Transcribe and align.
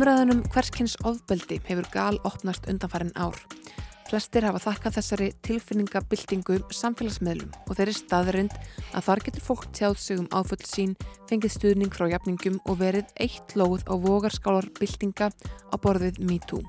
Umræðunum 0.00 0.38
hverskins 0.48 0.94
ofbeldi 1.04 1.58
hefur 1.66 1.84
gal 1.92 2.16
opnast 2.24 2.64
undanfærin 2.72 3.10
ár. 3.20 3.34
Flestir 4.08 4.46
hafa 4.48 4.62
þakkað 4.64 4.94
þessari 4.96 5.26
tilfinningabildingu 5.44 6.54
samfélagsmiðlum 6.72 7.50
og 7.66 7.76
þeirri 7.76 7.96
staðrind 7.98 8.54
að 8.96 9.04
þar 9.10 9.20
getur 9.26 9.44
fólk 9.44 9.66
tjáð 9.76 9.98
sig 10.00 10.22
um 10.22 10.30
áföll 10.32 10.64
sín, 10.64 10.94
fengið 11.28 11.52
stuðning 11.52 11.92
frá 11.92 12.06
jafningum 12.14 12.56
og 12.64 12.80
verið 12.80 13.12
eitt 13.20 13.52
lóð 13.60 13.84
á 13.92 13.94
vogarskálar 14.00 14.70
bildinga 14.80 15.28
á 15.68 15.74
borðið 15.76 16.22
MeToo. 16.24 16.64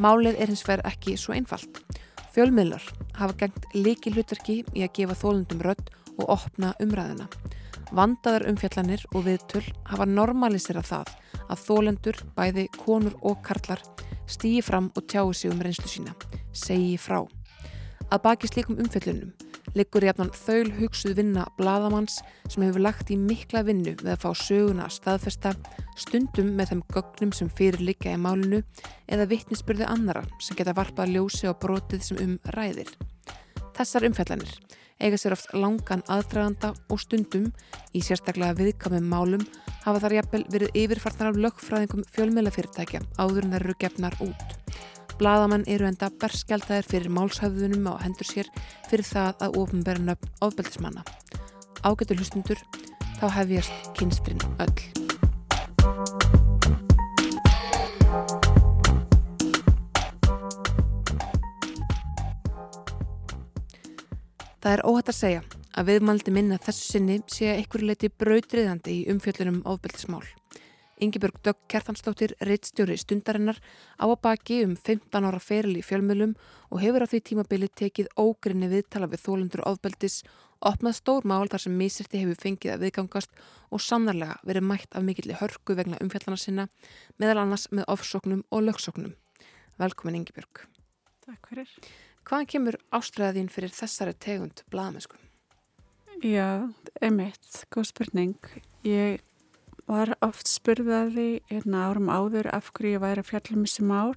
Málið 0.00 0.40
er 0.40 0.54
hins 0.54 0.64
vegar 0.64 0.88
ekki 0.88 1.18
svo 1.20 1.36
einfalt. 1.36 1.82
Fjölmiðlar 2.32 2.88
hafa 3.20 3.36
gengt 3.44 3.68
líki 3.76 4.16
hlutverki 4.16 4.62
í 4.72 4.88
að 4.88 4.94
gefa 5.02 5.20
þólundum 5.26 5.60
rödd 5.68 5.92
og 6.16 6.38
opna 6.38 6.72
umræðuna. 6.80 7.28
Vandaðar 7.94 8.48
umfjallanir 8.50 9.04
og 9.12 9.26
viðtöl 9.28 9.64
hafa 9.86 10.06
normaliserað 10.10 10.90
það 10.90 11.12
að 11.46 11.64
þólendur, 11.66 12.20
bæði 12.34 12.66
konur 12.80 13.14
og 13.22 13.42
karlar, 13.46 13.82
stýji 14.26 14.64
fram 14.66 14.90
og 14.96 15.06
tjái 15.06 15.34
sig 15.34 15.52
um 15.52 15.62
reynslu 15.62 15.90
sína, 15.90 16.16
segi 16.52 16.96
frá. 16.98 17.22
Að 18.10 18.22
baki 18.22 18.50
slíkum 18.50 18.80
umfjöllunum 18.82 19.34
liggur 19.76 20.04
jafnan 20.06 20.30
þaul 20.32 20.70
hugsuð 20.78 21.16
vinna 21.18 21.44
bladamanns 21.58 22.20
sem 22.48 22.64
hefur 22.64 22.84
lagt 22.86 23.10
í 23.12 23.18
mikla 23.20 23.62
vinnu 23.66 23.96
við 24.00 24.12
að 24.14 24.22
fá 24.22 24.30
söguna 24.40 24.86
að 24.86 24.96
staðfesta, 24.96 25.52
stundum 26.00 26.54
með 26.56 26.72
þeim 26.72 26.82
gögnum 26.94 27.34
sem 27.36 27.50
fyrir 27.58 27.84
liggja 27.84 28.14
í 28.16 28.20
málinu 28.20 28.62
eða 29.12 29.28
vittnisspurði 29.32 29.88
annara 29.90 30.24
sem 30.40 30.56
geta 30.58 30.76
varpað 30.76 31.12
ljósi 31.16 31.50
á 31.50 31.52
brotið 31.52 32.08
sem 32.08 32.22
um 32.24 32.34
ræðir. 32.56 32.90
Þessar 33.76 34.08
umfjallanir 34.08 34.56
eiga 35.00 35.18
sér 35.20 35.36
oft 35.36 35.52
langan 35.54 36.04
aðdraganda 36.12 36.72
og 36.90 37.00
stundum 37.02 37.50
í 37.96 38.02
sérstaklega 38.04 38.56
viðkamum 38.58 39.06
málum 39.10 39.44
hafa 39.84 40.02
þar 40.04 40.16
jafnvel 40.18 40.42
verið 40.52 40.78
yfirfarnar 40.82 41.32
af 41.32 41.40
lögfræðingum 41.44 42.06
fjölmjölafyrirtækja 42.14 43.02
áður 43.20 43.46
en 43.46 43.56
þær 43.56 43.66
eru 43.66 43.78
gefnar 43.84 44.18
út. 44.24 44.58
Blaðamenn 45.16 45.64
eru 45.72 45.88
enda 45.88 46.10
berskjaldæðir 46.20 46.90
fyrir 46.90 47.14
málshafðunum 47.16 47.88
á 47.88 47.94
hendur 48.04 48.28
sér 48.28 48.50
fyrir 48.90 49.06
það 49.08 49.46
að 49.46 49.56
ofinbæra 49.62 50.04
nöfn 50.10 50.34
ofbeldismanna. 50.44 51.06
Ágættu 51.86 52.18
hlustundur, 52.18 52.60
þá 53.20 53.26
hefjast 53.40 53.90
kynstrinn 53.96 54.44
öll. 54.60 54.95
Það 64.66 64.74
er 64.74 64.80
óhætt 64.82 65.10
að 65.12 65.14
segja 65.14 65.40
að 65.78 65.84
viðmaldi 65.86 66.32
minna 66.34 66.56
þessu 66.58 66.88
sinni 66.90 67.16
sé 67.30 67.52
að 67.52 67.60
einhverju 67.60 67.86
leiti 67.86 68.08
brautriðandi 68.10 68.94
í 68.96 69.02
umfjöllunum 69.12 69.60
ofbeldismál. 69.70 70.24
Ingebjörg 71.06 71.36
Dögg 71.46 71.60
Kjartansdóttir, 71.70 72.32
reittstjóri 72.42 72.96
stundarinnar 72.98 73.60
á 73.94 74.04
að 74.10 74.16
baki 74.26 74.56
um 74.66 74.72
15 74.74 75.28
ára 75.28 75.38
feril 75.38 75.76
í 75.78 75.84
fjölmjölum 75.86 76.32
og 76.74 76.82
hefur 76.82 77.06
á 77.06 77.10
því 77.12 77.20
tímabili 77.28 77.68
tekið 77.78 78.10
ógrinni 78.18 78.66
viðtala 78.72 79.06
við 79.12 79.22
þólendur 79.28 79.62
ofbeldis, 79.70 80.16
opnað 80.58 80.98
stór 80.98 81.30
mál 81.30 81.46
þar 81.46 81.62
sem 81.68 81.78
mísirti 81.78 82.24
hefur 82.24 82.42
fengið 82.42 82.74
að 82.74 82.88
viðgangast 82.88 83.38
og 83.70 83.84
sannarlega 83.86 84.40
verið 84.50 84.66
mætt 84.72 84.98
af 84.98 85.06
mikilli 85.06 85.38
hörku 85.38 85.78
vegna 85.78 86.02
umfjallana 86.02 86.42
sinna, 86.42 86.66
meðal 87.22 87.44
annars 87.44 87.68
með 87.70 87.86
ofsóknum 87.94 88.42
og 88.50 88.66
lögsóknum. 88.66 89.14
Velkomin 89.78 90.24
Ingebjörg. 90.24 90.66
Takk 91.22 91.54
fyrir. 91.54 91.70
Hvaðan 92.26 92.48
kemur 92.50 92.76
ástræðin 92.90 93.46
fyrir 93.54 93.70
þessari 93.70 94.16
tegund 94.18 94.64
blaðmennsku? 94.74 95.14
Já, 96.26 96.66
emitt, 97.04 97.60
góð 97.70 97.84
spurning. 97.92 98.48
Ég 98.82 99.20
var 99.86 100.10
oft 100.26 100.50
spurðaði 100.50 101.44
einna 101.54 101.84
árum 101.86 102.10
áður 102.10 102.48
af 102.50 102.72
hverju 102.74 102.96
ég 102.96 103.04
væri 103.04 103.22
að 103.22 103.30
fjalla 103.30 103.54
um 103.54 103.68
þessi 103.68 103.86
mál 103.86 104.16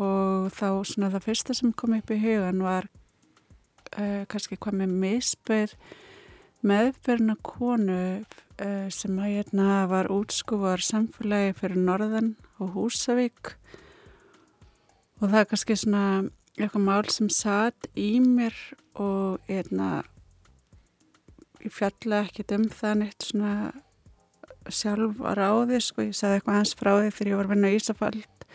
og 0.00 0.48
þá 0.56 0.68
svona 0.88 1.10
það 1.12 1.26
fyrsta 1.26 1.58
sem 1.58 1.74
kom 1.76 1.98
upp 1.98 2.14
í 2.14 2.20
hugan 2.22 2.64
var 2.64 2.88
uh, 2.88 4.24
kannski 4.30 4.56
hvað 4.56 4.80
með 4.80 4.96
misbyrð 5.04 5.76
meðferna 6.64 7.36
konu 7.44 8.00
uh, 8.24 8.88
sem 8.88 9.20
að 9.20 9.32
hérna 9.34 9.84
var 9.92 10.08
útskúvar 10.08 10.80
samfélagi 10.84 11.52
fyrir 11.60 11.84
Norðan 11.84 12.34
og 12.56 12.76
Húsavík 12.78 13.56
og 15.20 15.28
það 15.28 15.40
er 15.42 15.50
kannski 15.52 15.76
svona 15.76 16.04
eitthvað 16.58 16.86
mál 16.86 17.04
sem 17.12 17.30
satt 17.32 17.88
í 17.98 18.18
mér 18.22 18.56
og 18.98 19.38
hérna 19.48 20.02
ég 21.60 21.72
fjalla 21.74 22.24
ekkert 22.26 22.56
um 22.56 22.66
það 22.72 22.98
neitt 23.02 23.28
svona 23.28 23.54
sjálf 24.70 25.20
að 25.24 25.38
ráði 25.38 25.80
sko, 25.82 26.04
ég 26.08 26.16
sagði 26.16 26.40
eitthvað 26.40 26.58
hans 26.58 26.76
frá 26.76 26.92
því 26.96 27.10
þegar 27.16 27.32
ég 27.32 27.40
var 27.40 27.50
vinna 27.50 27.70
í 27.70 27.78
Ísafald 27.78 28.46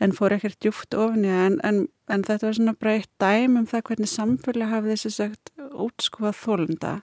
en 0.00 0.12
fór 0.16 0.36
ekkert 0.36 0.60
djúft 0.60 0.96
ofni 0.96 1.32
en, 1.32 1.58
en, 1.64 1.84
en 2.12 2.24
þetta 2.26 2.48
var 2.48 2.58
svona 2.58 2.76
breytt 2.76 3.12
dæm 3.22 3.58
um 3.60 3.68
það 3.68 3.86
hvernig 3.90 4.12
samfélag 4.12 4.72
hafði 4.72 4.94
þessi 4.94 5.14
sagt 5.16 5.52
útskúfað 5.72 6.40
þólunda 6.42 6.94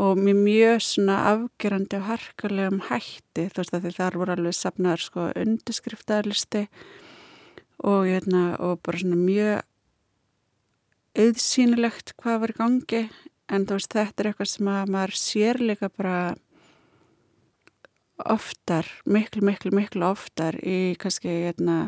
og 0.00 0.16
mér 0.16 0.38
mjög 0.38 0.80
svona 0.86 1.18
afgerandi 1.28 1.98
og 1.98 2.06
harkarlegum 2.08 2.80
hætti. 2.88 3.48
Þú 3.50 3.60
veist 3.60 3.74
að 3.76 3.84
því 3.84 3.92
þar 3.98 4.18
voru 4.20 4.34
alveg 4.34 4.56
sapnaður 4.56 5.04
sko 5.04 5.26
undirskriftaðlisti 5.36 6.62
og, 7.80 8.06
hérna, 8.08 8.54
og 8.60 8.80
bara 8.84 9.00
svona 9.00 9.18
mjög 9.18 9.66
auðsýnilegt 11.20 12.14
hvað 12.20 12.40
var 12.42 12.52
í 12.52 12.58
gangi 12.58 13.02
en 13.50 13.66
þú 13.66 13.78
veist 13.80 13.96
þetta 13.96 14.22
er 14.22 14.30
eitthvað 14.30 14.50
sem 14.52 14.70
að 14.70 14.94
maður 14.94 15.16
sérleika 15.18 15.90
bara 15.90 16.16
oftar, 18.30 18.88
miklu, 19.08 19.42
miklu, 19.48 19.72
miklu 19.74 20.04
oftar 20.10 20.58
í 20.60 20.94
kannski 21.00 21.32
hérna, 21.46 21.86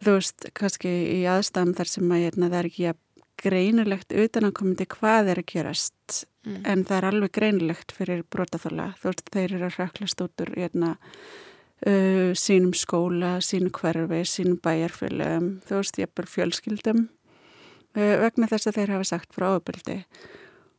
þú 0.00 0.16
veist, 0.18 0.48
kannski 0.58 0.90
í 1.14 1.20
aðstæðan 1.30 1.76
þar 1.78 1.92
sem 1.92 2.14
að 2.14 2.24
hérna, 2.26 2.50
það 2.50 2.58
er 2.60 2.70
ekki 2.72 2.88
að 2.90 3.04
greinilegt 3.38 4.14
utan 4.18 4.48
að 4.48 4.56
komandi 4.58 4.86
hvað 4.90 5.32
er 5.32 5.40
að 5.42 5.50
gerast 5.52 6.22
mm. 6.42 6.62
en 6.66 6.84
það 6.88 6.96
er 6.96 7.08
alveg 7.12 7.34
greinilegt 7.38 7.94
fyrir 7.94 8.24
brotaþóla, 8.26 8.92
þú 8.98 9.12
veist, 9.12 9.28
þeir 9.34 9.54
eru 9.54 9.68
að 9.68 9.78
röklast 9.78 10.24
út 10.24 10.44
úr 10.44 10.54
hérna 10.56 10.96
Uh, 11.86 12.34
sínum 12.34 12.72
skóla, 12.74 13.36
sínu 13.44 13.70
hverfi, 13.70 14.24
sínu 14.26 14.56
bæjarfélögum, 14.64 15.60
þú 15.62 15.76
veist, 15.78 16.00
ég 16.00 16.08
er 16.08 16.14
bara 16.18 16.30
fjölskyldum. 16.32 17.04
Uh, 17.94 18.16
vegna 18.24 18.48
þess 18.50 18.66
að 18.66 18.80
þeir 18.80 18.94
hafa 18.96 19.06
sagt 19.12 19.36
frá 19.36 19.46
ábyldi 19.54 20.00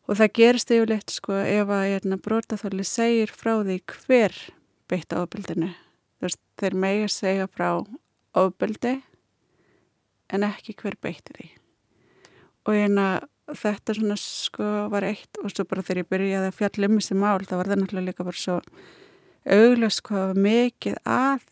og 0.09 0.17
það 0.17 0.33
gerist 0.35 0.73
yfirleitt 0.73 1.13
sko 1.13 1.37
ef 1.37 1.71
að 1.71 1.85
hérna, 1.85 2.17
brotaþóli 2.19 2.83
segir 2.87 3.31
frá 3.31 3.53
því 3.61 3.77
hver 3.93 4.35
beitt 4.89 5.13
ábyldinu, 5.13 5.69
þú 6.17 6.27
veist, 6.27 6.41
þeir 6.59 6.77
megi 6.83 7.05
að 7.05 7.15
segja 7.15 7.47
frá 7.47 7.69
ábyldi 8.35 8.95
en 10.33 10.45
ekki 10.49 10.75
hver 10.81 10.97
beitti 11.01 11.35
því. 11.37 11.49
Og 12.67 12.75
hérna 12.75 13.09
þetta 13.57 13.95
svona 13.97 14.17
sko 14.19 14.69
var 14.93 15.05
eitt. 15.07 15.39
Og 15.43 15.51
svo 15.53 15.65
bara 15.69 15.83
þegar 15.85 16.03
ég 16.03 16.09
byrjaði 16.13 16.49
að 16.51 16.57
fjalla 16.59 16.89
um 16.89 16.97
þessi 16.99 17.17
mál 17.17 17.45
þá 17.45 17.55
var 17.57 17.71
það 17.71 17.81
náttúrulega 17.83 18.09
líka 18.09 18.27
bara 18.27 18.41
svo 18.43 18.57
auglast 19.49 20.03
hvað 20.05 20.37
mikið 20.39 20.99
að 21.09 21.43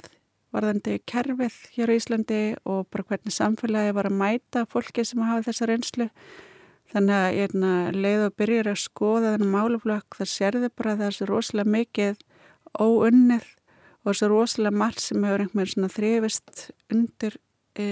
varðandi 0.56 0.97
kerfið 1.09 1.56
hér 1.75 1.91
í 1.91 1.97
Íslandi 2.00 2.41
og 2.66 2.88
bara 2.94 3.06
hvernig 3.09 3.35
samfélagi 3.35 3.96
var 3.97 4.09
að 4.09 4.19
mæta 4.22 4.63
fólki 4.69 5.06
sem 5.06 5.24
hafa 5.25 5.47
þessa 5.50 5.68
reynslu. 5.69 6.07
Þannig 6.88 7.18
að 7.18 7.36
ég 7.36 7.56
leið 7.97 8.24
og 8.30 8.36
byrjir 8.40 8.69
að 8.72 8.80
skoða 8.80 9.34
þennan 9.34 9.53
máluflökk 9.53 10.18
það 10.22 10.31
sérði 10.31 10.69
bara 10.72 11.12
svo 11.12 11.28
rosalega 11.28 11.74
mikið 11.74 12.21
óunnið 12.80 13.48
og 14.07 14.16
svo 14.16 14.30
rosalega 14.31 14.80
margt 14.80 15.04
sem 15.04 15.24
hefur 15.27 15.44
einhvern 15.44 15.60
veginn 15.60 15.74
svona 15.74 15.92
þrifist 15.92 16.63
undir 16.94 17.36
e, 17.75 17.88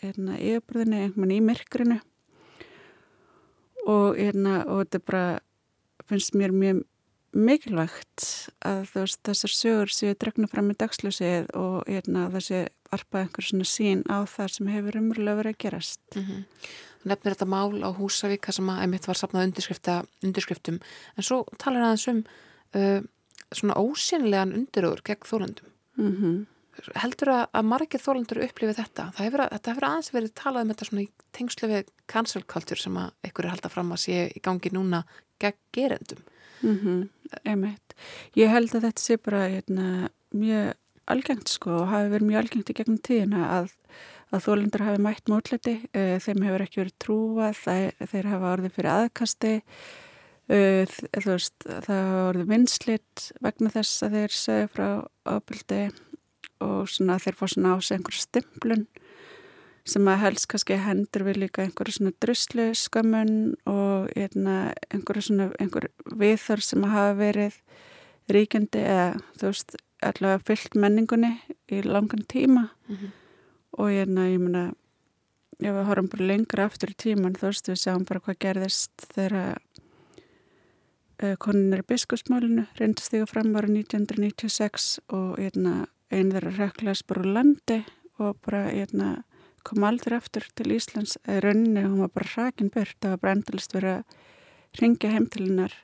hérna, 0.00 0.38
yfirbröðinu, 0.40 1.02
einhvern 1.02 1.26
veginn 1.26 1.36
í 1.36 1.46
myrkrinu. 1.50 1.98
Og, 3.86 4.16
hérna, 4.16 4.62
og 4.64 4.86
þetta 4.86 5.02
bara 5.06 5.24
finnst 6.08 6.34
mér 6.38 6.54
mjög 6.56 6.82
mikilvægt 7.36 8.24
að 8.66 8.90
veist, 8.94 9.20
þessar 9.26 9.52
sögur 9.52 9.92
séu 9.92 10.16
dregna 10.16 10.48
fram 10.50 10.70
í 10.72 10.76
dagslösið 10.78 11.50
og 11.58 11.86
hérna, 11.88 12.26
þessi 12.34 12.64
varpa 12.90 13.22
einhver 13.22 13.46
svona 13.46 13.68
sín 13.68 14.02
á 14.08 14.24
það 14.30 14.52
sem 14.54 14.70
hefur 14.72 14.98
umröðulega 15.00 15.40
verið 15.40 15.54
að 15.54 15.62
gerast. 15.64 16.00
Mm 16.14 16.22
-hmm. 16.22 16.44
Nefnir 17.06 17.34
þetta 17.34 17.46
mál 17.46 17.72
á 17.86 17.90
Húsavík 17.94 18.52
sem 18.52 18.70
að 18.70 18.80
einmitt 18.82 19.06
var 19.06 19.16
sapnað 19.16 19.46
undirskriftum 20.22 20.80
en 21.16 21.22
svo 21.22 21.44
talar 21.58 21.82
aðeins 21.82 22.08
um 22.08 22.24
uh, 22.74 23.00
svona 23.52 23.74
ósynlegan 23.78 24.52
undiröður 24.52 25.02
gegn 25.04 25.28
þólendum. 25.30 25.68
Mm 25.96 26.12
-hmm. 26.16 26.46
Heldur 26.96 27.32
að, 27.32 27.44
margir 27.64 28.02
þólendur 28.02 28.42
upplifið 28.44 28.80
þetta? 28.80 29.10
Hefur 29.16 29.44
að, 29.44 29.52
þetta 29.56 29.72
hefur 29.72 29.86
aðeins 29.88 30.12
verið 30.14 30.32
talað 30.36 30.64
um 30.64 30.72
þetta 30.72 30.88
svona 30.88 31.04
í 31.04 31.08
tengslu 31.36 31.70
við 31.70 31.92
cancel 32.12 32.42
culture 32.44 32.80
sem 32.80 32.98
að 33.00 33.12
einhverju 33.26 33.52
halda 33.52 33.70
fram 33.72 33.92
að 33.94 34.02
sé 34.04 34.26
í 34.28 34.42
gangi 34.44 34.72
núna 34.74 35.02
gegn 35.42 35.60
gerendum. 35.76 36.24
Mm 36.62 36.76
-hmm, 36.80 37.70
ég 38.36 38.52
held 38.52 38.74
að 38.74 38.86
þetta 38.88 39.02
sé 39.02 39.16
bara 39.16 39.48
hérna, 39.48 40.10
mjög 40.32 40.74
algengt 41.06 41.48
sko 41.48 41.82
og 41.82 41.90
hafi 41.90 42.10
verið 42.10 42.30
mjög 42.30 42.40
algengt 42.42 42.70
í 42.70 42.76
gegnum 42.76 42.98
tíðina 42.98 43.42
að, 43.58 43.74
að 44.34 44.46
þólendur 44.46 44.86
hafi 44.86 45.02
mætt 45.02 45.30
mótlæti, 45.30 45.76
uh, 45.92 46.00
eh, 46.00 46.18
þeim 46.18 46.42
hefur 46.42 46.64
ekki 46.64 46.82
verið 46.82 46.98
trúa, 46.98 47.52
þeir, 47.52 48.30
hafa 48.32 48.52
orðið 48.56 48.74
fyrir 48.74 48.90
aðkasti, 48.94 49.54
uh, 50.50 50.96
veist, 51.26 51.68
það 51.86 52.10
orðið 52.24 52.50
vinslitt 52.54 53.28
vegna 53.40 53.70
þess 53.70 54.02
að 54.02 54.18
þeir 54.18 54.36
segja 54.40 54.72
frá 54.72 54.88
ábyldi 55.24 55.82
og 56.60 56.88
svona 56.88 57.18
þeir 57.22 57.36
fá 57.38 57.46
svona 57.48 57.74
á 57.74 57.76
sig 57.80 57.98
einhverja 57.98 58.26
stimplun 58.26 58.86
sem 59.86 60.08
að 60.10 60.22
helst 60.24 60.48
kannski 60.50 60.78
hendur 60.82 61.24
við 61.28 61.42
líka 61.44 61.62
einhverju 61.62 61.98
svona 61.98 62.14
druslu 62.22 62.70
skömmun 62.74 63.34
og 63.70 64.08
hérna, 64.16 64.72
einhverju 64.90 65.28
svona 65.28 65.50
einhver 65.62 65.90
viðþör 66.10 66.64
sem 66.64 66.86
að 66.86 66.94
hafa 66.96 67.18
verið 67.20 67.60
ríkjandi 68.34 68.82
eða 68.82 69.12
þú 69.38 69.52
veist 69.52 69.76
allavega 70.06 70.42
fyllt 70.48 70.74
menningunni 70.74 71.32
í 71.72 71.82
langan 71.86 72.26
tíma 72.26 72.68
mm 72.88 72.96
-hmm. 72.96 73.10
og 73.78 73.88
hérna 73.90 74.26
ég 74.32 74.38
meina 74.38 74.64
ef 75.60 75.72
við 75.74 75.86
horfum 75.88 76.08
bara 76.08 76.26
lengra 76.26 76.64
aftur 76.64 76.90
í 76.90 76.96
tíman 76.98 77.36
þú 77.38 77.46
veist 77.48 77.68
við 77.68 77.80
sjáum 77.80 78.04
bara 78.04 78.20
hvað 78.20 78.38
gerðist 78.38 79.06
þegar 79.14 79.58
uh, 81.22 81.36
koninir 81.38 81.78
í 81.84 81.88
biskusmálinu 81.88 82.66
reyndist 82.80 83.12
þig 83.12 83.24
að 83.24 83.32
fram 83.32 83.56
ára 83.56 83.68
1996 83.68 84.98
og 85.08 85.38
hérna 85.38 85.86
einn 86.14 86.32
þeirra 86.34 86.52
rekklaðis 86.56 87.02
bara 87.06 87.22
úr 87.22 87.32
landi 87.38 87.80
og 88.22 88.38
bara 88.46 88.66
hérna 88.68 89.10
kom 89.66 89.84
aldrei 89.86 90.16
aftur 90.16 90.46
til 90.54 90.76
Íslands. 90.76 91.16
Eða 91.26 91.48
rauninni, 91.48 91.82
hún 91.82 92.04
var 92.04 92.12
bara 92.14 92.30
hrakin 92.34 92.70
burt. 92.70 92.96
Það 93.02 93.16
var 93.16 93.22
bara 93.24 93.36
endalist 93.36 93.74
verið 93.74 93.96
að 93.96 94.80
ringja 94.80 95.10
heim 95.10 95.26
til 95.32 95.48
hennar. 95.48 95.74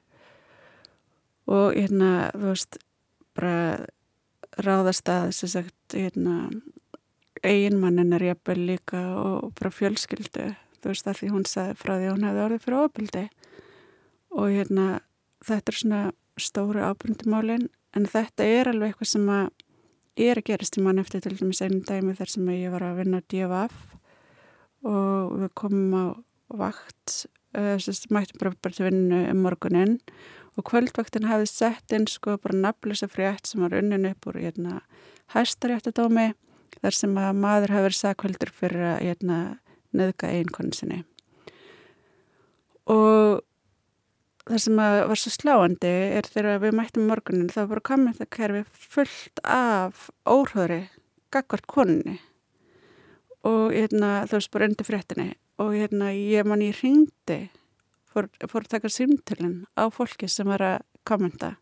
Og 1.50 1.74
hérna, 1.74 2.12
þú 2.36 2.52
veist 2.52 2.78
bara 3.34 3.56
ráðast 4.62 5.08
að 5.08 5.32
þess 5.32 5.58
að 5.58 5.72
hérna 5.96 6.36
eiginmannin 7.42 8.14
er 8.14 8.28
jafnvel 8.30 8.60
líka 8.68 9.00
og 9.18 9.52
bara 9.58 9.72
fjölskyldu, 9.74 10.52
þú 10.80 10.92
veist 10.92 11.08
að 11.08 11.18
því 11.20 11.30
hún 11.32 11.46
sagði 11.48 11.78
frá 11.80 11.94
því 11.96 12.06
að 12.06 12.14
hún 12.14 12.26
hefði 12.28 12.44
orðið 12.44 12.64
fyrir 12.66 12.78
ofbildi 12.82 13.24
og 14.32 14.52
hérna 14.52 14.86
þetta 15.42 15.72
er 15.72 15.78
svona 15.78 16.02
stóru 16.40 16.84
ábundumálin 16.84 17.66
en 17.96 18.08
þetta 18.08 18.46
er 18.46 18.70
alveg 18.70 18.92
eitthvað 18.92 19.10
sem 19.10 19.32
að 19.32 19.48
er 20.16 20.38
að 20.38 20.48
gerast 20.50 20.76
í 20.76 20.84
mann 20.84 21.00
eftir 21.00 21.22
til 21.24 21.36
dæmis 21.38 21.62
einu 21.64 21.80
dæmi 21.88 22.16
þar 22.18 22.32
sem 22.34 22.50
ég 22.52 22.74
var 22.74 22.84
að 22.84 23.00
vinna 23.00 23.22
DFF 23.32 23.96
og 24.88 25.36
við 25.40 25.52
komum 25.58 25.94
á 25.96 26.04
vakt 26.52 27.24
uh, 27.56 27.76
mættum 28.12 28.40
bara, 28.40 28.54
bara 28.60 28.76
til 28.76 28.88
vinnu 28.88 29.22
um 29.30 29.42
morgunin 29.46 29.98
og 30.58 30.66
kvöldvaktin 30.68 31.28
hafði 31.30 31.48
sett 31.48 31.94
inn 31.96 32.08
sko 32.10 32.36
bara 32.42 32.58
nafnlösa 32.58 33.08
frétt 33.08 33.48
sem 33.48 33.62
var 33.64 33.76
unnin 33.78 34.08
upp 34.10 34.28
úr 34.28 34.40
hérna, 34.42 34.82
hæstaréttadómi 35.32 36.32
þar 36.82 36.98
sem 36.98 37.16
að 37.16 37.38
maður 37.40 37.72
hafi 37.72 37.86
verið 37.86 38.00
sakvöldur 38.00 38.52
fyrir 38.52 38.84
að 38.90 39.00
hérna, 39.06 39.38
neðga 39.96 40.32
einkonni 40.32 40.76
sinni. 40.76 41.00
Og 42.90 43.40
það 44.48 44.64
sem 44.64 44.82
var 44.82 45.20
svo 45.20 45.32
sláandi 45.32 45.92
er 46.18 46.26
þegar 46.26 46.62
við 46.64 46.76
mættum 46.78 47.06
morgunin 47.10 47.52
þá 47.52 47.62
var 47.70 47.82
komið 47.86 48.20
það 48.20 48.32
kerfi 48.36 48.62
fullt 48.72 49.42
af 49.46 50.08
óhröðri 50.26 50.82
gaggvart 51.32 51.68
koninni 51.70 52.18
og 53.48 53.72
hérna 53.74 54.22
þú 54.30 54.38
veist 54.38 54.52
bara 54.54 54.68
undir 54.70 54.86
fréttinni. 54.86 55.28
Og 55.60 55.74
hérna 55.76 56.10
ég 56.14 56.46
man 56.48 56.62
ég 56.64 56.78
ringdi 56.80 57.50
fór, 58.08 58.28
fór 58.48 58.64
að 58.64 58.74
taka 58.76 58.90
símtölinn 58.90 59.62
á 59.78 59.86
fólki 59.92 60.28
sem 60.30 60.48
var 60.48 60.64
að 60.64 60.78
kommenta 61.06 61.54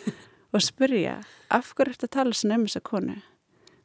og 0.54 0.64
spyrja 0.64 1.20
af 1.52 1.72
hverju 1.76 1.92
er 1.92 1.96
þetta 1.96 2.08
að 2.08 2.16
tala 2.16 2.36
sem 2.36 2.54
um 2.56 2.66
þessa 2.66 2.84
konu? 2.84 3.16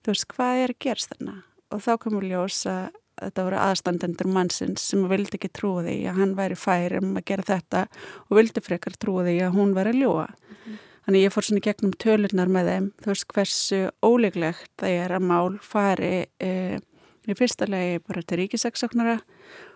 Þú 0.01 0.13
veist 0.13 0.27
hvað 0.33 0.63
er 0.63 0.73
að 0.73 0.81
gerast 0.85 1.13
þarna? 1.13 1.37
Og 1.71 1.83
þá 1.85 1.91
komur 2.03 2.25
ljós 2.27 2.63
að 2.67 2.97
þetta 3.21 3.45
voru 3.47 3.59
aðstandendur 3.61 4.29
mannsins 4.33 4.83
sem 4.91 5.03
vildi 5.09 5.37
ekki 5.37 5.51
trúa 5.53 5.83
því 5.85 5.97
að 6.11 6.21
hann 6.21 6.37
væri 6.37 6.57
fær 6.59 6.97
um 6.99 7.15
að 7.19 7.27
gera 7.31 7.47
þetta 7.47 7.83
og 8.27 8.37
vildi 8.39 8.63
frekar 8.65 8.97
trúa 8.99 9.25
því 9.27 9.35
að 9.45 9.57
hún 9.57 9.75
væri 9.77 9.93
að 9.93 10.01
ljóa. 10.01 10.27
Mm 10.27 10.55
-hmm. 10.55 10.79
Þannig 11.05 11.23
ég 11.25 11.33
fór 11.33 11.43
svona 11.43 11.65
gegnum 11.65 11.93
tölurnar 11.97 12.47
með 12.47 12.67
þeim, 12.69 12.87
þú 13.01 13.07
veist 13.09 13.27
hversu 13.33 13.79
óleglegt 14.05 14.71
það 14.77 14.89
er 14.89 15.11
að 15.11 15.27
mál 15.31 15.57
fari 15.61 16.25
e, 16.39 16.79
í 17.27 17.33
fyrsta 17.37 17.65
legi 17.65 17.99
bara 17.99 18.21
til 18.21 18.37
ríkisaksóknara 18.37 19.19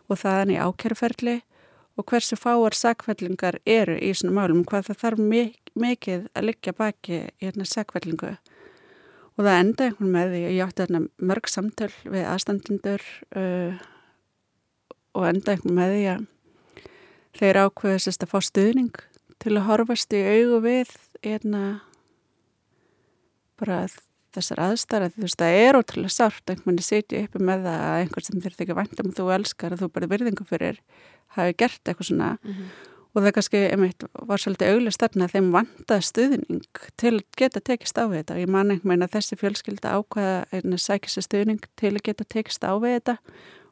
og 0.10 0.18
þaðan 0.22 0.54
í 0.54 0.62
ákjæruferli 0.62 1.42
og 1.98 2.06
hversu 2.06 2.36
fáar 2.36 2.76
sakvellingar 2.78 3.60
eru 3.66 3.98
í 3.98 4.14
svona 4.14 4.36
málum, 4.42 4.66
hvað 4.66 4.90
það 4.90 5.02
þarf 5.02 5.20
mikið 5.76 6.28
að 6.36 6.46
liggja 6.50 6.74
baki 6.74 7.18
í 7.26 7.46
hérna 7.46 7.66
sakvellingu 7.66 8.36
og 9.36 9.44
það 9.44 9.60
enda 9.60 9.90
einhvern 9.90 10.14
með 10.14 10.32
því 10.34 10.44
ég 10.46 10.62
átti 10.64 10.84
þarna 10.84 11.02
mörg 11.32 11.50
samtöl 11.52 11.92
við 12.04 12.30
aðstandindur 12.32 13.04
uh, 13.36 13.84
og 15.16 15.28
enda 15.30 15.56
einhvern 15.56 15.78
með 15.80 15.96
því 15.96 16.06
að 16.14 16.26
þeir 17.36 17.62
ákveðast 17.66 18.24
að 18.24 18.32
fá 18.32 18.40
stuðning 18.48 19.04
til 19.44 19.56
að 19.58 19.68
horfast 19.68 20.16
í 20.16 20.24
augu 20.24 20.62
við 20.64 20.96
einna 21.26 21.64
bara 23.60 23.86
þessar 24.36 24.62
aðstæðar 24.70 25.14
þú 25.16 25.28
veist 25.28 25.40
það 25.40 25.60
er 25.60 25.78
ótrúlega 25.80 26.16
sárt 26.16 26.52
einhvern 26.52 26.76
veginn 26.76 26.88
sitja 26.88 27.24
uppi 27.24 27.44
með 27.44 27.68
það 27.68 27.86
að 27.86 28.00
einhvern 28.02 28.28
sem 28.28 28.42
þér 28.44 28.58
þykja 28.60 28.80
vantum 28.80 29.12
og 29.12 29.20
þú 29.20 29.30
elskar 29.36 29.76
og 29.76 29.84
þú 29.84 29.92
bara 29.96 30.12
virðingu 30.12 30.48
fyrir 30.48 30.82
hafi 31.36 31.56
gert 31.60 31.82
eitthvað 31.84 32.10
svona. 32.10 32.36
Mm 32.44 32.58
-hmm 32.58 32.95
og 33.16 33.24
það 33.24 33.34
kannski, 33.38 33.60
einmitt, 33.72 34.06
var 34.28 34.42
svolítið 34.44 34.74
auglist 34.76 35.00
þarna 35.00 35.28
að 35.28 35.36
þeim 35.36 35.52
vanda 35.54 35.98
stuðning 36.04 36.80
til 37.00 37.14
að 37.14 37.22
geta 37.40 37.62
tekist 37.64 38.00
á 38.00 38.04
við 38.12 38.18
þetta. 38.22 38.40
Ég 38.42 38.52
man 38.52 38.74
einhvern 38.74 38.92
veginn 38.92 39.06
að 39.08 39.14
þessi 39.16 39.38
fjölskylda 39.40 39.94
ákvaða 39.96 40.38
að 40.60 40.76
sækja 40.84 41.14
sér 41.14 41.28
stuðning 41.30 41.70
til 41.80 41.94
að 41.94 42.04
geta 42.10 42.28
tekist 42.36 42.68
á 42.68 42.76
við 42.76 42.98
þetta 42.98 43.18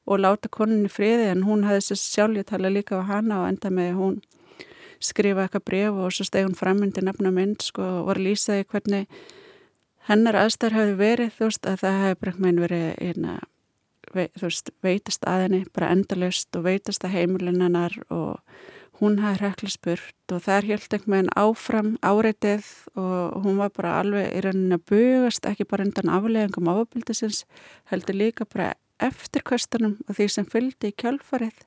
og 0.04 0.20
láta 0.24 0.52
koninni 0.52 0.92
friði 0.92 1.30
en 1.34 1.46
hún 1.48 1.68
hafði 1.68 1.86
sér 1.90 2.02
sjálf 2.02 2.48
tala 2.48 2.72
líka 2.72 3.00
á 3.00 3.04
hana 3.08 3.44
og 3.44 3.50
enda 3.52 3.72
með 3.72 3.94
hún 4.00 4.20
skrifa 5.04 5.46
eitthvað 5.46 5.68
bref 5.68 6.00
og 6.00 6.12
svo 6.16 6.28
steg 6.28 6.48
hún 6.48 6.56
frammyndi 6.56 7.04
nefna 7.04 7.32
mynd 7.36 7.64
sko 7.64 7.84
og 8.00 8.12
var 8.12 8.20
lýsaði 8.24 8.68
hvernig 8.72 9.24
hennar 10.08 10.40
aðstæður 10.40 10.80
hafi 10.80 10.96
verið. 11.00 11.34
Þú 11.36 11.50
veist 11.50 11.68
að 11.68 11.82
það 11.84 12.00
hefði 12.04 12.22
bregð 12.24 12.64
verið 12.64 12.88
einna 13.04 13.42
þú 14.14 14.46
veist, 14.46 14.72
veitast 14.84 15.28
aðinni 15.28 15.64
bara 15.74 15.92
endalust 15.94 16.56
og 16.58 16.68
veitast 16.68 17.06
að 17.06 17.16
heimilinnanar 17.18 17.96
og 18.14 18.40
hún 19.04 19.20
hafði 19.20 19.42
hrekla 19.42 19.72
spurt 19.74 20.34
og 20.34 20.44
þar 20.46 20.68
held 20.70 20.86
einhvern 20.88 21.16
veginn 21.16 21.34
áfram 21.40 21.92
áreitið 22.06 22.70
og 23.00 23.44
hún 23.44 23.60
var 23.60 23.74
bara 23.76 23.98
alveg 24.00 24.32
í 24.32 24.44
rauninni 24.46 24.80
að 24.80 24.86
bugast, 24.92 25.46
ekki 25.50 25.68
bara 25.68 25.86
undan 25.88 26.12
afleggingum 26.14 26.72
áfabildisins, 26.72 27.44
heldur 27.92 28.18
líka 28.18 28.48
bara 28.48 28.74
eftir 29.04 29.44
kvöstunum 29.44 29.98
og 30.08 30.18
því 30.18 30.28
sem 30.32 30.48
fylgdi 30.50 30.94
í 30.94 30.98
kjálfarið 31.04 31.66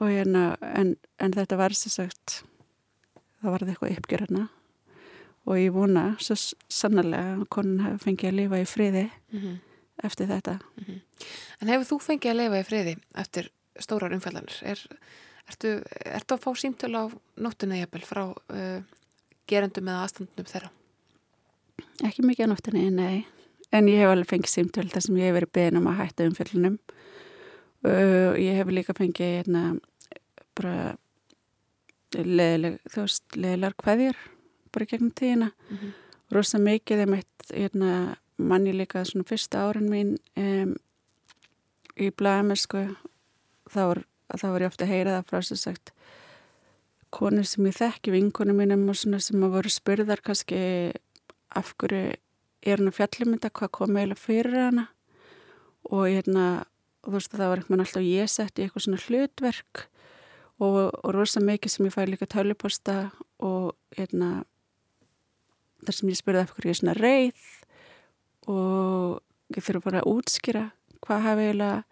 og 0.00 0.08
hérna, 0.08 0.44
en, 0.62 0.96
en 1.18 1.34
þetta 1.36 1.58
var 1.60 1.74
sem 1.76 1.92
sagt, 1.92 2.42
það 3.42 3.56
var 3.56 3.66
eitthvað 3.66 3.96
uppgjörna 3.98 4.46
og 5.42 5.58
ég 5.58 5.74
vona 5.74 6.12
svo 6.22 6.36
sannlega 6.70 7.36
að 7.36 7.48
konin 7.52 7.82
hefði 7.82 8.04
fengið 8.06 8.30
að 8.30 8.38
lifa 8.38 8.62
í 8.62 8.68
friði 8.70 9.04
mm 9.08 9.40
-hmm. 9.40 9.56
eftir 10.06 10.30
þetta. 10.30 10.58
Mm 10.76 10.84
-hmm. 10.86 11.00
En 11.60 11.68
hefur 11.68 11.86
þú 11.90 11.98
fengið 12.06 12.30
að 12.30 12.40
lifa 12.40 12.60
í 12.60 12.68
friði 12.68 12.96
eftir 13.14 13.50
stórar 13.80 14.12
umfællanir? 14.12 14.60
Er 14.62 14.78
Ertu, 15.50 15.74
ertu 16.06 16.36
að 16.36 16.42
fá 16.44 16.50
símtölu 16.58 17.02
á 17.02 17.04
nóttuna 17.42 17.80
jafnvel 17.80 18.04
frá 18.06 18.22
uh, 18.30 18.80
gerendum 19.50 19.90
eða 19.90 20.04
aðstandunum 20.06 20.50
þeirra? 20.52 20.72
Ekki 22.06 22.26
mikið 22.26 22.46
á 22.46 22.52
nóttuna, 22.52 22.84
nei. 22.90 23.24
En 23.72 23.88
ég 23.88 24.02
hef 24.02 24.12
alveg 24.12 24.30
fengið 24.30 24.52
símtölu 24.52 24.92
þar 24.92 25.06
sem 25.06 25.18
ég 25.20 25.30
hef 25.30 25.38
verið 25.40 25.54
beðin 25.58 25.80
um 25.80 25.88
að 25.90 25.98
hætta 26.02 26.28
umfjöldunum. 26.28 26.76
Uh, 27.82 28.32
ég 28.38 28.60
hef 28.60 28.70
líka 28.70 28.94
fengið 28.94 29.38
hérna, 29.40 29.64
bara 30.54 30.94
leðilegar 32.12 33.74
hvaðjar 33.80 34.18
bara 34.72 34.88
gegnum 34.88 35.12
tíðina. 35.12 35.52
Mm 35.70 35.76
-hmm. 35.76 35.92
Rosa 36.32 36.58
mikið 36.58 37.02
þeim 37.02 37.14
eitt 37.14 37.52
hérna, 37.52 38.16
manni 38.36 38.72
líka 38.72 39.04
svona 39.04 39.28
fyrsta 39.28 39.68
árin 39.68 39.90
mín 39.90 40.16
um, 40.36 40.74
í 41.96 42.10
blæmi, 42.10 42.56
sko, 42.56 42.86
þá 43.68 43.80
var 43.86 44.04
að 44.32 44.42
þá 44.42 44.46
var 44.48 44.64
ég 44.64 44.72
ofta 44.72 44.86
að 44.86 44.92
heyra 44.92 45.14
það 45.18 45.28
frá 45.28 45.38
þess 45.38 45.54
að 45.54 45.62
sagt 45.62 45.94
konur 47.12 47.46
sem 47.48 47.68
ég 47.68 47.76
þekki 47.76 48.14
vinkunum 48.14 48.60
mínum 48.62 48.88
og 48.88 48.98
svona 48.98 49.20
sem 49.20 49.44
að 49.44 49.56
voru 49.58 49.72
spurðar 49.72 50.22
kannski 50.24 50.60
af 51.52 51.74
hverju 51.76 52.16
er 52.62 52.78
hann 52.78 52.88
að 52.88 52.98
fjallumynda 53.00 53.50
hvað 53.52 53.72
kom 53.76 53.96
eiginlega 53.98 54.22
fyrir 54.22 54.56
hana? 54.56 54.86
Og 55.90 56.06
hérna 56.06 56.46
og 57.02 57.10
þú 57.10 57.16
veist 57.16 57.32
að 57.34 57.40
það 57.40 57.50
var 57.50 57.60
einhvern 57.60 57.72
veginn 57.72 57.84
alltaf 57.84 58.06
ég 58.06 58.30
sett 58.30 58.58
í 58.58 58.64
eitthvað 58.64 58.84
svona 58.86 59.02
hlutverk 59.02 59.82
og, 60.62 60.78
og 61.02 61.10
rosa 61.16 61.42
mikið 61.42 61.74
sem 61.74 61.88
ég 61.88 61.94
fæ 61.94 62.02
líka 62.06 62.28
töluposta 62.30 62.96
og 63.42 63.72
hérna 63.96 64.30
þar 65.82 65.98
sem 65.98 66.12
ég 66.12 66.20
spurði 66.20 66.44
af 66.44 66.54
hverju 66.54 66.70
ég 66.70 66.76
er 66.76 66.80
svona 66.80 66.96
reið 66.98 67.48
og 68.52 69.56
ég 69.56 69.66
þurfa 69.66 69.86
bara 69.88 70.02
að 70.02 70.12
útskýra 70.12 70.64
hvað 71.02 71.26
hafi 71.26 71.48
eiginlega 71.48 71.82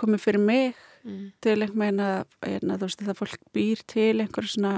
komið 0.00 0.24
fyrir 0.24 0.44
mig 0.48 0.80
mm. 1.04 1.24
til 1.44 1.56
einhvern 1.58 1.84
veginn 1.84 2.04
að, 2.04 2.22
hérna, 2.46 2.78
þú 2.78 2.88
veist, 2.88 3.04
það 3.04 3.20
fólk 3.20 3.46
býr 3.56 3.84
til 3.90 4.14
einhver 4.22 4.48
svona 4.48 4.74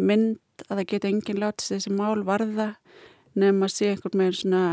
mynd 0.00 0.64
að 0.68 0.80
það 0.80 0.86
geta 0.92 1.10
enginn 1.10 1.42
látið 1.42 1.74
þessi 1.74 1.94
mál 1.96 2.24
varða 2.26 2.68
nefn 3.38 3.64
að 3.66 3.74
sé 3.74 3.90
einhvern 3.92 4.22
veginn 4.24 4.40
svona 4.40 4.64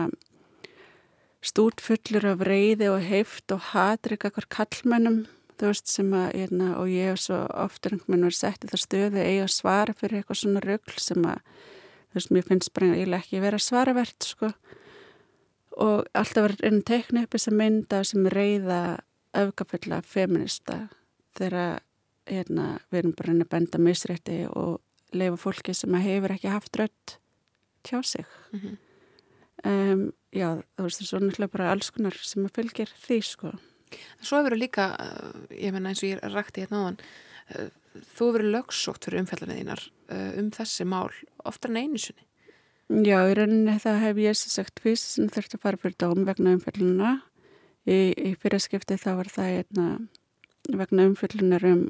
stút 1.46 1.84
fullur 1.84 2.27
af 2.34 2.44
reyði 2.48 2.89
og 2.91 3.03
heift 3.06 3.53
og 3.53 3.72
hatri 3.72 4.17
eitthvað 4.17 4.50
kallmennum 4.53 5.25
þú 5.58 5.72
veist 5.72 5.89
sem 5.89 6.10
að, 6.13 6.27
hérna, 6.36 6.74
og 6.77 6.91
ég 6.91 7.12
hef 7.12 7.24
svo 7.24 7.39
ofta 7.50 7.91
einhvern 7.91 8.13
veginn 8.13 8.27
verið 8.27 8.39
sett 8.39 8.65
í 8.65 8.72
það 8.72 8.84
stöðu 8.84 9.24
eiga 9.24 9.46
að 9.46 9.56
svara 9.56 9.96
fyrir 9.98 10.20
eitthvað 10.20 10.41
svona 10.41 10.63
röggl 10.65 11.00
sem 11.01 11.25
að 11.25 11.39
þú 11.48 12.20
veist, 12.20 12.34
mér 12.34 12.48
finnst 12.50 12.74
bara 12.75 12.91
eiginlega 12.94 13.24
ekki 13.24 13.44
verið 13.44 13.62
að 13.62 13.67
svara 13.67 13.96
verðt 13.98 14.29
sko 14.32 14.51
og 15.77 16.08
alltaf 16.17 16.48
var 16.48 16.56
einn 16.65 16.82
teikni 16.86 17.24
upp 17.25 17.36
þess 17.36 17.51
að 17.51 17.60
mynda 17.62 18.01
sem 18.08 18.29
reyða 18.34 18.82
öfgafulla 19.38 20.01
feminista 20.06 20.88
þegar 21.38 21.79
hérna, 22.27 22.67
við 22.91 23.00
erum 23.01 23.15
bara 23.17 23.36
að 23.36 23.50
benda 23.53 23.79
misrætti 23.82 24.41
og 24.50 24.82
leifa 25.15 25.39
fólki 25.39 25.75
sem 25.77 25.96
hefur 26.03 26.36
ekki 26.36 26.51
haft 26.51 26.79
rött 26.79 27.17
tjá 27.88 28.01
sig. 28.03 28.25
Mm 28.51 28.60
-hmm. 28.60 28.77
um, 29.63 30.13
já, 30.32 30.62
þú 30.77 30.84
veist, 30.84 31.00
það 31.00 31.06
er 31.06 31.08
svo 31.08 31.20
náttúrulega 31.20 31.51
bara 31.51 31.72
alls 31.72 31.89
konar 31.89 32.13
sem 32.13 32.46
að 32.46 32.56
fylgir 32.56 32.89
því 33.08 33.22
sko. 33.24 33.51
Svo 34.22 34.38
hefur 34.38 34.58
líka, 34.58 34.96
eh, 35.00 35.63
ég 35.65 35.72
menna 35.74 35.89
eins 35.89 36.03
og 36.03 36.10
ég 36.10 36.20
rækti 36.22 36.62
hérna 36.62 36.77
á 36.77 36.86
hann 36.86 36.98
eh, 37.50 37.70
þú 37.96 38.25
hefur 38.27 38.44
lögsótt 38.44 39.06
fyrir 39.06 39.22
umfjallanið 39.22 39.60
þínar 39.62 39.82
eh, 40.10 40.39
um 40.39 40.51
þessi 40.51 40.86
mál 40.86 41.12
oftar 41.46 41.70
en 41.70 41.77
einu 41.77 41.98
sinni. 41.98 42.24
Já, 42.88 43.20
í 43.27 43.34
rauninni 43.36 43.79
það 43.79 44.00
hef 44.00 44.17
ég 44.17 44.36
sagt 44.36 44.79
fyrst 44.79 45.15
sem 45.15 45.27
þurfti 45.27 45.58
að 45.58 45.62
fara 45.62 45.77
fyrir 45.77 45.98
dóm 46.00 46.25
vegna 46.25 46.53
umfjalluna 46.56 47.22
í, 47.88 48.00
í 48.13 48.34
fyrirskipti 48.39 49.00
þá 49.00 49.10
var 49.22 49.32
það 49.32 49.53
einna, 49.62 49.88
vegna 50.67 51.08
umfjallunar 51.10 51.65
um 51.67 51.84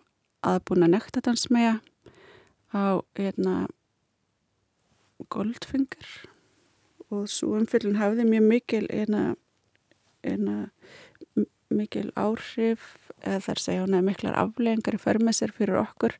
aðbúna 0.46 0.89
nektadansmega 0.92 1.80
á 2.72 3.01
hérna 3.18 3.68
Goldfinger. 5.34 6.08
Og 7.08 7.27
svo 7.32 7.56
umfyllin 7.58 7.98
hafði 7.98 8.27
mjög 8.27 8.48
mikil 8.51 8.86
eina, 8.92 9.24
eina 10.27 10.68
mikil 11.74 12.12
áhrif 12.20 12.96
eða 13.24 13.42
þar 13.48 13.62
segja 13.63 13.84
hún 13.86 13.98
að 13.98 14.08
miklar 14.12 14.38
afleggingar 14.39 14.98
í 14.98 15.01
förmessir 15.01 15.54
fyrir 15.56 15.80
okkur. 15.82 16.16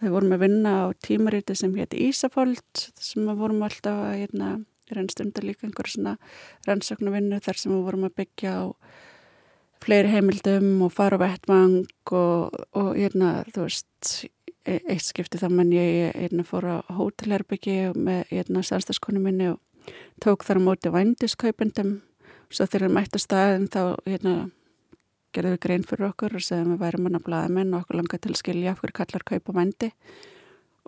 Þau 0.00 0.10
vorum 0.16 0.34
að 0.36 0.44
vinna 0.48 0.72
á 0.84 0.86
tímaríti 1.04 1.56
sem 1.56 1.74
hétti 1.78 2.08
Ísafold 2.08 2.88
sem 2.98 3.28
vorum 3.38 3.62
alltaf 3.64 4.00
að 4.08 4.24
hérna, 4.84 5.00
reynstundar 5.00 5.44
líka 5.44 5.66
einhver 5.66 5.90
svona 5.90 6.16
rannsóknarvinnu 6.68 7.40
þar 7.44 7.60
sem 7.60 7.72
við 7.72 7.84
vorum 7.88 8.08
að 8.08 8.16
byggja 8.22 8.54
á 8.54 8.64
fleiri 9.84 10.14
heimildum 10.14 10.86
og 10.86 10.94
fara 10.94 11.18
á 11.20 11.24
vettvang 11.24 11.82
og, 12.12 12.54
og 12.72 12.94
hérna, 12.96 13.42
þú 13.52 13.66
veist 13.66 14.28
E, 14.64 14.78
eitt 14.88 15.04
skipti 15.04 15.36
þá 15.36 15.50
menn 15.52 15.72
ég 15.76 16.14
einna 16.16 16.44
fór 16.46 16.64
á 16.64 16.76
hótelherbyggi 16.96 17.92
með 18.00 18.30
einna 18.32 18.62
sælstaskonu 18.64 19.20
minni 19.20 19.50
og 19.52 19.90
tók 20.24 20.46
þar 20.46 20.56
á 20.56 20.62
móti 20.64 20.92
vændiskaupendum 20.92 21.98
svo 22.48 22.64
þegar 22.64 22.86
við 22.86 22.94
mættum 22.96 23.20
staðin 23.20 23.66
þá 23.68 23.82
hérna 24.08 24.34
gerðum 25.36 25.56
við 25.56 25.60
grein 25.66 25.84
fyrir 25.84 26.08
okkur 26.08 26.38
og 26.38 26.46
segðum 26.46 26.72
við 26.72 26.80
værum 26.80 27.04
manna 27.04 27.20
blaðamenn 27.26 27.76
og 27.76 27.84
okkur 27.84 28.00
langar 28.00 28.22
til 28.24 28.32
að 28.32 28.40
skilja 28.40 28.72
okkur 28.72 28.94
kallar 28.96 29.26
kaupa 29.28 29.56
vændi. 29.58 29.90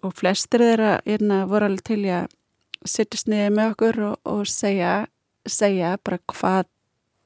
Og 0.05 0.17
flestir 0.17 0.65
þeirra 0.65 0.95
hérna 1.05 1.43
voru 1.51 1.69
alveg 1.69 1.85
til 1.85 2.01
að 2.09 2.33
sittast 2.91 3.29
niður 3.31 3.55
með 3.57 3.73
okkur 3.75 4.01
og, 4.11 4.17
og 4.25 4.47
segja, 4.51 4.95
segja 5.47 5.97
bara 6.05 6.19
hvað 6.33 6.71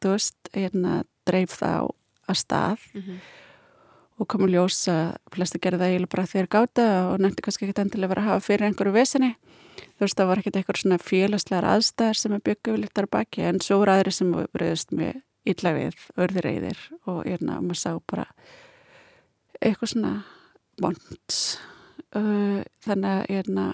þú 0.01 0.17
veist, 0.17 0.53
hérna 0.57 1.03
dreif 1.29 1.59
það 1.61 1.91
á 2.27 2.33
stað. 2.35 2.89
Mm 2.95 3.03
-hmm 3.03 3.21
og 4.21 4.29
kom 4.29 4.45
að 4.45 4.55
ljósa 4.57 4.97
flesta 5.33 5.61
gerði 5.63 5.81
það 5.81 5.93
eiginlega 5.95 6.13
bara 6.15 6.29
þegar 6.29 6.49
gáta 6.53 6.87
og 7.09 7.23
nefndi 7.25 7.45
kannski 7.45 7.67
ekki 7.67 7.85
endilega 7.85 8.13
verið 8.13 8.27
að 8.27 8.29
hafa 8.29 8.45
fyrir 8.45 8.67
einhverju 8.69 8.93
vesinni 8.95 9.31
þú 9.81 10.05
veist 10.05 10.19
það 10.19 10.31
var 10.31 10.41
ekkert 10.41 10.59
eitthvað 10.61 10.81
svona 10.83 10.99
félagslegar 11.01 11.69
aðstæðar 11.71 12.21
sem 12.21 12.35
er 12.37 12.43
byggjuð 12.49 12.77
við 12.77 12.83
litar 12.85 13.09
baki 13.11 13.47
en 13.49 13.61
svo 13.65 13.81
voru 13.81 13.95
aðri 13.95 14.13
sem 14.13 14.35
verðist 14.37 14.93
með 14.93 15.23
illa 15.49 15.73
við, 15.73 16.03
örðireiðir 16.21 16.83
og 17.09 17.23
erna, 17.25 17.61
maður 17.65 17.81
sá 17.81 17.93
bara 18.13 18.27
eitthvað 19.61 19.93
svona 19.95 20.13
vond 20.81 21.39
þannig 22.85 23.11
að 23.15 23.33
erna, 23.39 23.67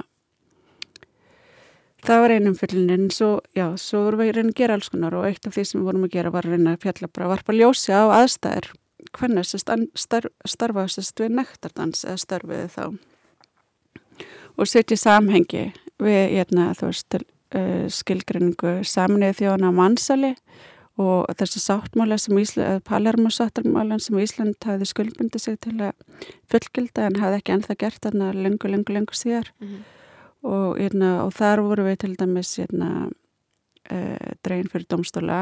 það 2.07 2.23
var 2.23 2.35
einum 2.37 2.57
fyllin 2.59 3.09
svo, 3.15 3.31
já, 3.57 3.67
svo 3.81 4.05
vorum 4.07 4.23
við 4.23 4.31
að 4.31 4.37
reyna 4.39 4.53
að 4.53 4.61
gera 4.61 4.77
alls 4.79 4.91
konar 4.93 5.17
og 5.19 5.27
eitt 5.29 5.47
af 5.49 5.57
því 5.57 5.65
sem 5.67 5.81
við 5.81 5.89
vorum 5.89 6.07
að 6.07 6.15
gera 6.17 6.33
var 6.35 6.47
að 6.47 6.57
reyna 6.57 6.75
að 6.77 6.85
fjalla 6.87 7.11
bara 7.13 7.31
varpa 7.33 7.57
ljósi 7.57 7.95
á 7.95 8.05
aðstæðir 8.21 8.71
hvernig 9.17 9.49
starf, 9.49 10.31
starfa 10.47 10.87
sérst 10.91 11.23
við 11.23 11.35
nektardans 11.41 12.05
eða 12.07 12.23
starfiði 12.23 12.69
þá 12.75 12.85
og 14.57 14.71
setja 14.71 14.99
samhengi 15.01 15.67
við 16.03 16.23
hérna, 16.37 16.71
veist, 16.81 17.19
uh, 17.19 17.85
skilgrinningu 17.93 18.79
saminnið 18.87 19.43
þjóna 19.43 19.73
mannsali 19.75 20.35
og 21.01 21.29
þessi 21.37 21.61
sáttmála 21.61 22.17
sem 22.21 22.39
Ísland, 22.41 22.81
Palermo 22.89 23.29
sáttmálan 23.33 24.01
sem 24.01 24.17
Ísland 24.21 24.57
hafiði 24.65 24.89
skuldbundi 24.93 25.41
sig 25.43 25.59
til 25.65 25.75
að 25.91 25.93
fullgilda 26.53 27.11
en 27.11 27.21
hafði 27.21 27.43
ekki 27.43 27.57
ennþá 27.57 27.77
gert 27.83 28.01
þarna 28.07 28.33
lengur, 28.33 28.73
lengur, 28.73 28.97
lengur 28.97 29.19
síðar 29.19 29.53
mm 29.61 29.69
-hmm. 29.69 29.85
Og, 30.47 30.79
hérna, 30.79 31.13
og 31.27 31.35
þar 31.37 31.65
voru 31.67 31.87
við 31.89 32.01
til 32.05 32.15
dæmis 32.19 32.55
hérna, 32.61 32.91
uh, 33.91 34.33
dregin 34.47 34.71
fyrir 34.73 34.89
domstóla 34.91 35.41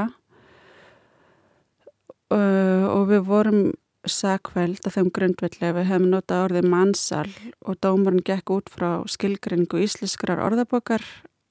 uh, 2.32 2.84
og 2.90 3.08
við 3.12 3.24
vorum 3.28 3.62
sakveld 4.04 4.84
að 4.84 4.98
þeim 4.98 5.10
grundvelli 5.16 5.70
við 5.78 5.86
hefum 5.88 6.10
notað 6.12 6.48
orðið 6.48 6.66
mannsal 6.72 7.28
og 7.64 7.78
dómurinn 7.84 8.24
gekk 8.26 8.52
út 8.52 8.72
frá 8.72 8.88
skilgringu 9.08 9.80
íslenskrar 9.80 10.42
orðabokar 10.44 11.04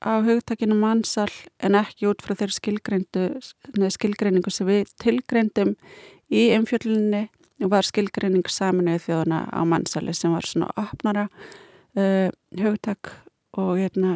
á 0.03 0.22
hugtakinu 0.22 0.77
mannsal 0.77 1.31
en 1.63 1.77
ekki 1.79 2.10
út 2.12 2.22
frá 2.22 2.36
þeirr 2.38 2.53
skilgrinningu 3.95 4.53
sem 4.53 4.69
við 4.69 4.91
tilgrindum 5.01 5.74
í 6.29 6.51
umfjöllinni 6.57 7.27
var 7.72 7.88
skilgrinning 7.88 8.45
saminuð 8.50 9.05
þjóðana 9.07 9.45
á 9.50 9.62
mannsali 9.65 10.13
sem 10.17 10.33
var 10.33 10.45
svona 10.48 10.69
opnara 10.77 11.29
uh, 11.98 12.29
hugtak 12.60 13.13
og 13.60 13.77
hérna 13.77 14.13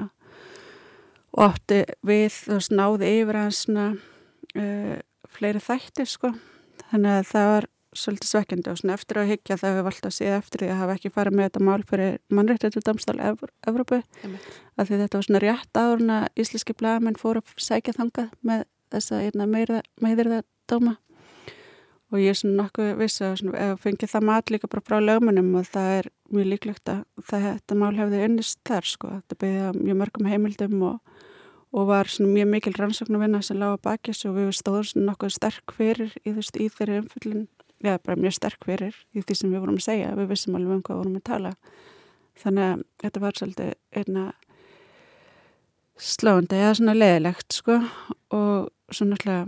og 1.37 1.43
átti 1.51 1.83
við 2.07 2.37
og 2.55 2.61
snáði 2.65 3.09
yfir 3.21 3.37
hans 3.37 3.63
uh, 3.69 4.99
fleiri 5.37 5.61
þætti 5.61 6.05
sko. 6.09 6.33
Þannig 6.87 7.17
að 7.19 7.27
það 7.31 7.49
var 7.51 7.67
svolítið 7.97 8.29
svekkjandi 8.31 8.71
og 8.71 8.79
svona 8.79 8.95
eftir 8.97 9.19
að 9.21 9.31
higgja 9.31 9.57
það 9.57 9.75
hefur 9.75 9.91
alltaf 9.91 10.15
séð 10.15 10.35
eftir 10.37 10.63
því 10.63 10.69
að 10.71 10.81
hafa 10.81 10.95
ekki 10.97 11.13
farið 11.13 11.37
með 11.37 11.47
þetta 11.47 11.63
mál 11.67 11.85
fyrir 11.87 12.17
mannrættið 12.33 12.85
damstál 12.85 13.17
Evrópu. 13.67 14.01
Af 14.77 14.89
því 14.89 15.01
þetta 15.01 15.19
var 15.19 15.27
svona 15.27 15.43
rétt 15.43 15.81
áðurna 15.81 16.19
íslenski 16.37 16.77
blæðamenn 16.77 17.19
fóru 17.19 17.41
að 17.41 17.65
sækja 17.67 17.97
þangað 17.97 18.31
með 18.45 18.65
þessa 18.93 19.21
meðirða 20.03 20.41
dóma 20.69 20.97
og 22.11 22.21
ég 22.21 22.31
er 22.31 22.39
svona 22.39 22.63
nokkuð 22.63 22.93
viss 23.01 23.21
að 23.21 23.73
fengi 23.83 24.07
það 24.07 24.27
mat 24.29 24.51
líka 24.53 24.69
bara 24.71 24.85
frá 24.87 24.97
lögmunum 25.03 25.55
og 25.59 25.67
það 25.67 25.93
er 25.97 26.11
mjög 26.31 26.51
líklegt 26.53 26.91
að 26.91 27.03
þetta 27.31 27.79
mál 27.79 27.93
hefði 27.97 28.23
unnist 28.27 28.61
þar 28.67 28.87
sko, 28.87 29.11
þetta 29.19 29.39
beði 29.43 29.81
mjög 29.81 29.99
mörgum 30.03 30.29
heimildum 30.31 30.85
og 30.87 31.17
og 31.71 31.87
var 31.87 32.07
svona 32.07 32.31
mjög 32.31 32.47
mikil 32.47 32.73
rannsóknarvinna 32.77 33.41
sem 33.43 33.59
lág 33.59 33.75
að 33.75 33.83
bakis 33.83 34.23
og 34.25 34.37
við 34.37 34.53
stóðum 34.55 34.87
svona 34.87 35.11
nokkuð 35.11 35.33
sterk 35.35 35.73
fyrir 35.75 36.15
í, 36.23 36.31
veist, 36.37 36.55
í 36.55 36.69
þeirri 36.71 37.01
umfyllin 37.03 37.45
eða 37.83 37.99
bara 38.05 38.21
mjög 38.21 38.37
sterk 38.37 38.65
fyrir 38.65 38.95
í 39.13 39.21
því 39.21 39.37
sem 39.37 39.53
við 39.53 39.63
vorum 39.63 39.77
að 39.77 39.85
segja. 39.85 40.15
Við 40.17 40.31
vissum 40.31 40.57
alveg 40.57 40.77
um 40.77 40.83
hvað 40.87 41.01
vorum 41.01 41.19
að 41.19 41.25
tala. 41.27 41.53
Þannig 42.37 42.67
að 42.69 42.83
þetta 43.03 43.23
var 43.25 43.37
svolítið 43.37 43.73
einna 43.99 44.25
sláandi 45.97 46.61
eða 46.61 46.73
svona 46.79 46.97
leðilegt 46.97 47.59
sko. 47.59 47.79
Og 48.37 48.95
svo 48.95 49.09
náttúrulega 49.09 49.45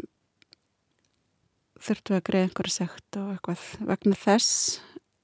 þurftu 1.86 2.16
að 2.18 2.26
greið 2.30 2.48
einhverja 2.48 2.76
segt 2.76 3.20
og 3.20 3.34
eitthvað 3.34 3.66
vegna 3.92 4.20
þess 4.20 4.80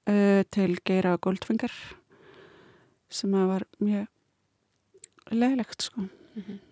uh, 0.10 0.42
til 0.56 0.72
Geira 0.86 1.16
Goldfinger 1.22 1.74
sem 3.12 3.36
að 3.38 3.52
var 3.54 3.68
mjög 3.80 5.34
leðilegt 5.34 5.90
sko 5.90 6.06
mm 6.06 6.46
-hmm 6.46 6.64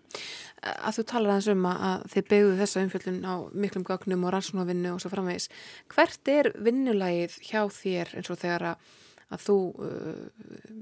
að 0.63 0.97
þú 0.97 1.03
talar 1.09 1.33
aðeins 1.33 1.49
um 1.53 1.65
að 1.67 2.05
þið 2.13 2.27
begðu 2.31 2.55
þessa 2.59 2.83
umfjöldun 2.85 3.19
á 3.27 3.35
miklum 3.65 3.85
gagnum 3.87 4.25
og 4.27 4.33
rannsónavinnu 4.35 4.93
og 4.93 5.01
svo 5.01 5.11
framvegis. 5.11 5.49
Hvert 5.91 6.31
er 6.31 6.51
vinnulægið 6.63 7.37
hjá 7.49 7.61
þér 7.73 8.13
eins 8.19 8.31
og 8.31 8.39
þegar 8.41 8.67
að, 8.71 8.89
að 9.35 9.45
þú 9.47 9.57
uh, 9.87 10.79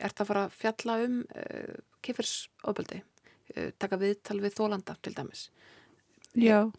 ert 0.00 0.22
að 0.22 0.30
fara 0.32 0.44
að 0.48 0.58
fjalla 0.58 0.98
um 1.06 1.16
uh, 1.22 1.74
kifirsofbeldi, 2.06 3.02
uh, 3.54 3.70
taka 3.78 4.00
viðtal 4.00 4.40
við 4.42 4.56
þólanda 4.58 4.96
til 5.04 5.14
dæmis? 5.18 5.48
Já. 6.34 6.70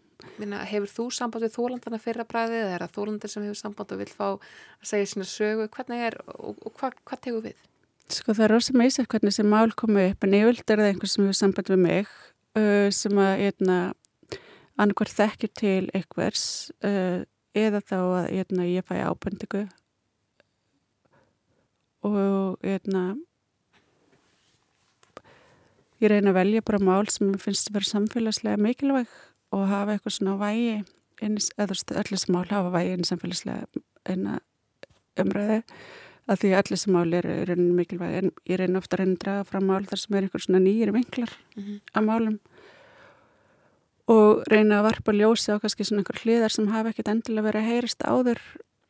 Minna, 0.41 0.61
hefur 0.67 0.91
þú 0.91 1.05
samband 1.15 1.45
við 1.45 1.55
þólandana 1.55 1.99
fyrra 2.01 2.25
bræðið 2.27 2.63
eða 2.63 2.75
er 2.75 2.85
það 2.85 2.95
þólandir 2.97 3.31
sem 3.33 3.45
hefur 3.45 3.59
samband 3.59 3.93
og 3.93 4.01
vil 4.01 4.09
fá 4.11 4.25
að 4.27 4.45
segja 4.91 5.09
sína 5.11 5.27
sögu? 5.29 5.67
Hvernig 5.75 6.05
er 6.07 6.17
og, 6.33 6.59
og 6.61 6.75
hvað 6.79 6.97
hva 7.07 7.19
tegur 7.21 7.45
við? 7.45 7.63
Sko 8.11 8.35
það 8.35 8.45
er 8.45 8.53
rosa 8.55 8.75
meðsett 8.75 9.09
hvernig 9.11 9.35
sem 9.35 9.47
mál 9.47 9.71
komu 9.77 10.03
upp 10.09 10.25
en 10.27 10.37
yfirlt 10.37 10.73
er 10.73 10.81
það 10.81 10.91
einhvers 10.91 11.15
sem 11.15 11.25
hefur 11.25 11.39
samband 11.39 11.71
við 11.71 11.83
mig 11.85 12.13
uh, 12.59 12.87
sem 12.95 13.21
að 13.23 13.33
hérna, 13.45 13.77
annarkvært 14.75 15.17
þekkir 15.17 15.53
til 15.61 15.83
einhvers 15.95 16.45
uh, 16.83 17.23
eða 17.57 17.81
þá 17.83 17.97
að 17.99 18.29
eitna, 18.31 18.37
hérna, 18.37 18.69
ég 18.71 18.87
fæ 18.87 18.95
ábendingu 19.03 19.65
og 22.07 22.63
eitna, 22.65 23.03
hérna, 23.05 23.05
ég 26.01 26.09
reyna 26.09 26.31
að 26.31 26.39
velja 26.39 26.63
bara 26.65 26.81
mál 26.81 27.09
sem 27.13 27.29
ég 27.29 27.43
finnst 27.43 27.69
að 27.69 27.77
vera 27.77 27.91
samfélagslega 27.91 28.61
mikilvæg 28.61 29.11
og 29.51 29.67
hafa 29.67 29.95
eitthvað 29.95 30.17
svona 30.17 30.37
vægi 30.39 30.83
eða 31.21 31.75
allir 32.01 32.21
sem 32.21 32.35
mál 32.35 32.47
hafa 32.49 32.71
vægi 32.73 32.95
en 32.95 33.09
samfélagslega 33.09 34.39
umræði 35.21 35.59
að 36.31 36.41
því 36.41 36.51
allir 36.55 36.79
sem 36.79 36.95
mál 36.95 37.13
er, 37.17 37.27
er 37.27 37.59
mikilvæg 37.59 38.17
en 38.21 38.31
ég 38.47 38.61
reyna 38.61 38.79
ofta 38.79 38.95
að 38.95 39.03
reyna 39.03 39.17
að 39.17 39.23
draga 39.25 39.47
fram 39.49 39.67
mál 39.67 39.85
þar 39.89 40.01
sem 40.01 40.15
er 40.15 40.27
einhver 40.27 40.45
svona 40.45 40.63
nýjir 40.63 40.93
vinklar 40.95 41.31
mm 41.55 41.63
-hmm. 41.63 41.79
af 41.93 42.03
málum 42.03 42.39
og 44.07 44.43
reyna 44.51 44.79
að 44.79 44.87
varpa 44.89 45.11
ljósi 45.11 45.53
á 45.53 45.61
kannski 45.61 45.83
svona 45.83 46.01
einhver 46.01 46.21
hliðar 46.23 46.51
sem 46.51 46.67
hafa 46.67 46.89
ekkert 46.89 47.07
endilega 47.07 47.47
verið 47.47 47.61
að 47.61 47.71
heyrist 47.71 48.01
áður 48.03 48.41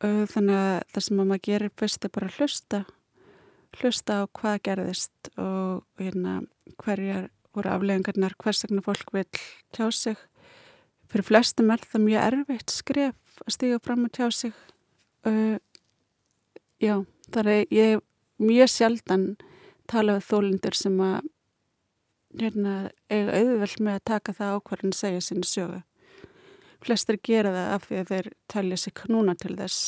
þannig 0.02 0.56
að 0.56 0.82
það 0.92 1.02
sem 1.02 1.16
maður 1.16 1.46
gerir 1.46 1.70
fyrst 1.78 2.04
er 2.04 2.10
bara 2.10 2.26
að 2.26 2.36
hlusta 2.38 2.84
hlusta 3.80 4.12
á 4.20 4.22
hvað 4.38 4.62
gerðist 4.66 5.30
og 5.38 5.84
hérna 6.00 6.42
hverjar 6.82 7.30
voru 7.54 7.70
afleðingarnar 7.70 8.34
hvers 8.40 8.64
vegna 8.64 8.82
fólk 8.84 9.12
vil 9.12 9.26
tjá 9.72 9.90
sig 9.90 10.16
fyrir 11.12 11.28
flestum 11.28 11.72
er 11.74 11.84
það 11.84 12.06
mjög 12.06 12.26
erfitt 12.28 12.72
skref 12.72 13.42
að 13.46 13.54
stíga 13.56 13.80
fram 13.84 14.06
og 14.06 14.14
tjá 14.16 14.30
sig 14.32 14.54
uh, 15.28 15.58
já, 16.82 16.96
það 17.30 17.52
er 17.52 17.64
ég 17.70 18.02
mjög 18.42 18.72
sjaldan 18.72 19.26
tala 19.90 20.16
við 20.18 20.28
þólindur 20.30 20.76
sem 20.78 20.98
að 21.02 21.28
hérna, 22.40 22.74
eiga 23.12 23.38
auðvöld 23.38 23.80
með 23.84 23.98
að 23.98 24.04
taka 24.08 24.34
það 24.36 24.54
ákvarðin 24.56 24.94
segja 24.96 25.24
sinni 25.24 25.48
sögu. 25.48 25.80
Flestir 26.82 27.18
gera 27.22 27.52
það 27.54 27.72
af 27.76 27.86
því 27.86 27.98
að 28.00 28.12
þeir 28.12 28.28
telja 28.50 28.78
sig 28.80 28.94
knúna 28.98 29.34
til 29.38 29.54
þess 29.58 29.80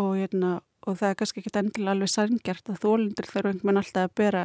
og, 0.00 0.14
hérna, 0.18 0.52
og 0.86 0.98
það 0.98 1.12
er 1.12 1.18
kannski 1.20 1.42
ekki 1.42 1.52
endilega 1.60 1.94
alveg 1.94 2.12
sangjart 2.14 2.72
að 2.72 2.80
þólindur 2.84 3.30
þarf 3.30 3.50
einhvern 3.50 3.66
veginn 3.68 3.82
alltaf 3.82 4.08
að 4.08 4.16
bera 4.18 4.44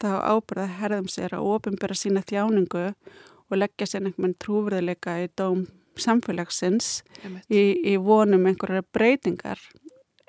þá 0.00 0.08
ábyrða 0.30 0.66
herðum 0.80 1.10
sér 1.12 1.36
að 1.36 1.48
ofinbera 1.52 1.96
sína 1.96 2.22
þjáningu 2.24 2.86
og 2.86 3.35
leggja 3.54 3.86
sér 3.86 4.06
einhvern 4.08 4.34
trúverðileika 4.42 5.18
í 5.22 5.28
dóm 5.38 5.66
samfélagsins 5.96 7.02
í, 7.48 7.60
í 7.86 7.96
vonum 8.02 8.46
einhverja 8.48 8.82
breytingar. 8.92 9.60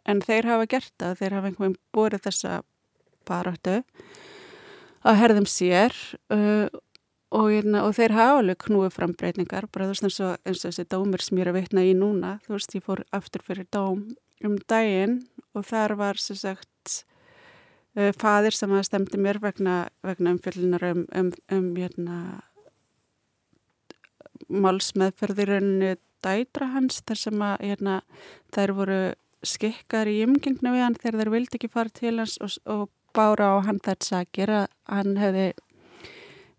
En 0.07 0.21
þeir 0.23 0.47
hafa 0.47 0.67
gert 0.71 0.93
það, 0.99 1.17
þeir 1.19 1.37
hafa 1.37 1.49
einhvern 1.49 1.73
veginn 1.73 1.81
búið 1.95 2.19
þessa 2.27 2.59
baráttu 3.27 3.81
að 5.07 5.19
herðum 5.21 5.47
sér 5.49 5.95
uh, 6.33 6.67
og, 7.33 7.49
hérna, 7.51 7.83
og 7.87 7.95
þeir 7.97 8.15
hafa 8.15 8.39
alveg 8.41 8.61
knúið 8.67 8.93
fram 8.95 9.15
breytingar, 9.17 9.67
bara 9.71 9.87
þú 9.87 9.95
veist 9.95 10.07
eins 10.07 10.21
og, 10.23 10.37
eins 10.47 10.63
og 10.63 10.71
þessi 10.71 10.87
dómir 10.91 11.23
sem 11.23 11.39
ég 11.39 11.45
er 11.45 11.51
að 11.51 11.59
vitna 11.59 11.83
í 11.83 11.93
núna, 11.97 12.37
þú 12.45 12.55
veist 12.55 12.77
ég 12.77 12.85
fór 12.85 13.03
aftur 13.15 13.43
fyrir 13.45 13.67
dóm 13.73 14.07
um 14.45 14.57
daginn 14.69 15.21
og 15.57 15.65
þar 15.67 15.95
var 15.99 16.21
sem 16.21 16.37
sagt 16.39 17.01
uh, 17.97 18.11
fadir 18.17 18.55
sem 18.55 18.73
að 18.73 18.85
stemdi 18.87 19.19
mér 19.21 19.41
vegna, 19.43 19.87
vegna 20.05 20.35
umfjöldunar 20.35 20.87
um, 20.91 21.05
um, 21.17 21.31
um 21.53 21.71
hérna, 21.77 22.19
málsmeðferðirunni 24.47 25.95
dætra 26.23 26.69
hans 26.73 27.01
þar 27.07 27.21
sem 27.21 27.41
að 27.45 27.55
hérna, 27.63 28.01
þær 28.55 28.73
voru 28.77 29.01
skikkar 29.45 30.09
í 30.09 30.21
umgengna 30.25 30.73
við 30.73 30.85
hann 30.85 30.97
þegar 30.97 31.19
þær 31.21 31.33
vildi 31.35 31.59
ekki 31.59 31.71
fara 31.71 31.93
til 31.93 32.15
hans 32.17 32.37
og, 32.41 32.55
og 32.65 32.87
bára 33.15 33.53
á 33.53 33.55
hann 33.67 33.81
þess 33.83 34.15
að 34.17 34.31
gera 34.35 34.61
hann 34.89 35.17
hefði 35.19 35.51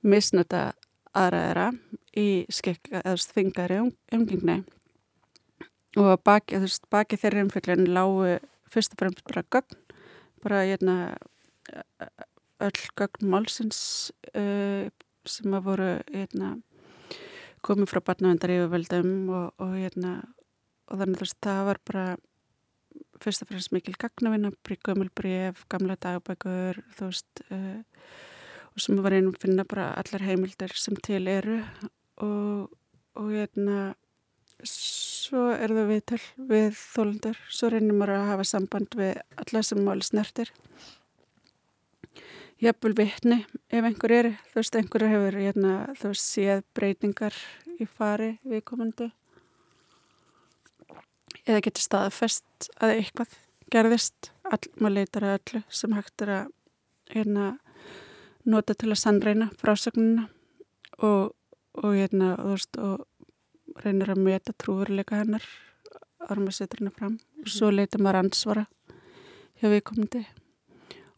misnöta 0.06 0.72
aðraðara 1.16 1.72
í 2.18 2.46
skekka 2.52 3.02
eða 3.02 3.16
þingari 3.34 3.80
um, 3.82 3.90
umgengni. 4.14 4.60
Og 5.98 6.14
baki, 6.22 6.60
baki 6.92 7.18
þeirri 7.18 7.46
umfyllin 7.46 7.88
lágu 7.90 8.36
fyrst 8.70 8.94
og 8.94 9.02
fremst 9.02 9.24
bara 9.26 9.44
gögn 9.50 9.84
bara 10.44 10.62
hérna 10.68 10.96
öll 12.62 12.82
gögn 12.96 13.30
málsins 13.32 13.80
uh, 14.34 14.86
sem 15.28 15.54
að 15.54 15.66
voru 15.66 15.90
hérna 16.12 16.56
komið 17.68 17.92
frá 17.92 18.02
barnavendar 18.10 18.54
yfirveldum 18.54 19.12
og, 19.28 19.46
og 19.62 19.76
hérna 19.76 20.16
og 20.88 21.02
þannig 21.02 21.22
að 21.22 21.36
það 21.44 21.62
var 21.68 21.80
bara 21.88 22.06
fyrst 23.22 23.44
og 23.44 23.50
fremst 23.50 23.74
mikil 23.74 23.94
gagnavina, 23.98 24.50
gömulbref, 24.86 25.64
gamla 25.70 25.98
dagbækur, 26.00 26.80
þú 26.96 27.10
veist, 27.10 27.42
uh, 27.52 27.80
og 28.72 28.82
sem 28.82 29.00
var 29.02 29.16
einum 29.16 29.36
finna 29.38 29.66
bara 29.68 29.90
allar 30.00 30.24
heimildir 30.24 30.74
sem 30.78 30.96
til 31.02 31.26
eru 31.30 31.58
og, 32.24 32.68
og 33.18 33.32
hérna, 33.32 33.94
svo 34.66 35.48
er 35.54 35.74
það 35.74 35.90
við 35.92 36.04
til 36.12 36.20
við 36.50 36.68
þólundur, 36.78 37.42
svo 37.50 37.72
reynir 37.72 37.98
maður 37.98 38.16
að 38.16 38.30
hafa 38.32 38.48
samband 38.52 38.98
við 38.98 39.18
alla 39.42 39.64
sem 39.66 39.82
máli 39.84 40.06
snertir. 40.06 40.52
Jafnvel 42.58 42.96
vittni, 42.98 43.44
ef 43.70 43.86
einhver 43.86 44.12
er, 44.16 44.28
þú 44.50 44.58
veist, 44.58 44.76
einhver 44.78 45.04
hefur, 45.06 45.36
hérna, 45.38 45.74
þú 45.98 46.10
veist, 46.10 46.24
séð 46.26 46.64
breytingar 46.74 47.36
í 47.78 47.86
fari 47.86 48.32
viðkomandi. 48.48 49.12
Eða 51.46 51.62
getur 51.68 51.84
staðfest 51.84 52.70
að 52.82 52.96
eitthvað 52.96 53.36
gerðist. 53.70 54.32
All, 54.48 54.64
maður 54.80 54.96
leitar 54.96 55.28
að 55.28 55.36
öllu 55.38 55.62
sem 55.70 55.94
hægt 55.94 56.24
er 56.24 56.34
að 56.34 56.50
hérna, 57.12 57.46
nota 58.48 58.74
til 58.74 58.90
að 58.90 59.00
sannreina 59.04 59.50
frásögnuna 59.60 60.26
og, 60.98 61.34
og, 61.78 61.90
hérna, 61.94 62.34
og, 62.42 62.56
veist, 62.56 62.78
og 62.80 63.82
reynir 63.84 64.10
að 64.12 64.24
meta 64.24 64.56
trúveruleika 64.56 65.20
hennar 65.20 65.46
hennar 66.28 66.92
fram. 66.96 67.18
Og 67.38 67.46
mhm. 67.46 67.52
svo 67.54 67.70
leitar 67.70 68.02
maður 68.02 68.24
ansvara 68.24 68.66
hjá 69.60 69.70
viðkomandi. 69.70 70.24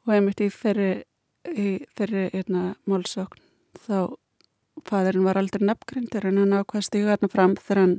Og 0.07 0.14
einmitt 0.14 0.40
í 0.40 0.48
þeirri, 0.50 1.05
í 1.48 1.68
þeirri 1.96 2.26
hérna, 2.35 2.74
málsókn 2.90 3.40
þá 3.87 4.16
fæðurinn 4.88 5.26
var 5.26 5.40
aldrei 5.40 5.64
nafngrindir 5.64 6.26
en 6.29 6.40
hann 6.40 6.57
ákvæðst 6.61 6.96
í 6.96 7.05
hérna 7.05 7.31
fram 7.33 7.57
þegar 7.59 7.83
hann 7.83 7.96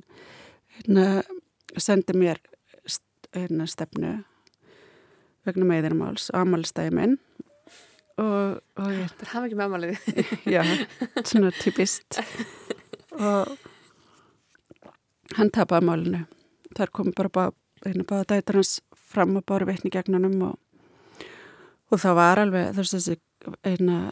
hérna 0.78 1.06
sendi 1.78 2.16
mér 2.18 2.42
hérna 3.36 3.68
stefnu 3.70 4.12
vegna 5.48 5.68
meðirmáls 5.68 6.30
og 6.34 6.44
amalistæði 6.44 6.94
minn. 6.96 7.18
Og, 8.22 8.60
og 8.78 8.90
ég 8.94 9.14
Það 9.18 9.32
hafa 9.32 9.48
ekki 9.48 9.58
með 9.58 9.68
amaliði 9.70 10.26
Já, 10.56 10.62
svona 11.26 11.52
typist. 11.56 12.20
Og 13.18 13.56
hann 15.38 15.52
tapaði 15.56 15.88
málinu. 15.88 16.22
Þar 16.78 16.94
kom 16.96 17.14
bara 17.16 17.32
bá, 17.34 17.44
hérna 17.86 18.06
báða 18.08 18.36
dætur 18.36 18.62
hans 18.62 18.76
fram 19.12 19.38
og 19.40 19.48
báru 19.48 19.68
veitni 19.72 19.92
gegnunum 19.94 20.38
og, 20.52 21.26
og 21.92 22.04
það 22.04 22.18
var 22.20 22.44
alveg 22.44 22.76
þessi 22.78 23.18
hérna 23.66 24.12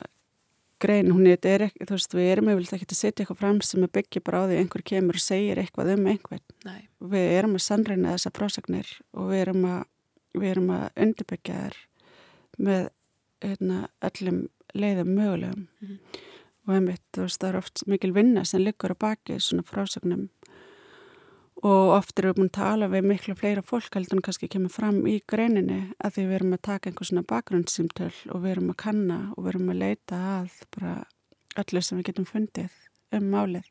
grein, 0.80 1.12
hún 1.12 1.28
er 1.28 1.66
ekki, 1.66 1.86
þú 1.86 1.98
veist, 1.98 2.16
við 2.16 2.30
erum 2.34 2.50
auðvitað 2.52 2.78
ekki 2.78 2.88
að 2.88 3.00
setja 3.00 3.24
eitthvað 3.24 3.42
fram 3.42 3.60
sem 3.66 3.84
er 3.84 3.92
byggja 3.98 4.22
bara 4.24 4.44
á 4.44 4.48
því 4.48 4.60
einhver 4.62 4.84
kemur 4.92 5.20
og 5.20 5.24
segir 5.24 5.60
eitthvað 5.60 5.94
um 5.96 6.08
einhvern. 6.08 6.46
Nei. 6.66 6.80
Við 7.14 7.34
erum 7.36 7.58
að 7.58 7.66
sannreina 7.66 8.14
þessa 8.16 8.32
frásagnir 8.38 8.94
og 9.12 9.34
við 9.34 9.44
erum 9.44 9.68
að, 9.68 9.82
við 10.38 10.50
erum 10.54 10.72
að 10.78 10.86
undirbyggja 11.06 11.60
þær 11.60 11.78
með 12.70 12.90
hérna, 13.44 13.82
öllum 14.10 14.42
leiðum 14.76 15.14
mögulegum 15.18 15.68
mm 15.68 15.88
-hmm. 15.88 16.24
og 16.68 16.74
einmitt, 16.76 17.06
þú 17.16 17.28
veist, 17.28 17.42
það 17.42 17.50
er 17.50 17.58
oft 17.58 17.84
mikil 17.88 18.12
vinna 18.14 18.46
sem 18.46 18.62
liggur 18.62 18.94
á 18.96 18.98
baki 19.00 19.40
svona 19.40 19.64
frásagnum 19.64 20.30
og 21.60 21.94
oft 21.98 22.20
erum 22.20 22.32
við 22.32 22.38
búin 22.38 22.50
að 22.50 22.56
tala 22.56 22.88
við 22.92 23.08
miklu 23.10 23.36
fleira 23.36 23.64
fólk 23.66 23.96
heldur 23.96 24.20
en 24.20 24.24
kannski 24.24 24.48
kemur 24.52 24.72
fram 24.72 25.02
í 25.10 25.18
greininni 25.28 25.80
að 26.00 26.14
því 26.16 26.24
við 26.30 26.38
erum 26.38 26.56
að 26.56 26.62
taka 26.70 26.90
einhvers 26.90 27.12
svona 27.12 27.26
bakgrunnsýmtöl 27.28 28.14
og 28.32 28.44
við 28.46 28.52
erum 28.54 28.72
að 28.72 28.80
kanna 28.86 29.18
og 29.34 29.44
við 29.44 29.52
erum 29.54 29.74
að 29.74 29.82
leita 29.82 30.20
að 30.38 30.56
bara 30.76 30.94
öllu 31.60 31.84
sem 31.84 32.00
við 32.00 32.08
getum 32.12 32.30
fundið 32.30 32.80
um 33.18 33.28
málið. 33.34 33.68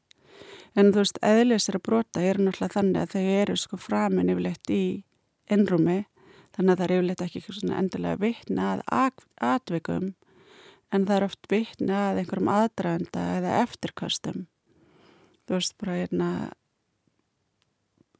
En 0.76 0.92
þú 0.92 1.00
veist, 1.00 1.18
eðlisir 1.24 1.78
að 1.78 1.86
brota 1.88 2.22
er 2.22 2.38
náttúrulega 2.42 2.76
þannig 2.76 3.00
að 3.02 3.14
þau 3.14 3.32
eru 3.40 3.56
sko 3.56 3.80
framin 3.80 4.30
yfirleitt 4.34 4.70
í 4.74 4.82
innrúmi 5.48 5.98
þannig 6.54 6.72
að 6.72 6.78
það 6.78 6.84
er 6.84 6.94
yfirleitt 6.98 7.24
ekki 7.24 7.44
svona 7.46 7.80
endilega 7.80 8.20
vittna 8.20 8.70
að 8.74 8.84
atvikum 9.48 10.12
en 10.92 11.04
það 11.08 11.16
er 11.16 11.26
oft 11.26 11.50
vittna 11.50 12.04
að 12.10 12.22
einhverjum 12.22 12.52
aðdraganda 12.52 13.26
eða 13.38 13.58
eftirkastum. 13.64 14.46
Þú 15.48 15.56
veist, 15.56 15.76
bara 15.80 16.00
hérna 16.02 16.30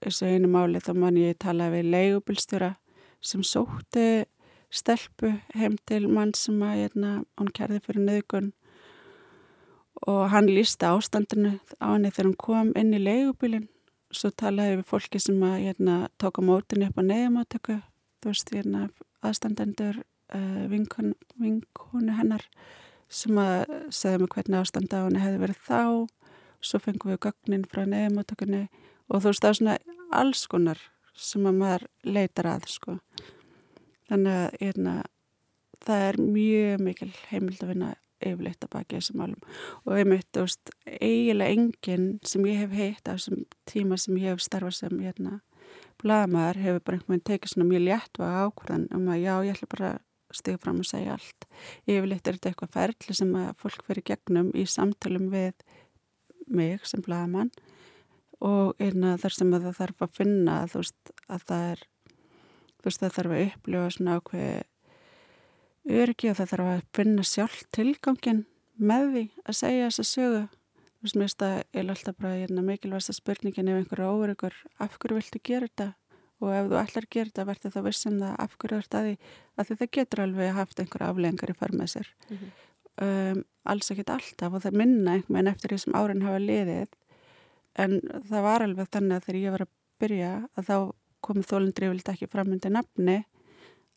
þessu 0.04 0.28
einu 0.28 0.50
máli 0.52 0.82
þá 0.82 0.92
mann 0.96 1.20
ég 1.20 1.38
tala 1.42 1.70
við 1.72 1.90
leigubilstjóra 1.94 2.74
sem 3.20 3.42
sótti 3.42 4.26
stelpu 4.70 5.32
heim 5.56 5.78
til 5.88 6.04
mann 6.08 6.34
sem 6.36 6.60
að 6.62 6.82
hérna, 6.82 7.12
hann 7.38 7.52
kærði 7.56 7.80
fyrir 7.86 8.04
nöðgun 8.04 8.52
og 10.06 10.28
hann 10.32 10.50
lísti 10.50 10.86
ástandinu 10.86 11.56
á 11.82 11.86
henni 11.94 12.12
þegar 12.12 12.28
hann 12.28 12.40
kom 12.44 12.72
inn 12.78 12.94
í 12.94 13.02
leigubilin 13.02 13.68
svo 14.14 14.30
talaði 14.30 14.78
við 14.78 14.88
fólki 14.88 15.20
sem 15.20 15.40
að 15.44 15.56
hérna, 15.66 15.96
tóka 16.20 16.44
mótin 16.44 16.86
upp 16.86 17.00
á 17.00 17.02
neyðamáttöku 17.02 17.80
þú 18.22 18.30
veist 18.30 18.52
hérna 18.54 18.88
aðstandendur 19.24 20.02
uh, 20.34 20.64
vinkonu 20.70 22.14
hennar 22.18 22.44
sem 23.08 23.38
að 23.40 23.64
segja 23.94 24.20
mig 24.20 24.30
hvernig 24.34 24.60
ástand 24.60 24.92
á 24.92 25.00
henni 25.06 25.22
hefði 25.22 25.42
verið 25.42 25.60
þá. 25.64 25.82
Svo 26.60 26.80
fengum 26.82 27.12
við 27.12 27.20
gögnin 27.24 27.64
frá 27.70 27.84
neyðamáttökunni 27.86 28.66
og 29.08 29.22
þú 29.22 29.30
veist 29.30 29.44
það 29.44 29.50
er 29.50 29.58
svona 29.60 29.78
alls 30.20 30.46
konar 30.50 30.82
sem 31.18 31.46
að 31.48 31.60
maður 31.60 31.86
leitar 32.06 32.48
að 32.48 32.68
sko. 32.70 32.98
Þannig 34.08 34.36
að 34.40 34.60
hérna, 34.62 34.94
það 35.84 36.04
er 36.08 36.20
mjög 36.22 36.84
mikil 36.86 37.10
heimild 37.28 37.64
að 37.64 37.72
vinna 37.72 37.90
yfirleitt 38.18 38.64
að 38.66 38.72
baki 38.72 38.98
þessum 38.98 39.20
álum 39.22 39.42
og 39.84 39.92
einmitt, 39.94 40.26
þú 40.34 40.46
veist, 40.46 40.72
eiginlega 40.86 41.54
enginn 41.54 42.08
sem 42.26 42.46
ég 42.48 42.64
hef 42.64 42.72
heitt 42.74 43.06
á 43.06 43.14
þessum 43.14 43.44
tíma 43.68 43.98
sem 44.00 44.18
ég 44.18 44.32
hef 44.32 44.42
starfað 44.42 44.74
sem 44.80 45.02
hérna 45.04 45.38
blagamæðar 46.02 46.60
hefur 46.62 46.84
bara 46.84 46.98
einhvern 46.98 47.14
veginn 47.14 47.26
tekið 47.28 47.52
svona 47.52 47.68
mjög 47.68 47.84
létt 47.86 48.20
og 48.20 48.36
ákvörðan 48.42 48.86
um 48.94 49.08
að 49.12 49.22
já, 49.22 49.32
ég 49.46 49.56
ætla 49.56 49.70
bara 49.74 49.92
stiga 50.34 50.60
fram 50.60 50.82
og 50.82 50.88
segja 50.88 51.14
allt. 51.16 51.46
Yfirleitt 51.88 52.28
er 52.28 52.36
þetta 52.36 52.50
eitthvað 52.52 52.74
ferli 52.74 53.16
sem 53.16 53.32
að 53.40 53.48
fólk 53.62 53.84
fyrir 53.86 54.06
gegnum 54.10 54.50
í 54.54 54.66
samtalum 54.68 55.30
við 55.32 55.54
mig 56.48 56.84
sem 56.88 57.02
blagamann 57.04 57.52
og 58.44 58.74
hérna 58.78 59.16
þar 59.18 59.34
sem 59.34 59.54
það 59.54 59.70
þarf 59.80 60.02
að 60.04 60.16
finna 60.20 60.58
þú 60.70 60.82
veist 60.82 61.14
að 61.26 61.46
það 61.48 61.70
er 61.72 61.86
þú 62.78 62.88
veist 62.88 63.02
það 63.02 63.16
þarf 63.16 63.34
að 63.34 63.46
upplifa 63.46 63.94
svona 63.94 64.18
ákveði 64.18 64.52
öryggi 65.88 66.30
og 66.30 66.38
það 66.38 66.52
þarf 66.52 66.70
að 66.72 66.86
finna 66.98 67.24
sjálf 67.26 67.60
tilgangin 67.74 68.44
með 68.78 69.08
því 69.12 69.24
að 69.44 69.58
segja 69.58 69.88
þessa 69.88 70.06
sögu. 70.06 70.42
Þú 70.98 71.06
veist 71.06 71.18
mér 71.18 71.34
að 71.46 71.56
ég 71.56 71.80
er 71.80 71.90
alltaf 71.94 72.18
bara 72.18 72.36
hérna, 72.36 72.64
mikilvægsta 72.66 73.14
spurningin 73.14 73.70
ef 73.70 73.80
einhverju 73.80 74.12
óöryggur 74.12 74.54
af 74.82 74.96
hverju 74.98 75.18
viltu 75.18 75.42
gera 75.46 75.68
þetta? 75.68 75.88
Og 76.38 76.54
ef 76.54 76.70
þú 76.70 76.78
að 76.78 77.08
gera 77.10 77.30
þetta 77.30 77.46
verður 77.48 77.74
það 77.74 77.86
vissum 77.88 78.18
það 78.18 78.34
af 78.44 78.56
hverju 78.58 78.80
þetta 78.82 78.98
að 78.98 79.06
því? 79.08 79.14
Að 79.58 79.70
það 79.72 79.92
getur 79.98 80.22
alveg 80.24 80.56
haft 80.58 80.82
einhverja 80.82 81.10
aflengar 81.12 81.52
í 81.52 81.56
farmið 81.58 81.92
sér. 81.94 82.10
Mm 82.28 82.36
-hmm. 82.36 82.50
um, 83.06 83.44
alls 83.64 83.90
ekkit 83.90 84.10
alltaf 84.10 84.54
og 84.54 84.62
það 84.62 84.78
minna 84.82 85.12
einhvern 85.12 85.34
veginn 85.34 85.52
eftir 85.54 85.70
því 85.70 85.78
sem 85.78 85.94
árin 85.94 86.26
hafa 86.26 86.38
liðið 86.38 86.96
en 87.78 87.98
það 88.28 88.46
var 88.46 88.64
alveg 88.64 88.90
þannig 88.92 89.16
að 89.16 89.26
þegar 89.26 89.40
ég 89.40 89.54
var 89.54 89.64
að 89.64 89.74
byrja 90.02 90.32
að 90.54 90.68
þá 90.68 90.76
komið 91.28 91.48
þólundri 91.50 91.92
vilt 91.92 92.10
ekki 92.12 92.30
framöndi 92.30 92.72
nafni 92.72 93.16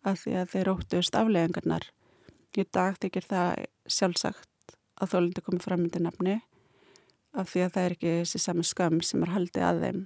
að 0.07 0.23
því 0.23 0.37
að 0.41 0.53
þeir 0.53 0.71
óttuðust 0.73 1.17
afleðingarnar 1.17 1.89
í 2.57 2.65
dag 2.67 2.97
þykir 3.01 3.27
það 3.29 3.65
sjálfsagt 3.89 4.75
að 5.01 5.13
þólundri 5.13 5.45
komið 5.45 5.67
framöndi 5.67 6.01
nafni 6.03 6.39
af 7.31 7.51
því 7.51 7.63
að 7.65 7.75
það 7.75 7.85
er 7.85 7.95
ekki 7.95 8.15
þessi 8.19 8.41
sami 8.43 8.65
skömm 8.67 8.99
sem 9.05 9.21
er 9.23 9.31
haldið 9.31 9.63
að 9.63 9.83
þeim. 9.85 10.01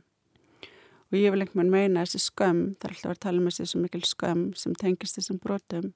Og 1.10 1.18
ég 1.18 1.34
vil 1.34 1.42
einhvern 1.42 1.72
veginn 1.74 1.74
meina 1.74 2.04
þessi 2.06 2.22
skömm 2.22 2.62
það 2.76 2.90
er 2.90 2.96
alltaf 2.96 3.14
að 3.14 3.22
tala 3.26 3.42
um 3.42 3.50
þessi 3.50 3.82
mikil 3.82 4.04
skömm 4.06 4.44
sem 4.58 4.76
tengist 4.78 5.18
þessum 5.20 5.40
brotum 5.42 5.92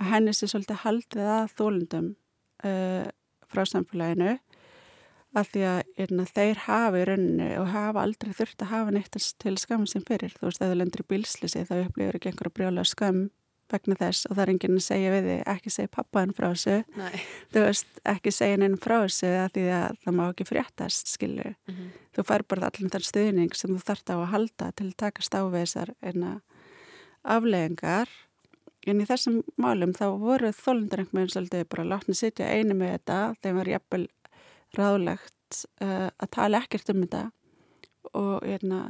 að 0.00 0.12
henni 0.12 0.34
sé 0.36 0.48
svolítið 0.50 0.82
haldið 0.84 1.32
að 1.34 1.56
þólundum 1.58 2.08
uh, 2.66 3.06
frá 3.52 3.64
samfélaginu 3.68 4.36
að 5.38 5.50
því 5.52 5.64
að 5.68 5.81
erna, 6.00 6.24
þeir 6.24 6.64
hafi 6.66 7.04
rauninni 7.08 7.50
og 7.60 7.68
hafa 7.72 8.02
aldrei 8.06 8.32
þurft 8.32 8.64
að 8.64 8.72
hafa 8.72 8.94
neitt 8.94 9.18
til 9.42 9.56
skam 9.60 9.86
sem 9.86 10.04
fyrir. 10.08 10.34
Þú 10.38 10.48
veist, 10.48 10.62
ef 10.62 10.72
þú 10.72 10.78
lendur 10.80 11.04
í 11.04 11.08
bilslisi 11.12 11.64
þá 11.68 11.76
upplifur 11.84 12.18
ekki 12.18 12.32
einhverja 12.32 12.56
brjóla 12.58 12.84
skam 12.88 13.30
vegna 13.72 13.96
þess 13.98 14.28
og 14.28 14.36
það 14.36 14.42
er 14.44 14.52
enginn 14.52 14.78
að 14.78 14.84
segja 14.86 15.12
við 15.14 15.28
þig 15.28 15.42
ekki 15.52 15.72
segja 15.72 15.92
pappaðin 15.96 16.34
frá 16.36 16.46
þessu 16.50 16.74
Nei. 16.98 17.20
þú 17.54 17.64
veist, 17.66 18.00
ekki 18.12 18.32
segja 18.34 18.58
henni 18.58 18.80
frá 18.82 18.96
þessu 18.98 19.30
að 19.42 19.54
því 19.56 19.66
að 19.78 20.00
það 20.04 20.16
má 20.18 20.24
ekki 20.26 20.48
fréttast 20.48 21.12
skilu, 21.12 21.52
mm 21.52 21.74
-hmm. 21.74 21.92
þú 22.16 22.26
fær 22.28 22.44
bara 22.48 22.68
allir 22.68 22.92
þann 22.92 23.08
stuðning 23.08 23.54
sem 23.56 23.72
þú 23.72 23.80
þart 23.88 24.12
á 24.12 24.16
að 24.16 24.32
halda 24.34 24.72
til 24.72 24.86
að 24.90 24.98
takast 25.04 25.34
á 25.34 25.42
við 25.48 25.64
þessar 25.64 25.94
afleðingar 27.22 28.08
en 28.86 29.00
í 29.00 29.06
þessum 29.06 29.42
málum 29.56 29.92
þá 29.94 30.06
voru 30.18 30.50
þólundar 30.50 31.02
einhvern 31.02 31.22
veginn 31.22 31.34
svolítið 31.34 31.68
bara 31.70 31.84
látni 31.86 32.14
sitja 32.14 32.50
einu 32.50 32.74
með 32.74 32.96
þetta, 32.96 33.18
þeim 33.42 33.56
var 33.56 33.68
jafnvel 33.68 34.08
ráðlegt 34.74 35.34
uh, 35.82 36.08
að 36.10 36.32
tala 36.34 36.62
ekkert 36.62 36.92
um 36.92 37.02
þetta. 37.04 37.22
Og, 38.12 38.44
erna, 38.44 38.80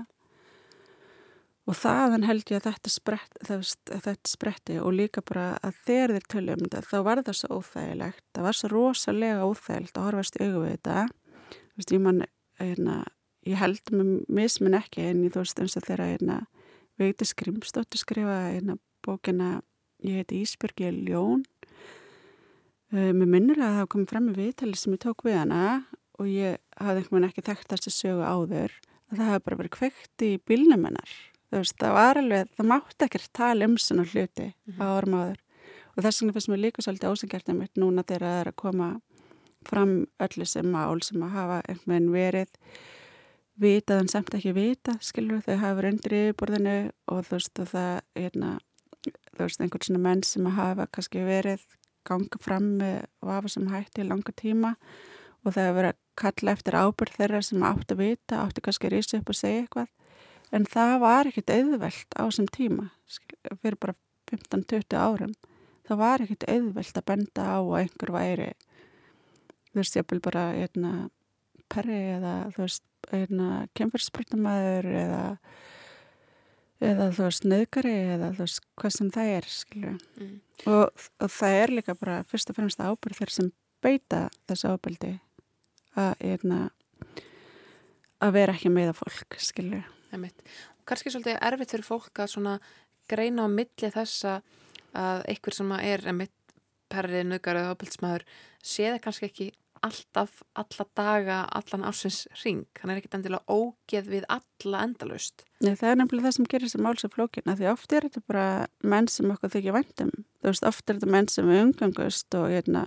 og 1.68 1.76
þaðan 1.78 2.26
held 2.26 2.48
ég 2.50 2.58
að 2.58 2.68
þetta, 2.70 2.90
sprett, 2.90 3.36
þetta 3.44 4.14
spretti 4.26 4.78
og 4.82 4.96
líka 4.96 5.22
bara 5.22 5.52
að 5.62 5.76
þegar 5.86 6.14
þeir 6.16 6.28
tölja 6.34 6.56
um 6.56 6.64
þetta 6.64 6.80
þá 6.88 6.96
var 7.06 7.22
það 7.22 7.38
svo 7.38 7.58
óþægilegt, 7.60 8.24
það 8.32 8.46
var 8.48 8.58
svo 8.58 8.70
rosalega 8.72 9.48
óþægilegt 9.50 10.00
að 10.00 10.08
horfast 10.08 10.40
við 10.40 10.56
þetta. 10.70 10.96
Veist, 11.76 11.92
ég, 11.92 12.02
man, 12.02 12.24
erna, 12.62 12.96
ég 13.48 13.60
held 13.60 13.92
með 13.94 14.16
mismin 14.40 14.78
ekki 14.80 15.06
en 15.10 15.22
ég 15.26 15.36
þú 15.36 15.44
veist 15.44 15.62
eins 15.62 15.78
og 15.78 15.86
þegar 15.86 16.48
Veiti 17.00 17.24
Skrimstóttir 17.24 18.00
skrifa 18.00 18.50
bókina 19.02 19.62
ég 20.04 20.22
heiti 20.22 20.42
Ísbjörg 20.42 20.82
ég 20.82 20.92
er 20.92 20.98
ljón. 21.08 21.44
Uh, 22.92 23.10
mér 23.16 23.28
minnir 23.28 23.62
að 23.62 23.78
það 23.80 23.90
kom 23.94 24.06
fram 24.10 24.28
í 24.32 24.36
viðtali 24.36 24.76
sem 24.76 24.94
ég 24.94 25.02
tók 25.02 25.24
við 25.24 25.38
hana 25.40 25.62
og 26.18 26.28
ég 26.28 26.58
hafði 26.78 27.02
einhvern 27.02 27.18
veginn 27.18 27.28
ekki 27.30 27.46
þekkt 27.48 27.74
þessi 27.74 27.94
sögu 27.94 28.24
áður 28.24 28.74
að 29.12 29.16
það 29.16 29.30
hefði 29.30 29.44
bara 29.46 29.60
verið 29.60 29.76
kveikt 29.76 30.26
í 30.26 30.32
bílnumennar. 30.48 31.14
Það 31.52 31.92
var 31.92 32.16
alveg, 32.16 32.52
það 32.56 32.68
mátti 32.70 33.06
ekkert 33.06 33.32
tala 33.36 33.66
um 33.68 33.74
svona 33.76 34.06
hluti 34.08 34.46
mm 34.48 34.72
-hmm. 34.72 34.80
á 34.80 34.86
orðum 34.96 35.18
áður 35.20 35.40
og 35.96 36.04
þess 36.04 36.22
vegna 36.22 36.32
finnst 36.32 36.48
mér 36.48 36.62
líka 36.62 36.82
svolítið 36.82 37.12
ósengjart 37.12 37.46
þetta 37.46 37.80
núna 37.80 38.04
þegar 38.06 38.24
það 38.26 38.40
er 38.40 38.48
að 38.48 38.60
koma 38.62 38.88
fram 39.68 39.92
öllu 40.24 40.46
sem 40.48 40.66
mál 40.66 41.02
sem 41.04 41.22
að 41.22 41.36
hafa 41.36 41.60
einhvern 41.68 41.92
veginn 41.92 42.12
verið 42.12 42.48
vitað 43.62 44.02
en 44.02 44.10
samt 44.10 44.34
ekki 44.34 44.54
vita, 44.56 44.96
skilur 45.04 45.42
þau 45.44 45.56
hafa 45.60 45.78
verið 45.78 45.94
undir 45.94 46.16
yfirborðinu 46.18 46.76
og 47.12 47.24
þú 47.26 47.36
veist 47.36 47.62
og 47.62 47.70
það 47.72 47.92
hérna, 48.18 48.50
þú 49.36 49.44
veist 49.44 49.60
einhvern 49.60 49.86
svona 49.86 50.04
menn 50.08 50.22
sem 50.26 50.48
að 50.48 50.58
hafa 50.58 50.88
kannski 50.96 51.24
verið 51.26 51.66
ganga 52.08 52.40
fram 52.42 52.70
með 52.80 53.04
vafa 53.22 53.52
sem 53.52 53.68
hætti 53.70 54.02
í 54.02 54.08
langa 54.08 54.34
tíma 54.34 54.72
og 55.44 55.52
það 55.52 55.68
hefur 55.68 55.78
verið 55.78 55.92
að 55.92 56.00
kalla 56.18 56.54
eftir 56.56 56.76
ábyrð 56.76 57.18
þeirra 57.18 57.42
sem 57.44 57.66
átti 57.66 57.96
að 57.96 58.02
vita, 58.02 58.42
átti 58.42 58.64
kannski 58.64 58.88
að 58.88 58.96
rýsa 58.96 59.20
upp 59.20 59.32
og 59.32 59.38
segja 59.38 59.62
eitthvað. 59.62 59.92
En 60.52 60.66
það 60.68 60.96
var 61.00 61.30
ekkert 61.30 61.54
auðvelt 61.54 62.18
á 62.18 62.22
þessum 62.26 62.50
tíma 62.52 62.90
fyrir 63.62 63.78
bara 63.80 63.96
15-20 64.32 64.98
árum. 65.00 65.32
Það 65.88 66.02
var 66.02 66.24
ekkert 66.24 66.44
auðvelt 66.48 67.00
að 67.00 67.08
benda 67.08 67.46
á 67.48 67.58
að 67.60 67.78
einhver 67.80 68.14
væri 68.14 68.52
þú 69.72 69.80
veist 69.80 69.96
ég 69.96 70.08
vil 70.12 70.20
bara 70.22 70.46
einna 70.52 70.92
perri 71.72 72.00
eða 72.16 72.32
þú 72.52 72.64
veist 72.66 73.12
einna 73.12 73.48
kemfyrspröndamæður 73.78 74.88
eða 75.02 75.22
eða 76.82 77.08
þú 77.16 77.26
veist 77.28 77.46
nöðgari 77.48 77.94
eða 78.16 78.30
þú 78.36 78.44
veist 78.44 78.64
hvað 78.80 78.96
sem 78.98 79.10
það 79.14 79.32
er 79.38 79.48
mm. 79.80 80.36
og, 80.66 81.04
og 81.22 81.34
það 81.38 81.58
er 81.62 81.74
líka 81.78 81.96
bara 81.98 82.20
fyrst 82.28 82.52
og 82.52 82.58
fremst 82.58 82.82
ábyrð 82.82 83.22
þeir 83.22 83.34
sem 83.38 83.52
beita 83.82 84.22
þessu 84.50 84.74
ábyrði 84.74 85.14
að, 85.98 86.12
erna, 86.32 86.60
að 88.22 88.36
vera 88.38 88.56
ekki 88.56 88.72
meða 88.72 88.94
fólk 88.96 89.38
skilju 89.42 89.82
og 90.12 90.88
kannski 90.88 91.12
svolítið 91.12 91.38
erfitt 91.40 91.72
fyrir 91.72 91.86
fólk 91.86 92.22
að 92.24 92.58
greina 93.08 93.46
á 93.46 93.48
milli 93.48 93.90
þessa 93.92 94.40
að 94.92 95.24
einhver 95.30 95.56
sem 95.56 95.72
er 95.78 96.04
perrið, 96.92 97.26
nöðgari 97.30 97.62
eða 97.62 97.74
ábyrðsmaður 97.74 98.24
sé 98.62 98.90
það 98.90 99.02
kannski 99.06 99.28
ekki 99.30 99.48
alltaf, 99.82 100.42
alla 100.54 100.84
daga, 100.94 101.38
allan 101.58 101.86
ásins 101.88 102.26
ring. 102.44 102.66
Hann 102.80 102.92
er 102.92 103.00
ekkit 103.00 103.16
endilega 103.18 103.42
ógeð 103.50 104.10
við 104.12 104.26
alla 104.30 104.82
endalust. 104.86 105.42
Nei, 105.62 105.74
það 105.78 105.88
er 105.88 105.98
nefnilega 105.98 106.28
það 106.28 106.36
sem 106.36 106.48
gerir 106.52 106.68
þessi 106.68 106.82
máls 106.86 107.06
af 107.06 107.16
flókina 107.16 107.56
því 107.58 107.68
oft 107.72 107.96
er 107.96 108.06
þetta 108.06 108.22
bara 108.30 108.46
menn 108.86 109.10
sem 109.10 109.32
okkur 109.34 109.54
þykja 109.56 109.74
vandum. 109.74 110.12
Þú 110.42 110.52
veist, 110.52 110.68
oft 110.70 110.86
er 110.86 111.00
þetta 111.00 111.16
menn 111.16 111.30
sem 111.32 111.50
er 111.50 111.64
umgangust 111.66 112.38
og, 112.38 112.46
hérna, 112.52 112.84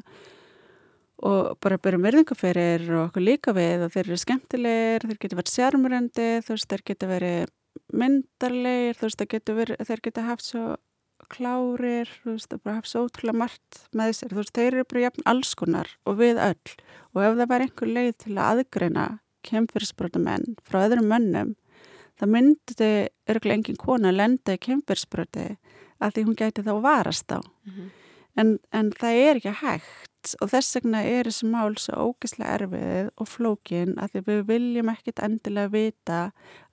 og 1.24 1.58
bara 1.64 1.80
byrjum 1.80 2.04
verðingaferir 2.06 2.88
og 2.92 3.04
okkur 3.10 3.24
líka 3.24 3.54
við 3.56 3.86
og 3.86 3.94
þeir 3.94 4.10
eru 4.10 4.18
skemmtilegir, 4.20 5.06
þeir 5.08 5.22
geta 5.22 5.40
verið 5.40 5.54
sérmuröndi, 5.54 6.28
þú 6.44 6.56
veist, 6.56 6.70
þeir 6.72 6.84
geta 6.92 7.12
verið 7.12 7.54
myndarlegir, 7.96 9.00
þú 9.00 9.08
veist, 9.08 9.22
þeir 9.22 9.32
geta, 9.32 9.58
verið, 9.60 9.84
þeir 9.90 10.04
geta 10.08 10.28
haft 10.28 10.46
svo 10.46 10.66
klárir, 11.32 12.12
þú 12.24 12.36
veist, 12.36 12.56
bara 12.62 12.78
hafa 12.80 12.92
svo 12.92 13.06
ótrúlega 13.08 13.42
margt 13.46 13.84
með 13.96 14.16
sér, 14.20 14.34
þú 14.34 14.42
veist, 14.42 14.56
þeir 14.56 14.72
eru 14.74 14.88
bara 14.92 15.06
jafn 15.08 15.30
alls 15.32 15.54
konar 15.56 15.92
og 16.06 16.20
við 16.20 16.42
öll. 16.44 16.74
Og 17.16 17.22
ef 17.24 17.38
það 17.40 17.52
var 17.54 17.64
einhver 17.64 17.94
leið 17.96 18.18
til 18.26 18.36
að 18.36 18.50
aðgreina 18.52 19.06
kemfyrsbrotamenn 19.46 20.58
frá 20.66 20.84
öðrum 20.84 21.08
mönnum 21.10 21.56
það 22.20 22.32
myndi 22.32 22.90
örgulega 23.32 23.60
engin 23.60 23.80
kona 23.80 24.12
að 24.12 24.20
lenda 24.22 24.56
í 24.56 24.62
kemfyrsbroti 24.64 25.46
að 26.04 26.16
því 26.16 26.26
hún 26.28 26.40
gæti 26.40 26.66
þá 26.66 26.74
varast 26.84 27.32
á 27.32 27.40
mm 27.40 27.72
-hmm. 27.72 27.90
en, 28.42 28.60
en 28.72 28.92
það 28.92 29.22
er 29.28 29.40
ekki 29.40 29.56
hægt 29.62 30.15
og 30.42 30.50
þess 30.52 30.78
vegna 30.78 31.02
er 31.06 31.30
þessi 31.30 31.48
mál 31.52 31.78
svo 31.82 32.10
ógislega 32.10 32.58
erfið 32.60 33.10
og 33.22 33.30
flókin 33.30 33.96
að 34.02 34.20
við 34.26 34.42
viljum 34.50 34.92
ekkit 34.94 35.22
endilega 35.26 35.74
vita 35.74 36.20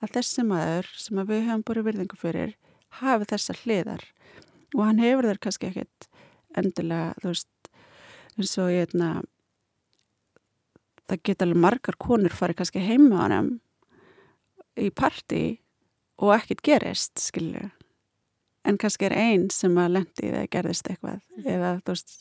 að 0.03 0.15
þessi 0.17 0.45
maður 0.49 0.89
sem 0.97 1.21
við 1.21 1.45
höfum 1.49 1.65
búið 1.69 1.87
virðingu 1.89 2.21
fyrir 2.21 2.55
hafi 3.01 3.29
þessar 3.33 3.61
hliðar 3.65 4.07
og 4.77 4.85
hann 4.87 5.03
hefur 5.03 5.29
þær 5.29 5.43
kannski 5.47 5.71
ekkert 5.71 6.09
endilega, 6.59 7.13
þú 7.21 7.33
veist 7.33 7.71
eins 8.39 8.55
og 8.61 8.73
ég 8.73 8.87
hefna 8.87 9.11
það 11.11 11.23
geta 11.29 11.47
alveg 11.47 11.63
margar 11.67 12.01
konur 12.01 12.37
farið 12.37 12.63
kannski 12.63 12.85
heima 12.85 13.21
á 13.21 13.25
hann 13.29 13.53
í 14.81 14.89
parti 14.89 15.45
og 16.23 16.33
ekkert 16.37 16.65
gerist, 16.65 17.19
skilju 17.21 17.69
en 18.69 18.79
kannski 18.79 19.09
er 19.09 19.17
einn 19.19 19.49
sem 19.53 19.75
að 19.81 19.97
lendi 19.99 20.29
eða 20.31 20.49
gerðist 20.53 20.89
eitthvað 20.91 21.19
mm. 21.19 21.49
eða 21.55 21.73
þú 21.83 21.95
veist, 21.95 22.15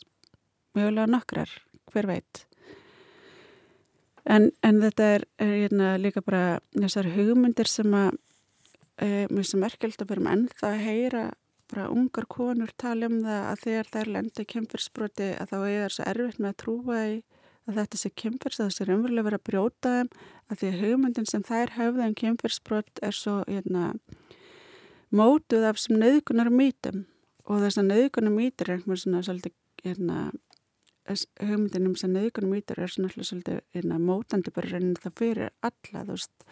mjögulega 0.77 1.09
nokkrar 1.11 1.53
hver 1.91 2.07
veit. 2.09 2.45
En, 4.25 4.51
en 4.61 4.81
þetta 4.83 5.07
er, 5.17 5.27
er 5.41 5.53
hérna, 5.63 5.95
líka 5.99 6.21
bara 6.21 6.59
þessar 6.75 7.09
hugmyndir 7.15 7.69
sem 7.69 7.93
að 7.97 8.11
e, 9.01 9.27
mér 9.33 9.47
sem 9.47 9.61
merkjöld 9.63 10.03
að 10.03 10.13
vera 10.13 10.35
ennþá 10.35 10.69
að 10.69 10.83
heyra 10.85 11.23
bara 11.71 11.89
ungar 11.89 12.27
konur 12.29 12.71
tala 12.79 13.07
um 13.07 13.21
það 13.23 13.45
að 13.49 13.61
þegar 13.65 13.91
þær 13.95 14.11
lendi 14.15 14.45
kemfyrsbroti 14.53 15.29
að 15.39 15.53
þá 15.53 15.57
er 15.59 15.77
það 15.81 15.93
svo 15.95 16.07
erfitt 16.11 16.41
með 16.41 16.51
að 16.51 16.59
trúa 16.63 16.99
í 17.07 17.21
að 17.69 17.77
þetta 17.77 17.99
sé 18.01 18.11
kemfyrs, 18.17 18.59
að 18.59 18.69
þessi 18.69 18.83
er 18.83 18.93
umverulega 18.95 19.27
verið 19.27 19.39
að 19.39 19.47
brjóta 19.49 19.93
þeim 19.95 20.11
að 20.51 20.61
því 20.61 20.69
að 20.69 20.79
hugmyndin 20.81 21.29
sem 21.29 21.45
þær 21.47 21.73
höfða 21.77 22.07
um 22.09 22.15
kemfyrsbrot 22.21 23.01
er 23.05 23.17
svo 23.17 23.35
hérna, 23.47 23.91
mótuð 25.13 25.67
af 25.69 25.81
sem 25.81 25.99
nöðgunar 26.01 26.51
mítum 26.53 27.05
og 27.45 27.61
þess 27.63 27.81
að 27.81 27.91
nöðgunar 27.91 28.35
mítur 28.35 28.69
er 28.69 28.79
einhvern 28.79 29.01
svona 29.01 29.23
svolítið 29.25 29.55
hérna, 29.85 30.31
hugmyndinum 31.09 31.95
sem 31.99 32.13
nöðgunum 32.13 32.57
ítur 32.59 32.81
er 32.81 32.91
svona 32.91 33.09
alltaf 33.09 33.29
svolítið 33.29 33.61
hérna, 33.75 33.97
mótandi 34.01 34.53
bara 34.53 34.69
reynir 34.75 35.01
það 35.01 35.17
fyrir 35.17 35.49
alla 35.65 36.03
þú 36.05 36.17
veist, 36.17 36.45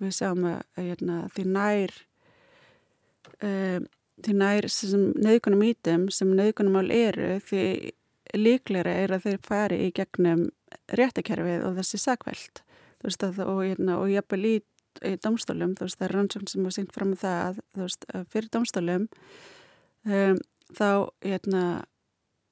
við 0.00 0.14
sjáum 0.16 0.46
að 0.50 0.60
hérna, 0.78 1.16
því 1.34 1.46
nær 1.56 1.96
um, 3.42 3.88
því 4.20 4.36
nær 4.36 4.68
nöðgunum 5.26 5.66
ítum 5.66 6.08
sem 6.14 6.32
nöðgunum 6.36 6.80
ál 6.80 6.90
eru 6.94 7.30
því 7.48 7.64
líklega 8.36 8.94
er 8.94 9.14
að 9.16 9.26
þeir 9.26 9.40
fari 9.46 9.78
í 9.86 9.92
gegnum 9.96 10.48
réttakerfið 10.94 11.64
og 11.66 11.78
þessi 11.80 12.00
sakveld 12.00 12.62
að 13.00 13.40
og, 13.46 13.62
hérna, 13.64 13.96
og 13.98 14.10
jafnvel 14.12 14.42
í, 14.44 14.56
í 15.08 15.14
domstólum 15.24 15.74
þú 15.78 15.88
veist 15.88 15.98
það 15.98 16.06
er 16.06 16.16
rannsókn 16.16 16.50
sem 16.50 16.66
var 16.66 16.76
syngt 16.76 16.94
fram 16.94 17.14
með 17.14 17.22
það 17.24 17.40
að, 17.46 17.62
veist 17.80 18.06
fyrir 18.30 18.50
domstólum 18.54 19.06
um, 20.04 20.40
þá 20.76 20.90
hérna 21.24 21.64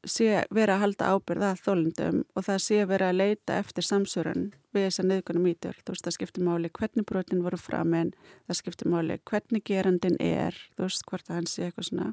sé 0.06 0.44
vera 0.54 0.76
að 0.76 0.82
halda 0.84 1.10
ábyrða 1.14 1.50
að 1.52 1.62
þólundum 1.64 2.18
og 2.36 2.44
það 2.46 2.60
sé 2.62 2.84
vera 2.86 3.08
að 3.10 3.18
leita 3.18 3.56
eftir 3.58 3.86
samsörun 3.86 4.44
við 4.74 4.86
þess 4.86 5.02
að 5.02 5.08
niðgunum 5.10 5.48
ítur. 5.50 5.78
Þú 5.82 5.94
veist, 5.94 6.04
það 6.06 6.16
skiptir 6.16 6.46
máli 6.46 6.70
hvernig 6.78 7.06
brotin 7.08 7.42
voru 7.42 7.58
fram 7.58 7.96
en 7.98 8.12
það 8.46 8.60
skiptir 8.60 8.92
máli 8.92 9.18
hvernig 9.28 9.64
gerandin 9.66 10.18
er, 10.22 10.58
þú 10.76 10.86
veist, 10.86 11.06
hvort 11.08 11.30
að 11.30 11.40
hann 11.40 11.50
sé 11.50 11.66
eitthvað 11.66 11.88
svona, 11.90 12.12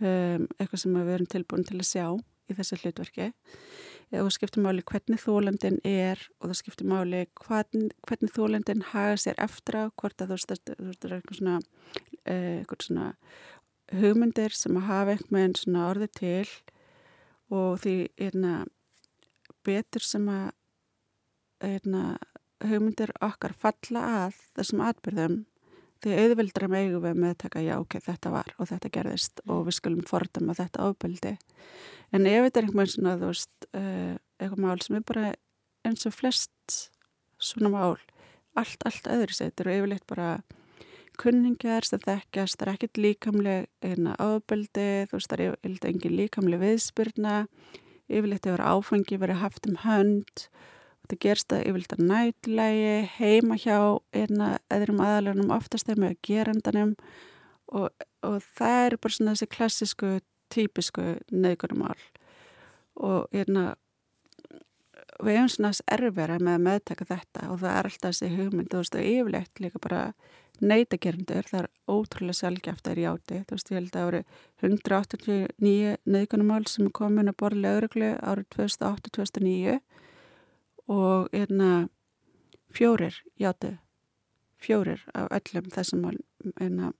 um, 0.00 0.46
eitthvað 0.56 0.82
sem 0.82 0.96
við 0.96 1.12
erum 1.18 1.30
tilbúin 1.34 1.68
til 1.68 1.80
að 1.80 1.90
sjá 1.90 2.06
í 2.46 2.56
þessu 2.56 2.78
hlutverki. 2.80 3.28
Og 4.14 4.22
það 4.22 4.32
skiptir 4.36 4.62
máli 4.62 4.84
hvernig 4.86 5.20
þólandin 5.20 5.80
er 5.82 6.20
og 6.38 6.48
það 6.48 6.60
skiptir 6.60 6.88
máli 6.88 7.24
hvern, 7.42 7.90
hvernig 8.06 8.32
þólandin 8.32 8.86
haga 8.92 9.18
sér 9.18 9.42
eftir 9.42 9.82
á, 9.82 9.84
hvort 9.98 10.22
að 10.22 10.32
þú 10.32 10.38
veist, 10.38 10.54
það 10.70 11.10
er 11.10 11.16
eitthvað 11.18 11.40
svona, 11.40 11.58
uh, 12.22 12.56
eitthvað 12.62 12.86
svona 12.86 13.10
hugmyndir 13.94 14.54
sem 14.54 14.78
að 14.78 14.88
hafa 14.88 15.14
einhvern 15.14 15.36
veginn 15.36 15.82
orði 15.82 16.08
til 16.16 16.46
og 17.52 17.80
því 17.82 17.96
erna, 18.28 18.64
betur 19.66 20.04
sem 20.04 20.26
að 20.30 20.48
erna, 21.66 22.16
hugmyndir 22.64 23.12
okkar 23.24 23.52
falla 23.56 24.02
að 24.24 24.40
þessum 24.56 24.82
atbyrðum 24.86 25.44
því 26.04 26.16
auðvildra 26.20 26.68
megu 26.70 27.00
við 27.02 27.16
með 27.18 27.32
að 27.32 27.40
taka 27.44 27.62
já 27.64 27.74
ok, 27.78 27.98
þetta 28.04 28.32
var 28.32 28.52
og 28.56 28.68
þetta 28.70 28.92
gerðist 28.94 29.42
og 29.46 29.64
við 29.68 29.78
skulum 29.78 30.04
fordama 30.08 30.56
þetta 30.56 30.88
ábyldi 30.88 31.32
en 32.14 32.28
ef 32.28 32.46
þetta 32.46 32.60
er 32.60 32.66
einhvern 32.66 32.82
veginn 32.82 32.94
svona 32.94 33.14
þú 33.20 33.30
veist, 33.30 33.68
uh, 33.72 34.12
eitthvað 34.40 34.62
mál 34.66 34.84
sem 34.84 34.98
er 34.98 35.06
bara 35.08 35.32
eins 35.86 36.08
og 36.08 36.14
flest 36.16 36.76
svona 37.38 37.72
mál, 37.72 37.96
allt, 38.56 38.86
allt 38.88 39.10
öðru 39.12 39.36
setur 39.36 39.70
og 39.70 39.80
yfirleitt 39.80 40.06
bara 40.08 40.30
kunningar 41.20 41.86
sem 41.86 42.02
þekkjast, 42.02 42.58
það 42.58 42.66
er 42.66 42.72
ekkert 42.74 43.00
líkamleg 43.02 43.66
ábeldi, 44.16 44.88
þú 45.10 45.18
veist 45.18 45.32
það 45.32 45.38
er 45.38 45.56
yfirleitt 45.56 45.88
engin 45.90 46.16
líkamleg 46.20 46.62
viðspyrna 46.62 47.36
yfirleitt 48.06 48.46
hefur 48.46 48.62
áfangi 48.62 49.18
verið 49.20 49.42
haft 49.42 49.68
um 49.70 49.78
hönd 49.82 50.46
þetta 51.06 51.18
gerst 51.22 51.54
að 51.54 51.64
yfirleitt 51.70 51.94
að 51.96 52.04
nætlægi 52.10 52.92
heima 53.16 53.58
hjá 53.62 53.78
einna 54.16 54.50
eðrum 54.72 55.02
aðalunum 55.04 55.54
oftast 55.54 55.86
þegar 55.88 56.02
með 56.02 56.20
gerandanum 56.26 56.94
og, 57.70 57.90
og 58.26 58.38
það 58.58 58.78
er 58.84 58.98
bara 59.02 59.16
svona 59.16 59.34
þessi 59.34 59.50
klassisku 59.56 60.12
típisku 60.54 61.08
nöðgunumál 61.34 61.98
og 62.96 63.26
einna 63.34 63.74
við 65.22 65.38
hefum 65.38 65.52
svona 65.52 65.72
erfera 65.96 66.38
með 66.40 66.54
að 66.54 66.64
meðtaka 66.66 67.08
þetta 67.08 67.50
og 67.52 67.60
það 67.62 67.76
er 67.76 67.90
alltaf 67.90 68.10
þessi 68.10 68.32
hugmynd 68.36 68.76
og 68.76 68.98
yfirleitt 69.02 69.62
líka 69.62 69.82
bara 69.82 70.02
neytagerendur, 70.60 71.46
það 71.50 71.60
er 71.62 71.68
ótrúlega 71.90 72.36
að 72.48 72.90
er 72.92 73.00
játi, 73.02 73.40
þú 73.46 73.56
veist 73.56 73.70
ég 73.70 73.78
held 73.78 73.88
að 73.88 73.96
það 73.96 74.06
voru 74.06 74.22
189 74.66 75.96
neyðgunumál 76.04 76.66
sem 76.66 76.86
er 76.86 76.94
komin 76.96 77.28
að 77.28 77.38
borða 77.42 77.62
lögreglu 77.64 78.12
árið 78.22 78.46
2008-2009 78.56 79.80
og 80.86 81.28
hérna 81.32 81.88
fjórir 82.72 83.18
játi 83.40 83.76
fjórir 84.62 85.02
af 85.14 85.28
öllum 85.36 85.68
þessum 85.74 86.06
hérna 86.60 86.92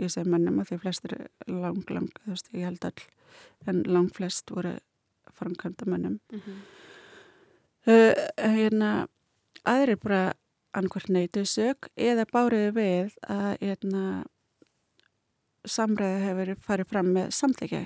ég 0.00 0.12
segi 0.12 0.28
mannum 0.28 0.60
að 0.60 0.72
því 0.72 0.80
flestir 0.82 1.16
lang, 1.46 1.80
lang, 1.88 2.10
þú 2.20 2.34
veist, 2.34 2.52
ég 2.52 2.66
held 2.68 2.84
all 2.84 3.70
en 3.70 3.82
lang 3.86 4.10
flest 4.14 4.50
voru 4.50 4.76
framkvæmda 5.36 5.86
mannum 5.86 6.20
mm 6.32 6.40
-hmm. 6.40 6.58
uh, 7.86 8.14
hérna 8.36 9.08
aðrir 9.64 9.96
bara 9.96 10.34
annarkvært 10.76 11.10
neytu 11.12 11.44
sög 11.48 11.88
eða 11.96 12.26
báriði 12.30 12.74
við 12.76 13.16
að 13.26 13.48
eitna, 13.60 13.70
hérna, 13.70 14.04
samræði 15.66 16.20
hefur 16.24 16.52
farið 16.64 16.90
fram 16.92 17.10
með 17.16 17.32
samþykja 17.36 17.82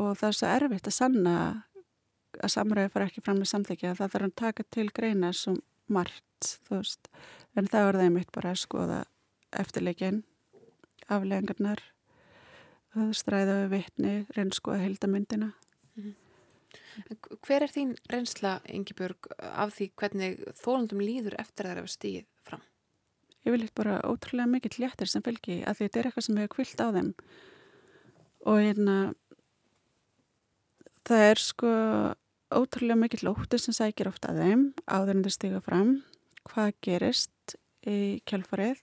og 0.00 0.10
það 0.20 0.28
er 0.28 0.38
svo 0.38 0.48
erfitt 0.54 0.90
að 0.90 0.96
sanna 0.96 1.36
að 2.40 2.52
samræði 2.54 2.92
fara 2.94 3.06
ekki 3.08 3.22
fram 3.24 3.40
með 3.40 3.52
samþykja 3.52 3.94
það 3.98 4.12
þarf 4.14 4.28
að 4.28 4.36
taka 4.42 4.66
til 4.70 4.88
greina 4.94 5.32
svo 5.34 5.56
margt 5.90 6.50
veist. 6.70 7.08
En 7.58 7.66
það 7.66 7.88
er 7.88 7.98
það 7.98 8.04
einmitt 8.06 8.34
bara 8.34 8.52
að 8.54 8.60
skoða 8.62 9.00
eftirleikin 9.58 10.22
aflegangarnar 11.10 11.82
stræða 13.16 13.62
við 13.62 13.72
vittni 13.74 14.14
reynskoða 14.36 14.84
heldamyndina 14.84 15.50
mm 15.50 16.02
-hmm. 16.02 16.14
Hver 17.46 17.64
er 17.64 17.70
þín 17.70 17.94
reynsla, 18.10 18.58
Ingebjörg, 18.70 19.30
af 19.38 19.74
því 19.76 19.90
hvernig 20.00 20.40
þólandum 20.58 21.02
líður 21.04 21.36
eftir 21.40 21.68
að 21.68 21.76
það 21.76 21.82
er 21.82 21.92
stíð 21.94 22.24
fram? 22.46 22.64
Ég 23.46 23.54
vil 23.54 23.62
eitthvað 23.64 23.80
bara 23.80 24.00
ótrúlega 24.04 24.50
mikill 24.50 24.82
léttir 24.82 25.10
sem 25.10 25.24
fylgi 25.24 25.60
að 25.64 25.84
þetta 25.84 26.00
er 26.00 26.08
eitthvað 26.08 26.26
sem 26.26 26.40
hefur 26.40 26.54
kvilt 26.56 26.82
á 26.82 26.88
þeim. 26.96 27.10
Og 28.50 28.60
hérna 28.60 28.96
það 31.08 31.26
er 31.30 31.42
sko 31.44 31.72
ótrúlega 32.50 33.00
mikill 33.00 33.32
óttur 33.32 33.62
sem 33.62 33.76
sækir 33.76 34.10
ofta 34.10 34.34
að 34.34 34.42
þeim 34.44 34.66
áður 34.90 35.14
en 35.16 35.24
það 35.26 35.36
stiga 35.36 35.64
fram. 35.64 35.96
Hvað 36.50 36.72
gerist 36.84 37.56
í 37.88 37.98
kjálfarið 38.28 38.82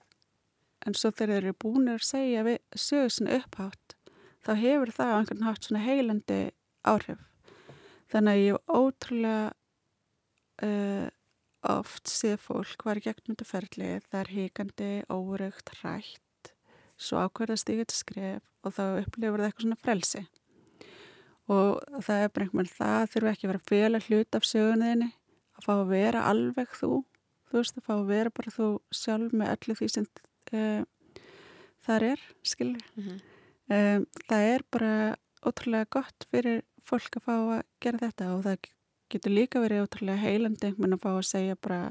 en 0.88 0.96
svo 0.98 1.12
þegar 1.12 1.34
þeir 1.36 1.44
eru 1.44 1.60
búin 1.62 1.92
að 1.92 2.06
segja 2.08 2.44
við 2.48 2.60
sögusinu 2.80 3.38
upphátt 3.38 3.96
þá 4.46 4.52
hefur 4.62 4.94
það 4.96 5.14
á 5.14 5.18
einhvern 5.20 5.48
hátt 5.48 5.68
svona 5.68 5.84
heilandi 5.84 6.40
áhrif 6.88 7.24
Þannig 8.08 8.34
að 8.34 8.44
ég 8.46 8.72
ótrúlega 8.72 9.54
uh, 10.64 11.08
oft 11.68 12.12
séð 12.12 12.40
fólk 12.46 12.86
var 12.88 13.02
gegn 13.04 13.24
myndu 13.28 13.46
ferlið, 13.48 14.06
það 14.08 14.22
er 14.22 14.32
híkandi, 14.32 14.92
óraugt, 15.12 15.74
hrætt, 15.82 16.52
svo 16.96 17.22
ákverðast 17.26 17.70
ég 17.74 17.84
eitthvað 17.84 18.00
skref 18.00 18.48
og 18.64 18.76
þá 18.78 18.84
upplifur 19.02 19.42
það 19.42 19.50
eitthvað 19.50 19.66
svona 19.66 19.82
frelsi. 19.82 20.24
Og 21.48 22.02
það 22.04 22.24
er 22.24 22.32
bara 22.36 22.46
einhvern 22.46 22.64
veginn 22.64 22.78
það 22.78 23.12
þurfu 23.14 23.32
ekki 23.32 23.48
að 23.48 23.52
vera 23.54 23.68
fél 23.72 23.92
að 24.00 24.08
hluta 24.08 24.40
af 24.40 24.48
sögunniðinni, 24.48 25.12
að 25.58 25.68
fá 25.68 25.74
að 25.76 25.92
vera 25.92 26.24
alveg 26.32 26.74
þú, 26.80 26.92
þú 27.48 27.60
veist, 27.60 27.78
að 27.78 27.88
fá 27.88 27.94
að 27.98 28.10
vera 28.12 28.36
bara 28.40 28.56
þú 28.56 28.70
sjálf 29.02 29.36
með 29.36 29.54
öllu 29.56 29.78
því 29.80 29.92
sem 29.94 30.10
uh, 30.54 30.82
þar 31.88 32.08
er, 32.14 32.26
skilur. 32.44 32.90
Mm 32.96 33.04
-hmm. 33.04 33.22
um, 33.76 34.08
það 34.28 34.50
er 34.56 34.68
bara 34.72 34.94
ótrúlega 35.44 35.88
gott 35.90 36.28
fyrir 36.32 36.64
fólk 36.88 37.20
að 37.20 37.28
fá 37.28 37.36
að 37.38 37.64
gera 37.84 38.04
þetta 38.06 38.30
og 38.36 38.46
það 38.48 38.70
getur 39.14 39.34
líka 39.34 39.64
verið 39.64 39.84
ótrúlega 39.86 40.24
heilandi 40.24 40.68
einhvern 40.68 40.84
veginn 40.84 40.98
að 40.98 41.04
fá 41.06 41.12
að 41.14 41.28
segja 41.30 41.60
bara 41.68 41.82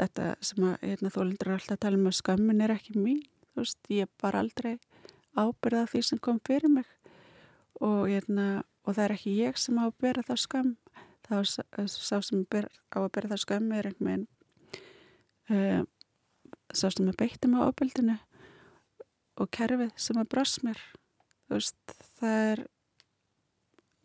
þetta 0.00 0.26
sem 0.40 0.64
að 0.66 0.74
hérna, 0.82 1.12
þólendur 1.12 1.50
er 1.50 1.58
alltaf 1.58 1.76
að 1.76 1.84
tala 1.84 2.00
um 2.00 2.10
að 2.10 2.18
skömmin 2.18 2.64
er 2.64 2.74
ekki 2.74 2.96
mín 2.98 3.22
þú 3.52 3.64
veist, 3.64 3.80
ég 3.92 4.06
er 4.06 4.12
bara 4.22 4.42
aldrei 4.42 4.76
ábyrða 5.36 5.86
því 5.90 6.02
sem 6.06 6.20
kom 6.22 6.40
fyrir 6.46 6.72
mig. 6.72 6.88
Og, 7.82 8.06
hérna, 8.08 8.62
og 8.84 8.96
það 8.96 9.04
er 9.04 9.14
ekki 9.16 9.34
ég 9.38 9.58
sem 9.58 9.78
á 9.80 9.84
að 9.88 9.96
bera 10.04 10.24
það 10.26 10.42
skömm 10.44 10.72
þá 11.26 11.36
sá 11.88 12.18
sem 12.22 12.44
ber, 12.50 12.68
á 12.92 12.98
að 13.00 13.12
bera 13.14 13.32
það 13.32 13.42
skömm 13.44 13.72
er 13.76 13.88
einhvern 13.88 14.08
veginn 14.10 14.26
uh, 15.50 15.82
sá 16.72 16.88
sem 16.90 17.08
er 17.08 17.18
beittum 17.18 17.56
á 17.58 17.66
ábyldinu 17.68 18.18
og 19.40 19.50
kerfið 19.54 19.92
sem 19.96 20.20
að 20.20 20.30
brás 20.34 20.58
mér. 20.62 20.80
Þú 21.48 21.58
veist, 21.58 21.96
það 22.20 22.38
er 22.52 22.64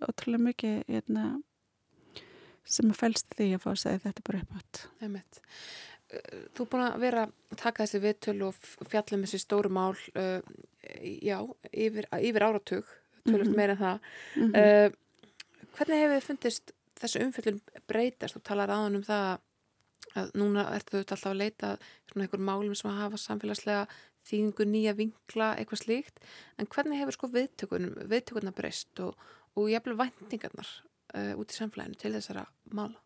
ótrúlega 0.06 0.44
mikið 0.50 0.78
hérna, 0.88 1.26
sem 2.68 2.92
að 2.92 3.00
fælst 3.02 3.38
því 3.38 3.52
að 3.56 3.64
fá 3.64 3.70
að 3.72 3.82
segja 3.84 4.04
þetta 4.06 4.26
bara 4.30 4.44
upp 4.44 4.58
átt. 4.60 4.84
Þú 6.56 6.64
er 6.64 6.70
búin 6.72 6.86
að 6.86 7.02
vera 7.04 7.26
að 7.28 7.58
taka 7.60 7.84
þessi 7.84 8.04
viðtölu 8.04 8.48
og 8.48 8.60
fjalla 8.88 9.18
með 9.18 9.28
þessi 9.28 9.44
stóru 9.44 9.72
mál 9.76 9.96
uh, 10.16 10.40
já, 11.04 11.38
yfir, 11.72 12.08
yfir 12.16 12.46
áratug 12.48 12.88
tölvöld 13.28 13.48
mm 13.48 13.54
-hmm. 13.54 13.58
meira 13.58 13.72
en 13.72 13.78
það 13.78 14.00
mm 14.36 14.52
-hmm. 14.52 14.86
uh, 14.86 14.92
hvernig 15.76 16.00
hefur 16.02 16.16
þið 16.16 16.28
fundist 16.28 16.72
þessu 17.02 17.24
umfjöldun 17.26 17.62
breytast 17.88 18.36
og 18.36 18.44
talar 18.44 18.70
aðan 18.70 18.96
um 18.96 19.04
það 19.04 19.40
að 20.16 20.32
núna 20.34 20.76
ertu 20.76 20.98
alltaf 20.98 21.26
að 21.26 21.42
leita 21.44 21.78
svona 22.10 22.24
einhver 22.26 22.40
málum 22.40 22.76
sem 22.76 22.92
að 22.92 23.02
hafa 23.02 23.18
samfélagslega 23.18 23.88
þýðingu 24.28 24.66
nýja 24.68 24.94
vinkla, 24.98 25.56
eitthvað 25.56 25.84
slíkt 25.84 26.20
en 26.58 26.68
hvernig 26.68 27.00
hefur 27.00 27.16
sko 27.16 27.28
viðtökunum 27.28 28.10
viðtökunna 28.12 28.52
breyst 28.52 29.00
og, 29.00 29.16
og 29.58 29.72
jafnvel 29.72 29.98
væntingarnar 29.98 30.70
uh, 31.16 31.34
út 31.40 31.52
í 31.52 31.58
samfélaginu 31.58 32.00
til 32.00 32.14
þessara 32.16 32.46
mála? 32.74 33.00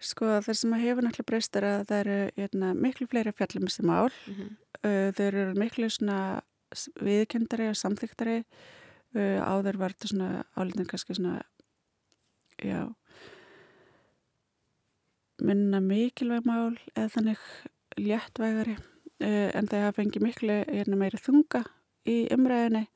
Sko 0.00 0.28
það 0.40 0.56
sem 0.56 0.74
að 0.76 0.84
hefur 0.86 1.04
náttúrulega 1.04 1.28
breyst 1.28 1.56
er 1.58 1.66
að 1.68 1.80
það 1.88 2.02
eru 2.02 2.18
eitna, 2.20 2.42
hérna, 2.42 2.68
miklu 2.86 3.08
fleiri 3.10 3.34
fjallum 3.36 3.68
sem 3.68 3.86
mál 3.86 4.08
mm 4.10 4.34
-hmm. 4.34 4.52
uh, 4.84 5.08
þeir 5.16 5.34
eru 5.34 5.58
miklu 5.58 5.90
svona 5.90 6.18
viðkendari 7.00 7.68
og 7.68 7.76
samþyktari 7.76 8.44
uh, 9.16 9.40
áður 9.42 9.76
var 9.76 9.92
þetta 9.92 10.08
svona 10.08 10.44
álitin 10.56 10.86
kannski 10.86 11.14
svona 11.14 11.42
já 12.62 12.94
minna 15.40 15.80
mikilvæg 15.80 16.44
mál 16.44 16.78
eða 16.94 17.08
þannig 17.08 17.38
léttvægari 17.96 18.76
en 19.20 19.68
það 19.68 19.82
hafa 19.84 20.02
fengið 20.02 20.22
miklu 20.22 20.64
hérna, 20.68 20.96
meiri 20.96 21.18
þunga 21.18 21.64
í 22.08 22.28
umræðinni 22.32 22.86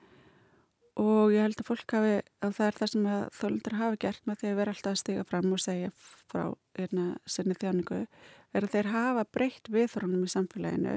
og 1.01 1.33
ég 1.35 1.43
held 1.43 1.59
að 1.59 1.69
fólk 1.69 1.95
hafi 1.97 2.15
að 2.45 2.57
það 2.57 2.67
er 2.67 2.77
það 2.79 2.91
sem 2.93 3.07
þólundur 3.39 3.77
hafi 3.81 4.01
gert 4.05 4.27
með 4.29 4.41
því 4.41 4.51
að 4.51 4.59
vera 4.61 4.75
alltaf 4.75 4.93
að 4.93 5.01
stiga 5.01 5.25
fram 5.27 5.55
og 5.55 5.63
segja 5.63 5.91
frá 6.31 6.45
hérna, 6.79 7.07
sinni 7.27 7.57
þjáningu 7.59 8.05
er 8.55 8.67
að 8.67 8.75
þeir 8.77 8.91
hafa 8.93 9.25
breytt 9.35 9.71
viðþrónum 9.75 10.27
í 10.27 10.31
samfélaginu 10.31 10.95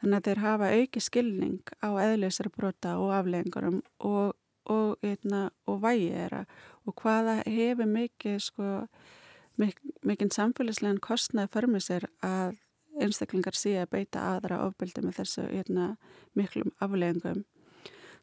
þannig 0.00 0.16
að 0.16 0.30
þeir 0.30 0.42
hafa 0.44 0.70
auki 0.78 1.04
skilning 1.04 1.74
á 1.84 1.88
eðlisari 2.06 2.54
brota 2.54 2.96
og 3.02 3.12
afleggingarum 3.18 3.82
og, 4.00 4.32
og, 4.64 4.96
hérna, 5.04 5.50
og 5.68 5.82
vægi 5.84 6.08
þeirra 6.14 6.44
og 6.84 6.96
hvaða 7.02 7.36
hefur 7.44 7.90
mikið 7.90 8.40
sko 8.48 8.70
mik 9.60 9.78
mikinn 10.02 10.32
samfélagslegan 10.34 11.02
kostnaði 11.04 11.52
förmið 11.52 11.84
sér 11.84 12.08
að 12.24 12.56
einstaklingar 13.00 13.56
sé 13.58 13.74
að 13.80 13.90
beita 13.94 14.22
aðra 14.34 14.62
ofbeldi 14.66 15.02
með 15.04 15.20
þessu 15.20 15.48
hérna, 15.50 15.94
miklum 16.38 16.72
afleggingum. 16.82 17.44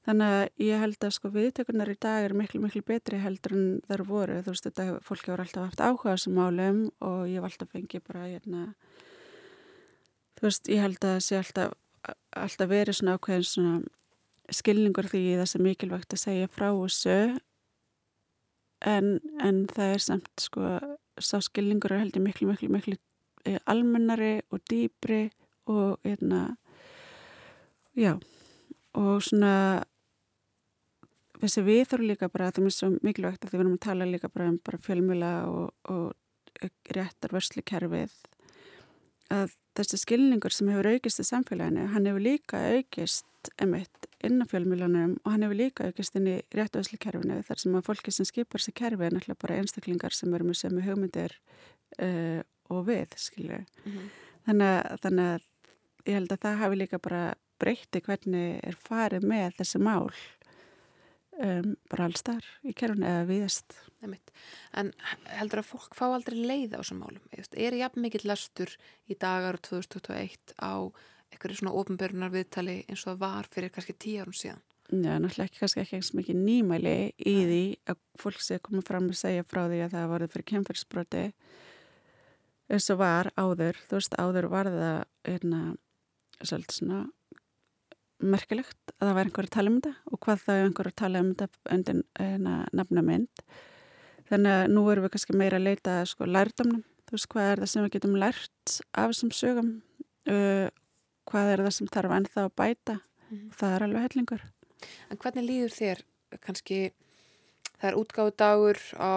Þannig 0.02 0.34
að 0.34 0.66
ég 0.66 0.82
held 0.82 1.06
að 1.06 1.14
sko 1.14 1.30
viðtökunar 1.30 1.92
í 1.94 1.98
dag 2.02 2.26
er 2.26 2.34
miklu 2.34 2.62
miklu 2.64 2.82
betri 2.86 3.20
heldur 3.22 3.54
en 3.54 3.68
þar 3.86 4.04
voru. 4.08 4.40
Þú 4.42 4.56
veist 4.56 4.68
þetta, 4.68 4.86
fólki 5.06 5.30
voru 5.30 5.46
alltaf 5.46 5.68
haft 5.68 5.84
áhuga 5.84 6.16
þessum 6.16 6.40
málum 6.40 6.80
og 7.06 7.20
ég 7.30 7.38
hef 7.38 7.48
alltaf 7.52 7.76
fengið 7.76 8.06
bara 8.08 8.26
hérna, 8.26 8.64
þú 10.40 10.48
veist 10.48 10.72
ég 10.74 10.82
held 10.82 10.98
að 11.04 11.14
það 11.14 11.26
sé 11.28 11.38
alltaf, 11.38 11.76
alltaf 12.44 12.72
verið 12.72 12.98
svona 12.98 13.18
ákveðin 13.20 13.50
svona 13.52 13.76
skilningur 14.52 15.08
því 15.12 15.22
það 15.40 15.50
sem 15.52 15.64
mikilvægt 15.66 16.16
að 16.16 16.24
segja 16.24 16.50
frá 16.52 16.68
þessu 16.72 17.18
en, 18.82 19.14
en 19.40 19.62
það 19.72 19.94
er 19.96 20.04
samt 20.04 20.44
sko 20.44 20.74
sá 21.22 21.38
skilningur 21.46 21.94
er 21.94 22.04
heldur 22.06 22.26
miklu 22.26 22.50
miklu 22.50 22.72
miklu 22.74 22.98
eh, 23.46 23.60
almennari 23.70 24.40
og 24.52 24.64
dýbri 24.72 25.28
og 25.70 26.02
hérna 26.08 26.58
já 27.96 28.16
og 28.98 29.24
svona 29.24 29.84
þessi 31.42 31.64
við 31.66 31.82
þurfum 31.90 32.10
líka 32.12 32.30
bara 32.32 32.52
það 32.52 32.68
er 32.68 32.76
svo 32.76 32.90
mikilvægt 33.02 33.46
að 33.46 33.50
því 33.50 33.58
við 33.58 33.64
erum 33.66 33.78
að 33.78 33.86
tala 33.88 34.10
líka 34.10 34.30
bara 34.30 34.50
um 34.52 34.60
bara 34.66 34.84
fjölmjöla 34.86 35.32
og, 35.50 35.74
og 35.90 36.68
réttar 36.94 37.34
vörslukerfið 37.34 38.14
að 39.32 39.54
þessi 39.80 40.00
skilningur 40.02 40.54
sem 40.54 40.70
hefur 40.72 40.90
aukist 40.92 41.22
í 41.24 41.26
samfélaginu, 41.26 41.88
hann 41.94 42.08
hefur 42.10 42.24
líka 42.24 42.60
aukist 42.76 43.52
emitt 43.64 44.08
inn 44.26 44.44
á 44.44 44.46
fjölmjölanum 44.52 45.16
og 45.24 45.30
hann 45.32 45.46
hefur 45.46 45.60
líka 45.62 45.88
aukist 45.88 46.18
inn 46.20 46.28
í 46.30 46.40
réttu 46.56 46.82
vörslukerfinu 46.82 47.40
þar 47.48 47.62
sem 47.64 47.78
að 47.78 47.88
fólki 47.88 48.14
sem 48.14 48.28
skipar 48.28 48.64
sér 48.64 48.76
kerfi 48.78 49.08
er 49.08 49.16
náttúrulega 49.16 49.44
bara 49.46 49.62
einstaklingar 49.62 50.16
sem 50.16 50.34
eru 50.36 50.50
með 50.50 50.60
sömu 50.62 50.84
hugmyndir 50.86 51.38
uh, 52.04 52.42
og 52.72 52.84
við, 52.90 53.16
skilju 53.18 53.62
mm 53.62 53.96
-hmm. 53.96 54.12
þannig, 54.50 55.00
þannig 55.06 55.32
að 55.32 55.48
ég 56.06 56.20
held 56.20 56.32
að 56.32 56.44
það 56.44 56.62
hafi 56.64 56.82
líka 56.82 57.00
bara 57.00 57.24
breytti 57.62 58.02
hvernig 58.02 58.60
er 58.64 58.76
farið 58.76 59.28
með 59.28 59.58
þessi 59.60 59.80
mál 59.80 60.12
um, 61.44 61.76
bara 61.92 62.08
alls 62.08 62.26
þar 62.26 62.48
í 62.66 62.74
kerfunu 62.78 63.08
eða 63.08 63.28
viðast. 63.30 63.78
En 64.78 64.92
heldur 65.38 65.62
að 65.62 65.70
fólk 65.70 65.96
fá 65.98 66.08
aldrei 66.10 66.40
leið 66.40 66.76
á 66.78 66.82
þessum 66.82 67.04
málum? 67.04 67.24
Er 67.38 67.78
jafn 67.78 68.02
mikill 68.02 68.26
lastur 68.30 68.74
í 69.06 69.18
dagar 69.20 69.60
2021 69.62 70.56
á 70.58 70.90
eitthvað 71.32 71.60
svona 71.60 71.76
ofnbörunar 71.80 72.34
viðtali 72.34 72.82
eins 72.88 73.06
og 73.06 73.14
það 73.14 73.24
var 73.24 73.50
fyrir 73.54 73.74
kannski 73.74 73.96
tíu 73.96 74.24
árum 74.24 74.36
síðan? 74.36 74.64
Já, 74.92 75.16
náttúrulega 75.24 75.48
ekki 75.48 75.62
kannski 75.62 75.84
ekki 75.86 75.98
eins 76.02 76.10
mikið 76.18 76.40
nýmæli 76.42 76.96
í 77.16 77.36
Nei. 77.38 77.46
því 77.48 77.62
að 77.94 78.00
fólk 78.20 78.42
sé 78.44 78.58
að 78.58 78.66
koma 78.68 78.82
fram 78.84 79.08
og 79.08 79.16
segja 79.16 79.46
frá 79.48 79.62
því 79.72 79.80
að 79.86 79.94
það 79.94 80.10
var 80.12 80.26
fyrir 80.34 80.48
kemfyrsbroti 80.52 81.24
eins 82.72 82.90
og 82.92 83.00
var 83.00 83.30
áður, 83.40 83.80
þú 83.88 84.00
veist 84.00 84.18
áður 84.20 84.50
var 84.52 84.70
það 84.74 85.00
einna 85.32 85.62
svolítið 86.42 86.78
svona 86.82 87.00
merkilegt 88.22 88.94
að 88.98 89.08
það 89.08 89.18
væri 89.18 89.30
einhverju 89.30 89.50
að 89.50 89.56
tala 89.56 89.72
um 89.72 89.82
þetta 89.82 89.94
og 90.12 90.22
hvað 90.26 90.42
þá 90.46 90.52
er 90.54 90.64
einhverju 90.66 90.94
að 90.94 91.02
tala 91.02 91.22
um 91.22 91.30
þetta 91.36 91.76
undir 91.76 92.02
hérna, 92.20 92.56
nafna 92.72 93.04
mynd 93.06 93.44
þannig 94.32 94.58
að 94.58 94.66
nú 94.72 94.86
erum 94.92 95.06
við 95.06 95.14
kannski 95.16 95.38
meira 95.38 95.60
að 95.60 95.68
leita 95.68 95.98
sko 96.08 96.28
lærdamnum, 96.30 96.84
þú 97.08 97.18
veist 97.18 97.30
hvað 97.34 97.50
er 97.50 97.62
það 97.62 97.72
sem 97.72 97.86
við 97.86 97.94
getum 97.98 98.18
lært 98.22 98.76
af 98.94 99.12
þessum 99.12 99.34
sögum? 99.36 99.72
Uh, 100.30 100.68
hvað 101.28 101.52
er 101.52 101.64
það 101.66 101.76
sem 101.78 101.92
þarf 101.92 102.16
ennþá 102.18 102.46
að 102.46 102.56
bæta? 102.62 102.96
Mm 103.02 103.38
-hmm. 103.38 103.52
það 103.60 103.76
er 103.76 103.84
alveg 103.84 104.06
hellingur. 104.08 104.44
En 105.10 105.18
hvernig 105.18 105.48
líður 105.48 105.74
þér 105.76 106.04
kannski 106.40 106.80
það 107.82 107.90
er 107.90 108.00
útgáðu 108.00 108.32
dagur 108.38 108.80
á 108.96 109.14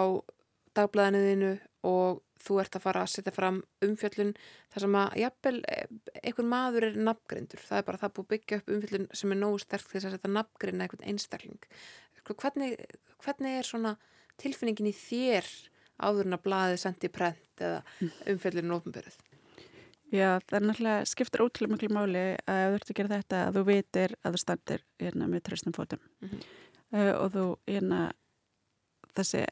dagblæðinuðinu 0.75 1.53
og 1.83 2.21
þú 2.45 2.59
ert 2.61 2.77
að 2.77 2.85
fara 2.85 3.03
að 3.03 3.11
setja 3.13 3.33
fram 3.35 3.61
umfjöllun 3.85 4.33
þar 4.73 4.85
sem 4.85 4.97
að 5.01 5.17
jafnvel 5.21 5.55
eh, 5.73 5.85
einhvern 6.21 6.51
maður 6.51 6.87
er 6.89 6.99
nafngrindur, 7.09 7.63
það 7.65 7.81
er 7.81 7.87
bara 7.89 8.01
það 8.03 8.15
búið 8.17 8.31
byggja 8.33 8.59
upp 8.61 8.73
umfjöllun 8.75 9.07
sem 9.21 9.35
er 9.35 9.41
nógu 9.41 9.61
sterk 9.63 9.87
þess 9.91 10.09
að 10.09 10.17
setja 10.17 10.33
nafngrinda 10.33 10.87
einhvern 10.87 11.07
einstakling 11.11 11.69
sko, 12.19 12.37
hvernig, 12.41 12.75
hvernig 13.23 13.59
er 13.59 13.69
svona 13.69 13.95
tilfinningin 14.41 14.91
í 14.91 14.95
þér 14.97 15.49
áðurna 16.05 16.41
blaðið 16.43 16.81
sendi 16.83 17.11
prent 17.11 17.63
eða 17.63 18.11
umfjöllun 18.31 18.75
ofnbyrð? 18.75 19.17
Já, 20.13 20.37
það 20.45 20.57
er 20.59 20.65
náttúrulega 20.67 21.07
skiptir 21.09 21.41
ótrúlega 21.43 21.73
miklu 21.73 21.89
máli 21.95 22.25
að 22.45 22.59
ef 22.61 22.69
þú 22.69 22.77
ert 22.77 22.91
að 22.91 22.97
gera 22.99 23.15
þetta 23.15 23.39
að 23.41 23.55
þú 23.55 23.63
veitir 23.69 24.13
að 24.21 24.35
þú 24.35 24.41
standir 24.43 24.83
hérna 25.01 25.29
með 25.31 25.43
tröstum 25.47 25.75
fótum 25.75 26.01
mm 26.21 26.29
-hmm. 26.29 26.43
uh, 26.93 27.13
og 27.23 27.31
þú 27.33 27.45
hérna 27.67 28.01
þessi 29.15 29.45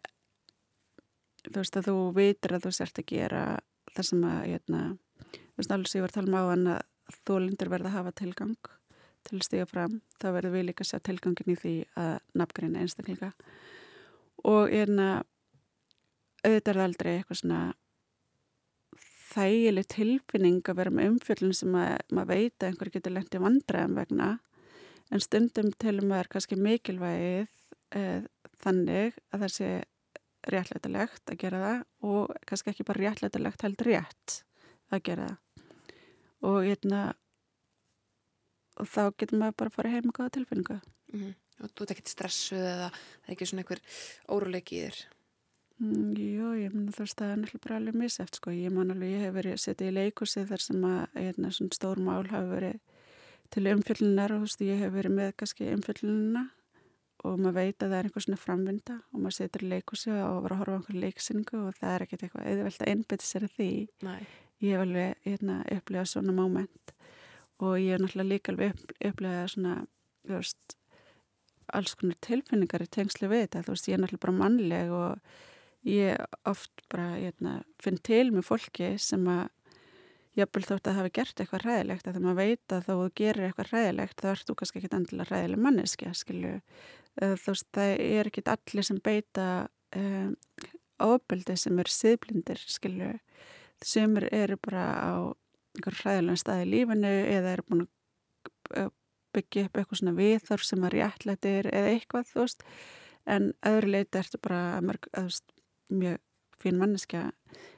þú 1.49 1.57
veist 1.59 1.77
að 1.79 1.89
þú 1.89 1.97
vitur 2.17 2.55
að 2.55 2.65
þú 2.67 2.71
sért 2.77 3.01
að 3.01 3.09
gera 3.11 3.43
það 3.93 4.07
sem 4.09 4.23
að 4.29 4.39
hérna, 4.47 4.81
þú 5.33 5.59
veist 5.61 5.75
alls 5.75 5.95
ég 5.95 6.05
var 6.05 6.13
að 6.13 6.17
tala 6.19 6.31
um 6.31 6.39
á 6.39 6.43
hann 6.51 6.71
að 6.73 7.19
þú 7.27 7.37
lindur 7.43 7.71
verða 7.73 7.91
að 7.91 7.97
hafa 7.97 8.15
tilgang 8.21 8.71
til 9.23 9.37
að 9.37 9.45
stiga 9.47 9.67
fram, 9.67 9.99
þá 10.19 10.27
verður 10.35 10.55
við 10.57 10.65
líka 10.67 10.83
að 10.83 10.89
sjá 10.89 10.99
tilgangin 11.07 11.53
í 11.53 11.59
því 11.59 11.75
að 11.99 12.15
nafngreina 12.39 12.81
einstaklinga. 12.83 13.29
Og 14.43 14.71
hérna 14.71 15.07
auðvitað 16.43 16.73
er 16.73 16.81
aldrei 16.83 17.11
eitthvað 17.13 17.39
svona 17.39 17.61
þægileg 19.33 19.87
tilfinning 19.89 20.59
að 20.67 20.79
vera 20.79 20.93
með 20.93 21.13
umfjöldin 21.13 21.55
sem 21.57 21.77
að 21.79 21.93
maður 22.13 22.29
veit 22.33 22.57
að 22.59 22.67
einhver 22.69 22.91
getur 22.93 23.15
lengt 23.15 23.37
í 23.37 23.41
vandræðum 23.41 23.95
vegna 23.97 24.27
en 25.13 25.23
stundum 25.23 25.71
með 25.79 26.19
er 26.19 26.29
kannski 26.31 26.57
mikilvægið 26.59 27.47
eh, 27.97 28.27
þannig 28.63 29.17
að 29.31 29.45
það 29.45 29.53
sé 29.55 29.71
réttlætilegt 30.51 31.31
að 31.31 31.39
gera 31.43 31.61
það 31.63 32.09
og 32.09 32.33
kannski 32.49 32.73
ekki 32.73 32.87
bara 32.87 33.03
réttlætilegt 33.03 33.65
heldur 33.65 33.89
rétt 33.91 34.39
að 34.93 35.03
gera 35.07 35.27
það. 35.29 35.67
Og 36.43 36.57
hérna 36.67 37.01
og 38.81 38.89
þá 38.89 39.03
getur 39.21 39.39
maður 39.39 39.57
bara 39.61 39.71
að 39.71 39.77
fara 39.77 39.93
heim 39.93 40.09
og 40.09 40.17
gáða 40.17 40.35
tilfinningu. 40.37 40.79
Mm 41.13 41.19
-hmm. 41.19 41.33
og 41.63 41.69
þú 41.69 41.83
ert 41.83 41.91
ekkert 41.91 42.13
stressuð 42.13 42.63
eða 42.63 42.89
það 42.89 43.27
er 43.27 43.33
ekki 43.33 43.45
svona 43.45 43.61
einhver 43.61 43.81
óruleiki 44.27 44.75
í 44.75 44.85
þér? 44.85 45.03
Mm, 45.81 46.13
Jú, 46.15 46.47
ég 46.61 46.73
menna 46.73 46.91
þú 46.91 47.03
veist 47.03 47.17
það 47.19 47.31
er 47.31 47.37
náttúrulega 47.37 47.63
bara 47.65 47.75
alveg 47.75 47.95
miseft 47.95 48.35
sko, 48.35 48.51
ég 48.51 48.71
man 48.71 48.91
alveg, 48.91 49.09
ég 49.09 49.23
hef 49.25 49.33
verið 49.33 49.57
setið 49.57 49.87
í 49.87 49.95
leikusi 49.97 50.45
þar 50.45 50.61
sem 50.61 50.83
að 50.85 50.99
hérna, 51.13 51.51
svona 51.51 51.73
stór 51.73 51.99
mál 51.99 52.27
hafi 52.29 52.49
verið 52.49 52.79
til 53.49 53.63
umfjöllunar 53.67 54.31
og 54.31 54.37
þú 54.37 54.45
veist 54.47 54.61
ég 54.61 54.79
hef 54.79 54.93
verið 54.93 55.15
með 55.17 55.33
kannski 55.37 55.73
umfjöllununa 55.73 56.43
og 57.23 57.39
maður 57.39 57.55
veit 57.59 57.83
að 57.83 57.89
það 57.93 57.97
er 57.97 58.07
einhver 58.09 58.25
svona 58.25 58.39
framvinda 58.41 58.95
og 58.99 59.21
maður 59.23 59.37
setur 59.37 59.63
í 59.63 59.69
leikusi 59.71 60.11
og 60.11 60.41
var 60.43 60.55
að 60.55 60.61
horfa 60.61 60.75
á 60.75 60.77
einhverju 60.79 61.03
leiksingu 61.03 61.59
og 61.61 61.77
það 61.79 61.93
er 61.93 62.05
ekkert 62.05 62.25
eitthvað 62.27 62.49
auðvelt 62.51 62.83
að 62.83 62.91
einbita 62.93 63.27
sér 63.27 63.47
að 63.47 63.55
því. 63.57 63.71
Nei. 64.03 64.21
ég 64.63 64.75
hef 64.75 64.83
alveg 64.85 65.25
hérna, 65.27 65.57
upplegað 65.77 66.11
svona 66.11 66.35
móment 66.35 66.93
og 67.63 67.73
ég 67.79 67.95
hef 67.95 68.03
náttúrulega 68.03 68.29
líka 68.29 68.53
alveg 68.53 68.73
upp, 68.73 68.93
upplegað 69.09 69.49
svona 69.53 69.73
veist, 70.29 70.77
alls 71.73 71.95
konar 71.99 72.19
tilfinningar 72.23 72.83
í 72.83 72.91
tengslu 72.91 73.31
við 73.31 73.47
þetta, 73.47 73.65
þú 73.65 73.75
veist 73.75 73.89
ég 73.89 73.97
er 73.97 74.03
náttúrulega 74.03 74.25
bara 74.27 74.39
mannleg 74.39 74.93
og 74.99 75.41
ég 75.87 76.47
oft 76.47 76.85
bara 76.91 77.09
hérna, 77.17 77.57
finn 77.83 77.99
til 78.03 78.25
með 78.31 78.47
fólki 78.47 78.93
sem 79.01 79.27
að 79.31 79.47
jafnvel 80.37 80.65
þótt 80.65 80.89
að 80.89 80.97
hafa 80.97 81.13
gert 81.13 81.41
eitthvað 81.41 81.65
ræðilegt 81.67 82.07
að 82.07 82.15
þegar 82.15 82.25
maður 82.25 82.39
veit 82.39 82.73
að 82.73 82.85
þá 82.87 82.91
þú 82.93 83.07
gerir 83.19 83.47
eitthvað 83.47 83.71
ræðilegt 83.73 84.21
þá 84.23 84.29
ert 84.31 84.47
þú 84.47 84.55
kannski 84.59 84.79
ekki 84.79 84.95
endilega 84.97 85.29
ræðileg 85.29 85.61
manneskja 85.61 86.13
skilju 86.17 86.53
þú 87.19 87.53
veist, 87.53 87.67
það 87.75 87.93
er 88.07 88.29
ekki 88.29 88.45
allir 88.49 88.87
sem 88.87 88.99
beita 89.03 89.47
um, 89.97 90.33
ábeldi 91.03 91.55
sem 91.59 91.79
er 91.81 91.91
siðblindir, 91.91 92.61
skilju 92.69 93.13
sem 93.83 94.17
eru 94.31 94.57
bara 94.63 94.83
á 94.95 95.13
einhver 95.73 95.97
hræðilega 95.99 96.39
stað 96.39 96.63
í 96.63 96.69
lífinu 96.71 97.13
eða 97.33 97.55
eru 97.55 97.65
búin 97.67 97.85
að 98.77 98.91
byggja 99.33 99.65
upp 99.67 99.79
eitthvað 99.79 99.99
svona 99.99 100.17
viðþorf 100.17 100.65
sem 100.67 100.83
er 100.85 100.95
réttlættir 100.97 101.69
eða 101.73 101.93
eitthvað, 101.95 102.29
þú 102.29 102.43
veist. 102.43 102.67
En 103.25 103.49
öðru 103.65 103.93
leiti 103.95 104.19
ertu 104.19 104.39
bara 104.43 104.59
mörg, 104.85 105.07
veist, 105.15 105.45
mjög 105.89 106.19
fín 106.61 106.77
manneskja. 106.79 107.23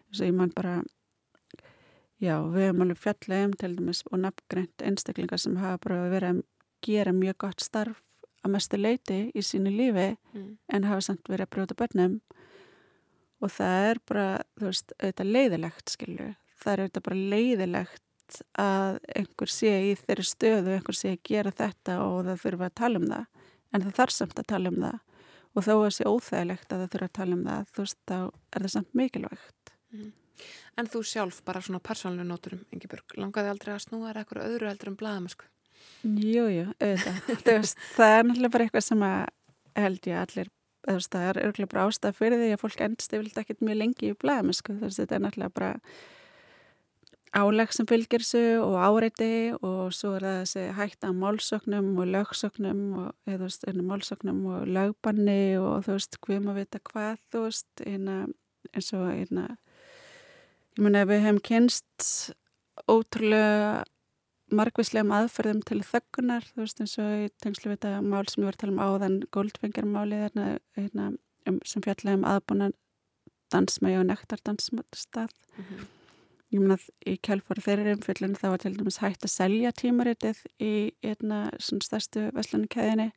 Þess 0.09 0.21
að 0.21 0.29
ég 0.29 0.37
man 0.39 0.51
bara 0.55 0.75
já, 2.21 2.35
við 2.51 2.67
hefum 2.67 2.83
alveg 2.85 3.01
fjallið 3.03 3.45
um 3.45 3.55
til 3.61 3.71
dæmis 3.77 4.03
og 4.09 4.21
nafngreint 4.23 4.85
einstaklingar 4.89 5.41
sem 5.41 5.57
hafa 5.61 5.81
bara 5.87 6.01
verið 6.11 6.33
að 6.33 6.43
gera 6.85 7.15
mjög 7.15 7.39
gott 7.45 7.63
starf 7.63 8.01
að 8.45 8.53
mestu 8.53 8.79
leiti 8.79 9.19
í 9.33 9.43
sínu 9.43 9.73
lífi 9.73 10.11
mm. 10.13 10.49
en 10.77 10.87
hafa 10.87 11.07
samt 11.09 11.29
verið 11.31 11.47
að 11.47 11.53
brjóta 11.55 11.77
börnum 11.79 12.19
og 13.43 13.51
það 13.51 13.89
er 13.89 14.01
bara, 14.07 14.27
þú 14.57 14.69
veist, 14.69 14.93
auðvitað 14.99 15.31
leiðilegt, 15.35 15.93
skilju. 15.93 16.27
Það 16.61 16.71
er 16.71 16.83
auðvitað 16.83 17.05
bara 17.07 17.23
leiðilegt 17.33 18.37
að 18.61 18.99
einhver 19.19 19.51
sé 19.53 19.73
í 19.85 19.91
þeirri 19.99 20.25
stöðu, 20.25 20.75
einhver 20.75 20.97
sé 20.97 21.13
að 21.13 21.23
gera 21.29 21.53
þetta 21.53 21.97
og 22.05 22.21
það 22.29 22.43
þurfa 22.45 22.69
að 22.69 22.77
tala 22.81 23.01
um 23.01 23.09
það. 23.11 23.25
En 23.75 23.83
það 23.85 23.97
þarf 23.99 24.15
samt 24.15 24.39
að 24.39 24.49
tala 24.53 24.71
um 24.71 24.79
það 24.85 25.01
og 25.55 25.63
þó 25.63 25.73
að 25.75 25.91
sé 25.95 26.07
óþægilegt 26.09 26.73
að 26.73 26.81
það 26.83 26.93
þurfa 26.93 27.09
að 27.09 27.17
tala 27.19 27.35
um 27.37 27.43
það, 27.49 27.67
þú 27.71 27.83
veist, 27.85 27.99
þá 28.09 28.17
er 28.19 28.65
það 28.65 28.73
samt 28.73 28.97
mikilvægt. 28.99 29.75
Mm. 29.95 30.13
En 30.75 30.89
þú 30.91 31.01
sjálf, 31.07 31.37
bara 31.47 31.61
svona 31.63 31.79
persónalinu 31.83 32.27
nóturum, 32.27 32.65
Ingeborg, 32.75 33.15
langaði 33.15 33.51
aldrei 33.53 33.75
að 33.75 33.85
snúa 33.85 34.09
þér 34.09 34.19
eitthvað 34.21 34.49
öðru 34.49 34.67
heldur 34.71 34.91
um 34.91 34.97
blæðamasku? 34.99 35.47
Jú, 36.05 36.45
jú, 36.53 36.65
auðvitað. 36.79 37.31
veist, 37.59 37.79
það 37.95 38.17
er 38.17 38.27
náttúrulega 38.27 38.55
bara 38.55 38.67
eitthvað 38.67 38.85
sem 38.85 39.05
að 39.07 39.21
held 39.75 40.11
ég 40.11 40.19
allir 40.21 40.51
veist, 40.85 41.11
það 41.13 41.29
er 41.29 41.39
örgulega 41.45 41.71
bara 41.71 41.85
ástæð 41.89 42.19
fyrir 42.19 42.41
því 42.41 42.51
að 42.53 42.61
fólk 42.61 42.83
endst 42.85 43.15
yfirlega 43.15 43.45
ekkert 43.45 43.63
mjög 43.65 43.79
lengi 43.81 44.11
í 44.11 44.19
blæðum 44.21 44.53
sko. 44.55 44.75
þetta 44.83 45.17
er 45.17 45.23
náttúrulega 45.23 45.55
bara 45.55 45.71
áleg 47.35 47.73
sem 47.75 47.87
fylgir 47.89 48.23
þessu 48.23 48.43
og 48.63 48.77
áreiti 48.79 49.31
og 49.57 49.91
svo 49.95 50.13
er 50.15 50.25
það 50.27 50.37
þessi 50.43 50.65
hægt 50.77 51.07
að 51.07 51.17
málsögnum 51.19 51.89
og 51.99 52.11
lögsögnum 52.13 52.83
og 53.01 53.31
eða 53.31 53.41
veist, 53.43 53.65
málsögnum 53.89 54.39
og 54.53 54.69
lögbanni 54.77 55.57
og 55.59 55.83
þú 55.87 55.97
veist, 55.97 56.19
hvað 56.23 56.45
maður 56.45 56.61
vita 56.61 56.83
hvað 56.91 57.19
þú 57.33 57.43
veist, 57.47 57.71
eina, 57.83 58.19
eins 58.71 58.93
og 58.95 59.09
eina 59.09 59.49
ég 60.75 60.85
menna 60.85 61.05
við 61.09 61.25
hefum 61.25 61.41
kynst 61.43 62.07
ótrúlega 62.91 63.83
margvíslegum 64.53 65.13
aðferðum 65.15 65.61
til 65.65 65.81
þöggunar, 65.85 66.45
þú 66.53 66.61
veist 66.61 66.81
eins 66.83 66.95
og 67.01 67.11
í 67.17 67.27
tengslu 67.41 67.71
við 67.71 67.79
þetta 67.79 68.01
mál 68.05 68.25
sem 68.29 68.43
ég 68.43 68.49
var 68.49 68.57
að 68.57 68.61
tala 68.61 68.73
um 68.73 68.83
áðan 68.83 69.17
Goldfingermáli 69.33 70.19
hérna, 70.21 70.47
hérna, 70.77 71.07
um, 71.49 71.59
sem 71.65 71.83
fjallega 71.85 72.19
um 72.19 72.27
aðbúna 72.29 72.69
dansmægi 73.53 73.99
og 74.01 74.07
nektardansstað. 74.11 75.33
Mm 75.57 75.63
-hmm. 75.63 75.87
ég 76.53 76.59
meina 76.59 76.77
að 76.77 76.89
í 77.05 77.17
kjálfóru 77.25 77.61
þeirri 77.61 77.95
umfjöldinu 77.95 78.37
þá 78.37 78.47
var 78.49 78.57
til 78.57 78.77
dæmis 78.77 79.01
hægt 79.01 79.25
að 79.25 79.33
selja 79.33 79.71
tímaritið 79.71 80.37
í 80.59 80.93
hérna 81.01 81.49
svona 81.59 81.81
stærstu 81.81 82.29
veslanukæðinni 82.33 83.11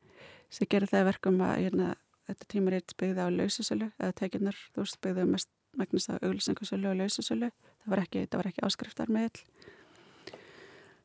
sem 0.51 0.67
gerir 0.71 0.89
það 0.89 1.05
verkum 1.05 1.41
að 1.41 1.57
hérna, 1.57 1.95
þetta 2.27 2.45
tímarit 2.49 2.95
byggði 2.97 3.21
á 3.21 3.29
lausasölu 3.29 3.93
eða 4.01 4.13
tekinnar, 4.13 4.57
þú 4.73 4.81
veist, 4.81 5.01
byggði 5.01 5.25
mest 5.25 5.49
megnast 5.77 6.11
á 6.11 6.17
auglýsingasölu 6.25 6.89
og 6.89 6.97
lausasölu. 6.97 7.51
Það 7.85 7.91
var 7.91 7.99
ekki, 7.99 8.27
ekki 8.33 8.65
áskriftar 8.65 9.09
meðl 9.09 9.45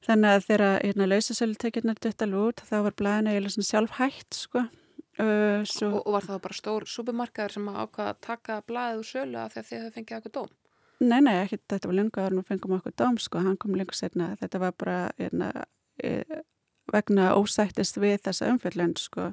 Þannig 0.04 0.36
að 0.36 0.46
þegar 0.48 0.64
hérna 0.84 1.10
lausasölutekjurnar 1.10 2.00
döttal 2.04 2.34
út 2.36 2.64
þá 2.68 2.78
var 2.88 2.96
blæðinu 3.00 3.34
eiginlega 3.34 3.68
sjálf 3.68 3.94
hægt 4.00 4.36
sko. 4.36 4.66
Uh, 5.14 5.62
svo... 5.70 5.92
og, 5.92 6.08
og 6.08 6.16
var 6.18 6.26
það 6.26 6.42
bara 6.48 6.58
stór 6.58 6.86
supermarkaður 6.90 7.54
sem 7.54 7.70
ákvaða 7.70 8.10
að 8.10 8.22
taka 8.26 8.56
blæðið 8.66 9.02
úr 9.04 9.08
sölu 9.12 9.38
að 9.38 9.54
því 9.54 9.62
að 9.62 9.68
þið 9.68 9.78
hefði 9.78 9.94
fengið 9.98 10.18
okkur 10.18 10.34
dóm? 10.40 10.52
Nei, 11.04 11.20
nei, 11.22 11.36
ekki, 11.44 11.60
þetta 11.70 11.90
var 11.90 11.98
lengur 12.00 12.24
að 12.24 12.38
við 12.40 12.48
fengum 12.50 12.76
okkur 12.80 12.96
dóm 12.98 13.20
sko, 13.22 13.44
hann 13.46 13.60
kom 13.62 13.78
lengur 13.78 13.98
setna, 13.98 14.32
þetta 14.40 14.62
var 14.64 14.76
bara 14.80 14.98
hérna, 15.20 15.50
e, 16.02 16.42
vegna 16.94 17.28
ósættist 17.38 18.00
við 18.02 18.16
þessa 18.26 18.50
umfjöldlönd 18.54 19.02
sko. 19.04 19.30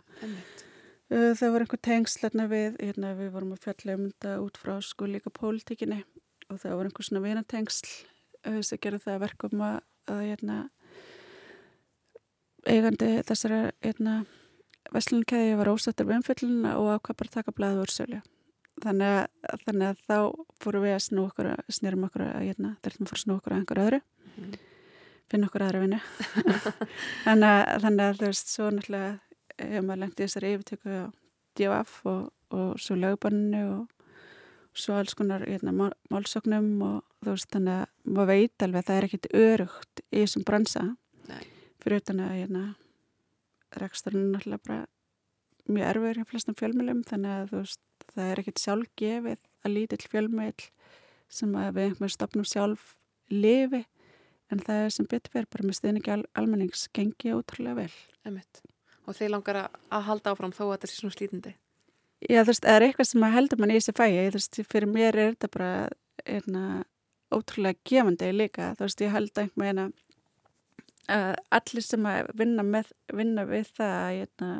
Uh, 1.11 1.33
það 1.39 1.55
var 1.55 1.65
einhver 1.65 1.83
tengsl 1.83 2.27
hérna 2.27 2.47
við, 2.51 2.77
hérna 2.79 3.15
við 3.19 3.33
vorum 3.35 3.55
að 3.57 3.65
fjalla 3.65 3.97
um 3.97 4.05
þetta 4.11 4.35
út 4.45 4.61
frá 4.61 4.75
sko 4.85 5.09
líka 5.11 5.33
pólitíkinni 5.35 6.03
og 6.51 6.61
það 6.61 6.77
var 6.77 6.91
einhver 6.91 7.09
svona 7.09 7.25
vinatengsl 7.25 7.89
uh, 8.47 8.61
sem 8.67 8.79
gerði 8.83 9.01
það 9.07 9.25
verkum 9.25 9.65
að 9.67 9.81
að 10.11 10.21
hérna, 10.25 10.59
eigandi 12.69 13.11
þessara 13.29 13.61
hérna, 13.85 14.23
veslunkæði 14.95 15.57
var 15.61 15.73
ósættur 15.73 16.09
við 16.09 16.21
umfylluna 16.21 16.77
og 16.81 16.93
ákvað 16.97 17.21
bara 17.23 17.35
taka 17.37 17.57
blæðu 17.57 17.85
úr 17.85 17.95
sölu. 17.95 18.21
Þannig 18.81 19.29
þannig 19.67 19.87
að 19.91 20.03
þá 20.09 20.17
fórum 20.63 20.85
við 20.87 20.97
að 20.97 21.05
snú 21.05 21.25
okkur, 21.29 21.51
snýrum 21.69 22.07
okkur 22.09 22.27
að 22.27 22.45
hérna, 22.47 22.75
þurftum 22.81 23.07
að 23.07 23.11
fóra 23.11 23.19
að 23.19 23.25
snú 23.25 23.37
okkur 23.37 23.55
að 23.55 23.61
einhver 23.61 23.83
öðru, 23.85 24.01
mm. 24.31 24.53
finna 25.33 25.51
okkur 25.51 25.65
aðra 25.67 25.83
vinnu. 25.85 26.01
þannig, 27.27 27.51
að, 27.51 27.65
þannig 27.85 28.05
að 28.07 28.21
þú 28.21 28.31
veist, 28.31 28.55
svo 28.55 28.71
náttúrulega 28.73 29.11
hefur 29.61 29.87
maður 29.87 30.03
lengt 30.05 30.21
í 30.21 30.25
þessari 30.25 30.53
yfirtöku 30.57 30.97
á 30.97 31.07
DFF 31.59 31.97
og, 32.09 32.23
og 32.57 32.69
svo 32.81 32.97
lögbanninu 32.97 33.65
og 33.75 34.00
svo 34.77 34.97
alls 34.99 35.17
konar 35.19 35.45
hérna, 35.47 35.91
málsóknum 36.13 36.71
og 36.87 37.25
þú 37.25 37.35
veist 37.35 37.51
þannig 37.55 37.81
að 37.81 38.15
maður 38.15 38.31
veit 38.31 38.65
alveg 38.65 38.81
að 38.81 38.89
það 38.89 38.99
er 38.99 39.07
ekkit 39.09 39.29
örugt 39.41 40.03
í 40.11 40.23
þessum 40.23 40.47
bransa 40.47 40.85
Nei. 41.29 41.45
fyrir 41.83 42.03
utan 42.03 42.23
að 42.25 42.35
hérna, 42.39 42.65
reksturinn 43.83 44.35
er 44.35 44.43
alltaf 44.45 44.67
bara 44.69 44.81
mjög 45.71 45.93
erfur 45.93 46.21
í 46.21 46.27
flestum 46.31 46.59
fjölmjölum 46.59 47.05
þannig 47.09 47.37
að 47.37 47.55
veist 47.55 47.81
það 48.15 48.31
er 48.33 48.43
ekkit 48.43 48.65
sjálfgefið 48.65 49.41
að 49.65 49.75
lítill 49.75 50.03
fjölmjöl 50.11 50.67
sem 51.31 51.55
að 51.55 51.73
við 51.77 51.89
einhverjum 51.89 52.15
stopnum 52.17 52.49
sjálf 52.49 52.95
lifi 53.31 53.85
en 54.51 54.63
það 54.67 54.85
er 54.85 54.95
sem 54.95 55.09
betur 55.11 55.35
verið 55.37 55.53
bara 55.55 55.67
með 55.69 55.79
stuðningi 55.79 56.15
al 56.15 56.23
almennings 56.39 56.89
gengi 56.95 57.35
ótrúlega 57.37 57.85
vel 57.85 57.93
Emitt. 58.27 58.63
Og 59.09 59.17
þeir 59.17 59.33
langar 59.33 59.59
að 59.65 60.07
halda 60.09 60.35
áfram 60.35 60.55
þó 60.55 60.65
að 60.67 60.73
þetta 60.75 60.89
er 60.89 60.97
svona 60.97 61.17
slítandi 61.17 61.53
Já, 62.21 62.43
þú 62.43 62.51
veist, 62.51 62.65
það 62.67 62.77
er 62.77 62.85
eitthvað 62.85 63.09
sem 63.09 63.25
að 63.25 63.35
heldur 63.39 63.61
mann 63.61 63.73
í 63.73 63.79
þessi 63.79 63.97
fæi, 63.97 64.11
þú 64.13 64.37
veist, 64.37 64.61
fyrir 64.69 64.91
mér 64.91 65.17
er 65.17 65.31
þetta 65.33 65.49
bara 65.55 65.71
einna 66.29 66.65
ótrúlega 67.33 67.81
gefandi 67.87 68.29
líka, 68.35 68.75
þú 68.77 68.87
veist, 68.87 69.05
ég 69.05 69.15
held 69.15 69.41
einhvern 69.41 69.65
veginn 69.65 69.83
að 69.87 71.31
allir 71.57 71.87
sem 71.87 72.07
að 72.07 72.29
vinna, 72.39 72.65
með, 72.67 72.91
vinna 73.17 73.47
við 73.49 73.71
það 73.79 73.95
að 73.97 74.19
einna, 74.19 74.51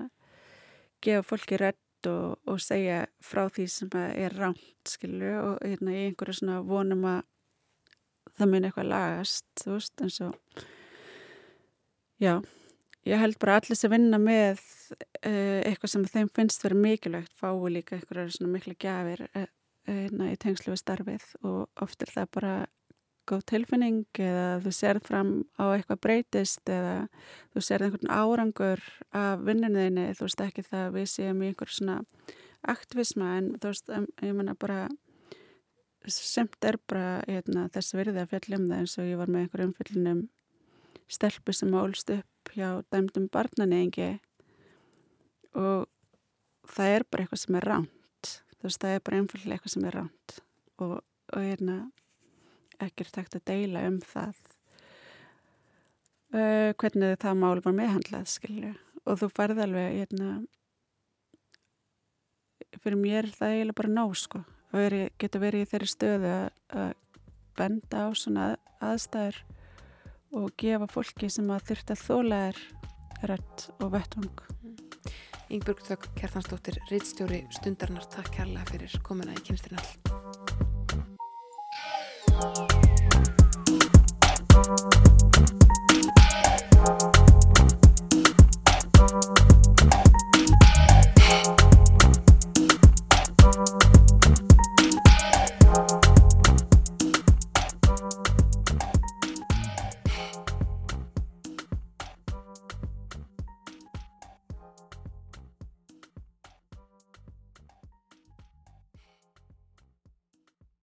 gefa 1.05 1.27
fólki 1.29 1.59
rétt 1.61 2.09
og, 2.11 2.39
og 2.49 2.63
segja 2.65 3.03
frá 3.25 3.43
því 3.53 3.67
sem 3.71 3.93
er 4.01 4.37
rámt, 4.41 4.89
skilju, 4.89 5.35
og 5.43 5.67
einna, 5.67 5.93
í 5.93 6.07
einhverju 6.09 6.41
svona 6.41 6.63
vonum 6.65 7.05
að 7.13 7.21
það 8.39 8.53
mun 8.55 8.71
eitthvað 8.71 8.91
lagast, 8.95 9.47
þú 9.61 9.75
veist, 9.77 9.95
eins 10.01 10.21
og 10.25 10.65
já, 12.25 12.39
ég 13.09 13.21
held 13.21 13.39
bara 13.41 13.61
allir 13.61 13.79
sem 13.79 13.93
vinna 13.93 14.19
með 14.21 14.61
uh, 15.27 15.61
eitthvað 15.65 15.95
sem 15.95 16.05
þeim 16.11 16.29
finnst 16.37 16.65
verið 16.65 16.85
mikilvægt 16.85 17.33
fái 17.39 17.73
líka 17.73 17.97
eitthvað 17.97 18.35
svona 18.35 18.53
mikla 18.55 18.77
gafir 18.81 19.25
uh, 19.31 19.47
uh, 19.89 20.29
í 20.29 20.37
tengslu 20.41 20.75
við 20.75 20.83
starfið. 20.83 21.27
Og 21.47 21.85
oft 21.85 22.05
er 22.05 22.13
það 22.13 22.31
bara 22.37 22.55
góð 23.31 23.45
tilfinning 23.53 24.07
eða 24.19 24.47
þú 24.65 24.73
serð 24.75 25.07
fram 25.07 25.31
á 25.61 25.65
eitthvað 25.71 26.03
breytist 26.07 26.71
eða 26.73 26.95
þú 27.53 27.63
serð 27.63 27.87
einhvern 27.87 28.11
árangur 28.11 28.83
af 29.15 29.45
vinninniðinni, 29.47 30.09
þú 30.19 30.27
veist 30.27 30.43
ekki 30.47 30.65
það 30.67 30.97
við 30.97 31.07
séum 31.13 31.45
í 31.45 31.51
einhver 31.51 31.71
svona 31.71 32.01
aktivisma 32.71 33.37
en 33.39 33.53
þú 33.61 33.73
veist, 33.73 33.93
ég 34.25 34.35
menna 34.37 34.57
bara 34.59 34.89
semt 36.11 36.65
er 36.65 36.81
bara 36.89 37.21
hérna, 37.29 37.69
þess 37.73 37.95
verðið 37.95 38.23
að 38.23 38.31
fjallum 38.35 38.69
það 38.71 38.83
eins 38.83 38.99
og 38.99 39.09
ég 39.09 39.21
var 39.21 39.31
með 39.31 39.45
einhver 39.45 39.65
umfyllinum 39.67 40.23
stelpu 41.11 41.55
sem 41.55 41.75
ólst 41.77 42.13
upp 42.15 42.40
hjá 42.55 42.83
dæmdum 42.93 43.29
barnanengi 43.33 44.11
og 45.59 45.89
það 46.71 46.97
er 46.97 47.07
bara 47.11 47.25
eitthvað 47.25 47.43
sem 47.45 47.59
er 47.61 47.69
ránt 47.71 48.35
þú 48.61 48.69
veist 48.69 48.83
það 48.85 48.95
er 48.97 49.07
bara 49.07 49.23
einfallega 49.23 49.57
eitthvað 49.57 49.75
sem 49.75 49.89
er 49.89 49.99
ránt 50.01 50.37
og, 50.81 50.95
og 51.01 51.41
hérna 51.41 51.81
ekkert 52.85 53.13
takt 53.15 53.37
að 53.37 53.47
deila 53.51 53.85
um 53.89 53.99
það. 54.05 54.39
Uh, 56.31 56.71
hvernig 56.79 57.19
það 57.21 57.41
mál 57.43 57.61
var 57.65 57.75
meðhandlað 57.75 58.31
skilju 58.31 58.73
og 59.03 59.19
þú 59.19 59.29
færði 59.35 59.65
alveg 59.65 59.97
hérna 59.97 60.29
fyrir 62.81 63.01
mér 63.01 63.31
það 63.35 63.55
eiginlega 63.57 63.79
bara 63.81 63.95
ná 63.97 64.05
sko. 64.17 64.43
Og 64.71 64.95
geta 65.19 65.41
verið 65.43 65.65
í 65.65 65.71
þeirri 65.73 65.89
stöðu 65.91 66.35
að 66.71 66.93
benda 67.59 68.05
á 68.07 68.09
svona 68.15 68.45
aðstæður 68.79 69.41
og 70.37 70.53
gefa 70.61 70.89
fólki 70.91 71.31
sem 71.33 71.51
að 71.51 71.71
þurft 71.71 71.93
að 71.95 72.05
þóla 72.07 72.41
er 72.51 72.63
rætt 73.31 73.67
og 73.81 73.93
vettvang. 73.97 74.47
Yngburg 75.51 75.83
Þökk 75.83 76.07
Kjartansdóttir, 76.21 76.79
Ritstjóri 76.93 77.43
Stundarnar, 77.57 78.07
takk 78.13 78.31
kærlega 78.37 78.71
fyrir 78.71 78.99
komuna 79.07 79.35
í 79.35 79.47
kynstirnall. 79.49 80.20